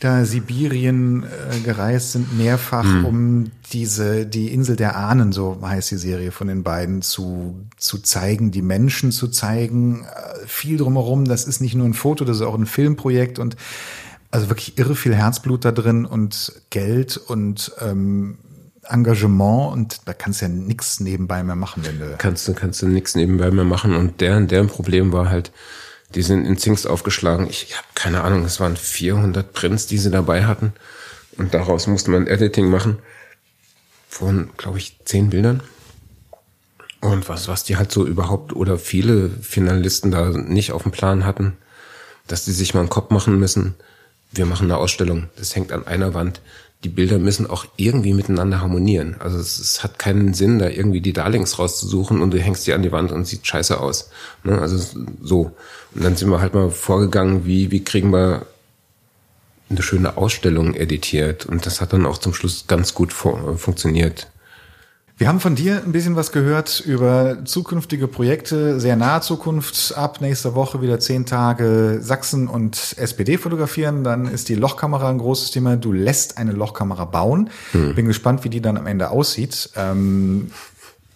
da 0.00 0.24
Sibirien 0.24 1.22
äh, 1.22 1.60
gereist 1.60 2.10
sind, 2.10 2.36
mehrfach, 2.36 2.84
mhm. 2.84 3.04
um 3.04 3.50
diese, 3.72 4.26
die 4.26 4.52
Insel 4.52 4.74
der 4.74 4.96
Ahnen, 4.96 5.30
so 5.30 5.58
heißt 5.62 5.92
die 5.92 5.96
Serie 5.96 6.32
von 6.32 6.48
den 6.48 6.64
beiden, 6.64 7.02
zu, 7.02 7.54
zu 7.76 7.98
zeigen, 7.98 8.50
die 8.50 8.62
Menschen 8.62 9.12
zu 9.12 9.28
zeigen, 9.28 10.04
äh, 10.04 10.46
viel 10.46 10.76
drumherum. 10.76 11.24
Das 11.24 11.44
ist 11.44 11.60
nicht 11.60 11.76
nur 11.76 11.86
ein 11.86 11.94
Foto, 11.94 12.24
das 12.24 12.38
ist 12.38 12.42
auch 12.42 12.56
ein 12.56 12.66
Filmprojekt 12.66 13.38
und 13.38 13.56
also 14.32 14.48
wirklich 14.48 14.76
irre 14.76 14.96
viel 14.96 15.14
Herzblut 15.14 15.64
da 15.64 15.70
drin 15.70 16.04
und 16.04 16.52
Geld 16.70 17.16
und 17.16 17.70
ähm, 17.80 18.38
Engagement 18.88 19.72
und 19.72 20.00
da 20.06 20.12
kannst 20.12 20.40
du 20.40 20.46
ja 20.46 20.48
nichts 20.48 21.00
nebenbei 21.00 21.42
mehr 21.42 21.56
machen, 21.56 21.84
wenn 21.84 21.98
du. 21.98 22.16
Kannst 22.18 22.48
du, 22.48 22.54
kannst 22.54 22.82
du 22.82 22.88
nichts 22.88 23.14
nebenbei 23.14 23.50
mehr 23.50 23.64
machen. 23.64 23.94
Und 23.94 24.20
deren, 24.20 24.48
deren 24.48 24.68
Problem 24.68 25.12
war 25.12 25.30
halt, 25.30 25.52
die 26.14 26.22
sind 26.22 26.44
in 26.44 26.58
Zingst 26.58 26.86
aufgeschlagen. 26.86 27.48
Ich, 27.48 27.64
ich 27.68 27.76
habe 27.76 27.86
keine 27.94 28.22
Ahnung, 28.22 28.44
es 28.44 28.60
waren 28.60 28.76
400 28.76 29.52
Prints, 29.52 29.86
die 29.86 29.98
sie 29.98 30.10
dabei 30.10 30.44
hatten. 30.44 30.72
Und 31.38 31.54
daraus 31.54 31.86
musste 31.86 32.10
man 32.10 32.26
Editing 32.26 32.68
machen 32.68 32.98
von, 34.08 34.50
glaube 34.56 34.78
ich, 34.78 34.98
zehn 35.04 35.30
Bildern. 35.30 35.62
Und 37.00 37.28
was, 37.28 37.48
was 37.48 37.64
die 37.64 37.76
halt 37.76 37.90
so 37.90 38.06
überhaupt 38.06 38.52
oder 38.52 38.78
viele 38.78 39.30
Finalisten 39.30 40.10
da 40.10 40.30
nicht 40.30 40.72
auf 40.72 40.82
dem 40.82 40.92
Plan 40.92 41.24
hatten, 41.24 41.56
dass 42.26 42.44
die 42.44 42.52
sich 42.52 42.74
mal 42.74 42.80
einen 42.80 42.90
Kopf 42.90 43.10
machen 43.10 43.38
müssen. 43.38 43.74
Wir 44.30 44.46
machen 44.46 44.70
eine 44.70 44.76
Ausstellung. 44.76 45.28
Das 45.36 45.56
hängt 45.56 45.72
an 45.72 45.86
einer 45.86 46.14
Wand 46.14 46.40
die 46.84 46.88
Bilder 46.88 47.18
müssen 47.18 47.48
auch 47.48 47.66
irgendwie 47.76 48.12
miteinander 48.12 48.60
harmonieren. 48.60 49.16
Also 49.20 49.38
es, 49.38 49.58
es, 49.58 49.84
hat 49.84 49.98
keinen 49.98 50.34
Sinn, 50.34 50.58
da 50.58 50.68
irgendwie 50.68 51.00
die 51.00 51.12
Darlings 51.12 51.58
rauszusuchen 51.58 52.20
und 52.20 52.32
du 52.32 52.38
hängst 52.38 52.66
die 52.66 52.72
an 52.72 52.82
die 52.82 52.90
Wand 52.90 53.12
und 53.12 53.24
sieht 53.24 53.46
scheiße 53.46 53.78
aus. 53.78 54.10
Ne? 54.42 54.58
Also 54.58 54.78
so. 55.22 55.52
Und 55.94 56.04
dann 56.04 56.16
sind 56.16 56.30
wir 56.30 56.40
halt 56.40 56.54
mal 56.54 56.70
vorgegangen, 56.70 57.44
wie, 57.46 57.70
wie 57.70 57.84
kriegen 57.84 58.12
wir 58.12 58.46
eine 59.70 59.82
schöne 59.82 60.16
Ausstellung 60.16 60.74
editiert. 60.74 61.46
Und 61.46 61.66
das 61.66 61.80
hat 61.80 61.92
dann 61.92 62.04
auch 62.04 62.18
zum 62.18 62.34
Schluss 62.34 62.66
ganz 62.66 62.94
gut 62.94 63.12
funktioniert. 63.12 64.26
Wir 65.22 65.28
haben 65.28 65.38
von 65.38 65.54
dir 65.54 65.84
ein 65.86 65.92
bisschen 65.92 66.16
was 66.16 66.32
gehört 66.32 66.80
über 66.80 67.44
zukünftige 67.44 68.08
Projekte, 68.08 68.80
sehr 68.80 68.96
nahe 68.96 69.20
Zukunft. 69.20 69.94
Ab 69.96 70.20
nächster 70.20 70.56
Woche 70.56 70.82
wieder 70.82 70.98
zehn 70.98 71.26
Tage 71.26 72.00
Sachsen 72.02 72.48
und 72.48 72.96
SPD 72.96 73.38
fotografieren. 73.38 74.02
Dann 74.02 74.26
ist 74.26 74.48
die 74.48 74.56
Lochkamera 74.56 75.08
ein 75.08 75.18
großes 75.18 75.52
Thema. 75.52 75.76
Du 75.76 75.92
lässt 75.92 76.38
eine 76.38 76.50
Lochkamera 76.50 77.04
bauen. 77.04 77.50
Hm. 77.70 77.94
Bin 77.94 78.06
gespannt, 78.06 78.42
wie 78.42 78.48
die 78.48 78.60
dann 78.60 78.76
am 78.76 78.88
Ende 78.88 79.10
aussieht. 79.10 79.70
Ähm, 79.76 80.50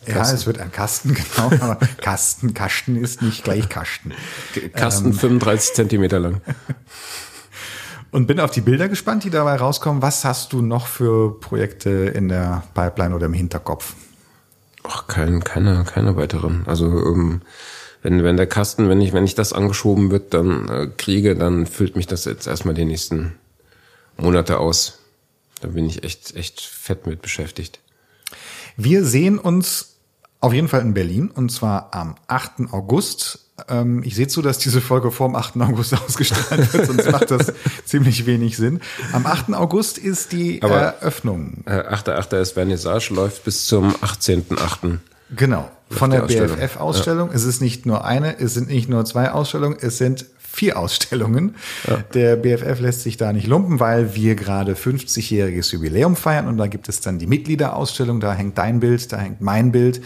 ja, 0.06 0.22
es 0.22 0.46
wird 0.46 0.60
ein 0.60 0.70
Kasten, 0.70 1.12
genau. 1.34 1.50
Aber 1.60 1.80
Kasten, 2.00 2.54
Kasten 2.54 2.94
ist 2.94 3.22
nicht 3.22 3.42
gleich 3.42 3.68
Kasten. 3.68 4.12
Kasten 4.72 5.08
ähm, 5.08 5.14
35 5.14 5.74
Zentimeter 5.74 6.20
lang. 6.20 6.42
Und 8.16 8.26
bin 8.26 8.40
auf 8.40 8.50
die 8.50 8.62
Bilder 8.62 8.88
gespannt, 8.88 9.24
die 9.24 9.28
dabei 9.28 9.56
rauskommen. 9.56 10.00
Was 10.00 10.24
hast 10.24 10.54
du 10.54 10.62
noch 10.62 10.86
für 10.86 11.38
Projekte 11.38 11.90
in 11.90 12.30
der 12.30 12.62
Pipeline 12.72 13.14
oder 13.14 13.26
im 13.26 13.34
Hinterkopf? 13.34 13.92
Ach, 14.84 15.06
kein, 15.06 15.44
keine, 15.44 15.84
keine 15.84 16.16
weiteren. 16.16 16.62
Also 16.64 16.86
ähm, 16.86 17.42
wenn, 18.00 18.24
wenn 18.24 18.38
der 18.38 18.46
Kasten, 18.46 18.88
wenn 18.88 19.02
ich, 19.02 19.12
wenn 19.12 19.24
ich 19.24 19.34
das 19.34 19.52
angeschoben 19.52 20.10
wird, 20.10 20.32
dann 20.32 20.66
äh, 20.66 20.86
kriege, 20.96 21.36
dann 21.36 21.66
füllt 21.66 21.94
mich 21.94 22.06
das 22.06 22.24
jetzt 22.24 22.46
erstmal 22.46 22.72
die 22.72 22.86
nächsten 22.86 23.34
Monate 24.16 24.60
aus. 24.60 25.00
Da 25.60 25.68
bin 25.68 25.84
ich 25.84 26.02
echt, 26.02 26.34
echt 26.36 26.62
fett 26.62 27.06
mit 27.06 27.20
beschäftigt. 27.20 27.80
Wir 28.78 29.04
sehen 29.04 29.38
uns 29.38 29.96
auf 30.40 30.54
jeden 30.54 30.68
Fall 30.68 30.80
in 30.80 30.94
Berlin 30.94 31.30
und 31.30 31.52
zwar 31.52 31.92
am 31.92 32.14
8. 32.28 32.72
August 32.72 33.45
ähm, 33.68 34.02
ich 34.04 34.14
sehe 34.14 34.28
zu, 34.28 34.42
dass 34.42 34.58
diese 34.58 34.80
Folge 34.80 35.10
vor 35.10 35.28
dem 35.28 35.36
8. 35.36 35.56
August 35.60 35.94
ausgestrahlt 36.06 36.72
wird, 36.72 36.86
sonst 36.86 37.10
macht 37.10 37.30
das 37.30 37.52
ziemlich 37.84 38.26
wenig 38.26 38.56
Sinn. 38.56 38.80
Am 39.12 39.26
8. 39.26 39.54
August 39.54 39.98
ist 39.98 40.32
die 40.32 40.62
Aber, 40.62 40.76
Eröffnung. 40.76 41.64
Äh, 41.66 41.80
8.8. 41.80 42.40
ist 42.40 42.52
Vernissage, 42.52 43.12
läuft 43.14 43.44
bis 43.44 43.66
zum 43.66 43.94
18.8. 43.96 44.98
Genau, 45.34 45.70
von 45.90 46.10
der 46.10 46.22
BFF-Ausstellung. 46.22 47.30
Ja. 47.30 47.34
Es 47.34 47.44
ist 47.44 47.60
nicht 47.60 47.84
nur 47.86 48.04
eine, 48.04 48.38
es 48.38 48.54
sind 48.54 48.68
nicht 48.68 48.88
nur 48.88 49.04
zwei 49.04 49.32
Ausstellungen, 49.32 49.76
es 49.80 49.98
sind 49.98 50.26
vier 50.56 50.78
Ausstellungen. 50.78 51.54
Ja. 51.86 51.98
Der 52.14 52.36
BFF 52.36 52.80
lässt 52.80 53.02
sich 53.02 53.18
da 53.18 53.32
nicht 53.32 53.46
lumpen, 53.46 53.78
weil 53.78 54.14
wir 54.14 54.34
gerade 54.34 54.72
50-jähriges 54.72 55.72
Jubiläum 55.74 56.16
feiern 56.16 56.48
und 56.48 56.56
da 56.56 56.66
gibt 56.66 56.88
es 56.88 57.00
dann 57.00 57.18
die 57.18 57.26
Mitgliederausstellung, 57.26 58.20
da 58.20 58.32
hängt 58.32 58.56
dein 58.56 58.80
Bild, 58.80 59.12
da 59.12 59.18
hängt 59.18 59.42
mein 59.42 59.70
Bild. 59.70 60.00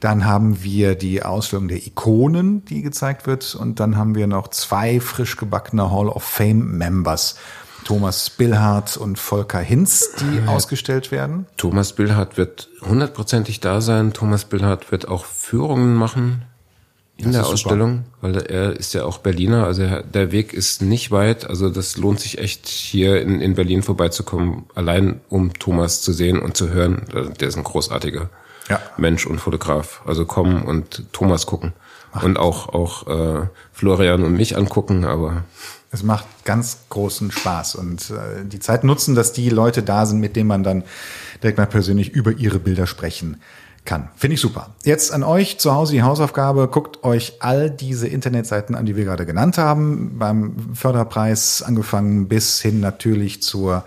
Dann 0.00 0.26
haben 0.26 0.62
wir 0.62 0.94
die 0.94 1.22
Ausstellung 1.22 1.68
der 1.68 1.78
Ikonen, 1.78 2.66
die 2.66 2.82
gezeigt 2.82 3.26
wird 3.26 3.54
und 3.54 3.80
dann 3.80 3.96
haben 3.96 4.14
wir 4.14 4.26
noch 4.26 4.48
zwei 4.48 5.00
frisch 5.00 5.36
gebackene 5.36 5.90
Hall 5.90 6.08
of 6.08 6.22
Fame 6.22 6.76
Members. 6.76 7.36
Thomas 7.84 8.30
Billhardt 8.30 8.96
und 8.96 9.18
Volker 9.18 9.58
Hinz, 9.58 10.10
die 10.20 10.38
ja. 10.38 10.46
ausgestellt 10.46 11.10
werden. 11.10 11.46
Thomas 11.56 11.94
Billhardt 11.94 12.36
wird 12.36 12.68
hundertprozentig 12.82 13.60
da 13.60 13.80
sein. 13.80 14.12
Thomas 14.12 14.44
Billhardt 14.46 14.90
wird 14.90 15.08
auch 15.08 15.24
Führungen 15.24 15.94
machen 15.94 16.44
in 17.16 17.32
der 17.32 17.46
Ausstellung, 17.46 18.04
weil 18.20 18.36
er 18.36 18.72
ist 18.72 18.92
ja 18.92 19.04
auch 19.04 19.18
Berliner, 19.18 19.66
also 19.66 19.82
der 20.02 20.32
Weg 20.32 20.52
ist 20.52 20.82
nicht 20.82 21.10
weit, 21.12 21.48
also 21.48 21.70
das 21.70 21.96
lohnt 21.96 22.18
sich 22.18 22.38
echt 22.38 22.66
hier 22.66 23.22
in, 23.22 23.40
in 23.40 23.54
Berlin 23.54 23.82
vorbeizukommen, 23.82 24.64
allein 24.74 25.20
um 25.28 25.52
Thomas 25.54 26.02
zu 26.02 26.12
sehen 26.12 26.40
und 26.40 26.56
zu 26.56 26.70
hören. 26.70 27.02
Der 27.40 27.48
ist 27.48 27.56
ein 27.56 27.64
großartiger 27.64 28.30
ja. 28.68 28.80
Mensch 28.96 29.26
und 29.26 29.38
Fotograf. 29.38 30.02
Also 30.06 30.24
kommen 30.24 30.62
und 30.64 31.12
Thomas 31.12 31.46
gucken. 31.46 31.72
und 32.22 32.36
auch, 32.38 32.68
auch 32.70 33.06
äh, 33.06 33.46
Florian 33.72 34.24
und 34.24 34.32
mich 34.32 34.56
angucken, 34.56 35.04
aber 35.04 35.44
es 35.90 36.02
macht 36.02 36.26
ganz 36.44 36.78
großen 36.88 37.30
Spaß 37.30 37.76
und 37.76 38.10
äh, 38.10 38.44
die 38.44 38.58
Zeit 38.58 38.82
nutzen, 38.82 39.14
dass 39.14 39.32
die 39.32 39.48
Leute 39.50 39.84
da 39.84 40.06
sind, 40.06 40.18
mit 40.18 40.34
denen 40.34 40.48
man 40.48 40.64
dann 40.64 40.82
direkt 41.42 41.58
mal 41.58 41.66
persönlich 41.66 42.10
über 42.10 42.32
ihre 42.32 42.58
Bilder 42.58 42.88
sprechen 42.88 43.40
kann. 43.84 44.08
Finde 44.16 44.34
ich 44.34 44.40
super. 44.40 44.70
Jetzt 44.84 45.12
an 45.12 45.22
euch 45.22 45.58
zu 45.58 45.74
Hause 45.74 45.92
die 45.92 46.02
Hausaufgabe. 46.02 46.68
Guckt 46.68 47.04
euch 47.04 47.34
all 47.40 47.70
diese 47.70 48.08
Internetseiten 48.08 48.74
an, 48.74 48.86
die 48.86 48.96
wir 48.96 49.04
gerade 49.04 49.26
genannt 49.26 49.58
haben. 49.58 50.18
Beim 50.18 50.74
Förderpreis 50.74 51.62
angefangen 51.62 52.28
bis 52.28 52.60
hin 52.60 52.80
natürlich 52.80 53.42
zur 53.42 53.84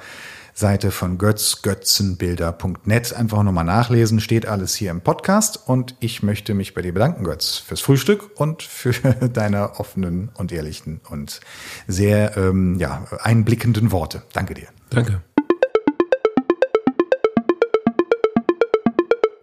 Seite 0.58 0.90
von 0.90 1.20
Götz, 1.20 1.62
götzenbilder.net. 1.62 3.14
Einfach 3.14 3.44
nochmal 3.44 3.64
nachlesen, 3.64 4.20
steht 4.20 4.48
alles 4.48 4.74
hier 4.74 4.90
im 4.90 5.02
Podcast. 5.02 5.60
Und 5.68 5.96
ich 6.00 6.24
möchte 6.24 6.56
mich 6.56 6.74
bei 6.74 6.82
dir 6.82 6.94
bedanken, 6.94 7.24
Götz, 7.24 7.58
fürs 7.58 7.82
Frühstück 7.82 8.32
und 8.40 8.64
für 8.64 8.92
deine 9.34 9.80
offenen 9.80 10.30
und 10.34 10.52
ehrlichen 10.52 11.00
und 11.10 11.42
sehr 11.88 12.38
ähm, 12.38 12.80
ja, 12.80 13.06
einblickenden 13.22 13.92
Worte. 13.92 14.24
Danke 14.34 14.56
dir. 14.56 14.68
Danke. 14.90 15.22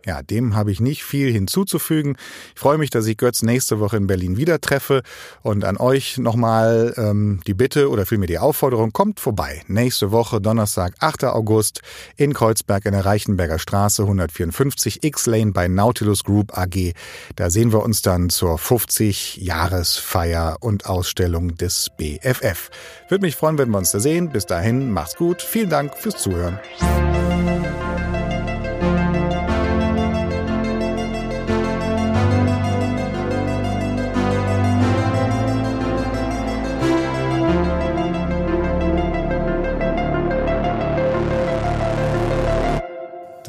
Ja, 0.06 0.22
dem 0.22 0.54
habe 0.54 0.70
ich 0.70 0.80
nicht 0.80 1.02
viel 1.04 1.32
hinzuzufügen. 1.32 2.16
Ich 2.54 2.60
freue 2.60 2.78
mich, 2.78 2.90
dass 2.90 3.06
ich 3.06 3.16
Götz 3.16 3.42
nächste 3.42 3.80
Woche 3.80 3.96
in 3.96 4.06
Berlin 4.06 4.36
wieder 4.36 4.60
treffe. 4.60 5.02
Und 5.42 5.64
an 5.64 5.78
euch 5.78 6.18
nochmal 6.18 6.92
ähm, 6.96 7.40
die 7.46 7.54
Bitte 7.54 7.88
oder 7.90 8.04
vielmehr 8.06 8.26
die 8.26 8.38
Aufforderung, 8.38 8.92
kommt 8.92 9.20
vorbei. 9.20 9.62
Nächste 9.66 10.10
Woche, 10.10 10.40
Donnerstag, 10.40 10.94
8. 10.98 11.24
August 11.24 11.80
in 12.16 12.32
Kreuzberg 12.34 12.84
in 12.84 12.92
der 12.92 13.06
Reichenberger 13.06 13.58
Straße 13.58 14.02
154 14.02 15.04
X-Lane 15.04 15.52
bei 15.52 15.68
Nautilus 15.68 16.24
Group 16.24 16.56
AG. 16.56 16.92
Da 17.36 17.50
sehen 17.50 17.72
wir 17.72 17.82
uns 17.82 18.02
dann 18.02 18.30
zur 18.30 18.56
50-Jahresfeier 18.56 20.56
und 20.60 20.86
Ausstellung 20.86 21.56
des 21.56 21.90
BFF. 21.96 22.70
Würde 23.08 23.24
mich 23.24 23.36
freuen, 23.36 23.58
wenn 23.58 23.70
wir 23.70 23.78
uns 23.78 23.92
da 23.92 24.00
sehen. 24.00 24.30
Bis 24.30 24.46
dahin, 24.46 24.90
macht's 24.90 25.14
gut. 25.16 25.42
Vielen 25.42 25.70
Dank 25.70 25.96
fürs 25.96 26.18
Zuhören. 26.18 26.58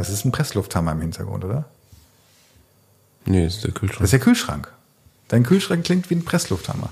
Das 0.05 0.13
ist 0.13 0.23
ein 0.23 0.31
Presslufthammer 0.31 0.91
im 0.91 1.01
Hintergrund, 1.01 1.43
oder? 1.45 1.65
Nee, 3.25 3.45
das 3.45 3.55
ist 3.55 3.63
der 3.63 3.71
Kühlschrank. 3.71 3.99
Das 4.01 4.07
ist 4.07 4.11
der 4.13 4.19
Kühlschrank. 4.19 4.71
Dein 5.29 5.41
Kühlschrank 5.41 5.83
klingt 5.83 6.11
wie 6.11 6.15
ein 6.15 6.23
Presslufthammer. 6.23 6.91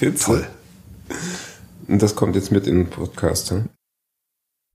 Toll. 0.22 0.46
Und 1.88 2.02
das 2.02 2.14
kommt 2.14 2.36
jetzt 2.36 2.52
mit 2.52 2.66
in 2.66 2.76
den 2.76 2.90
Podcast, 2.90 3.52
hm? 3.52 3.70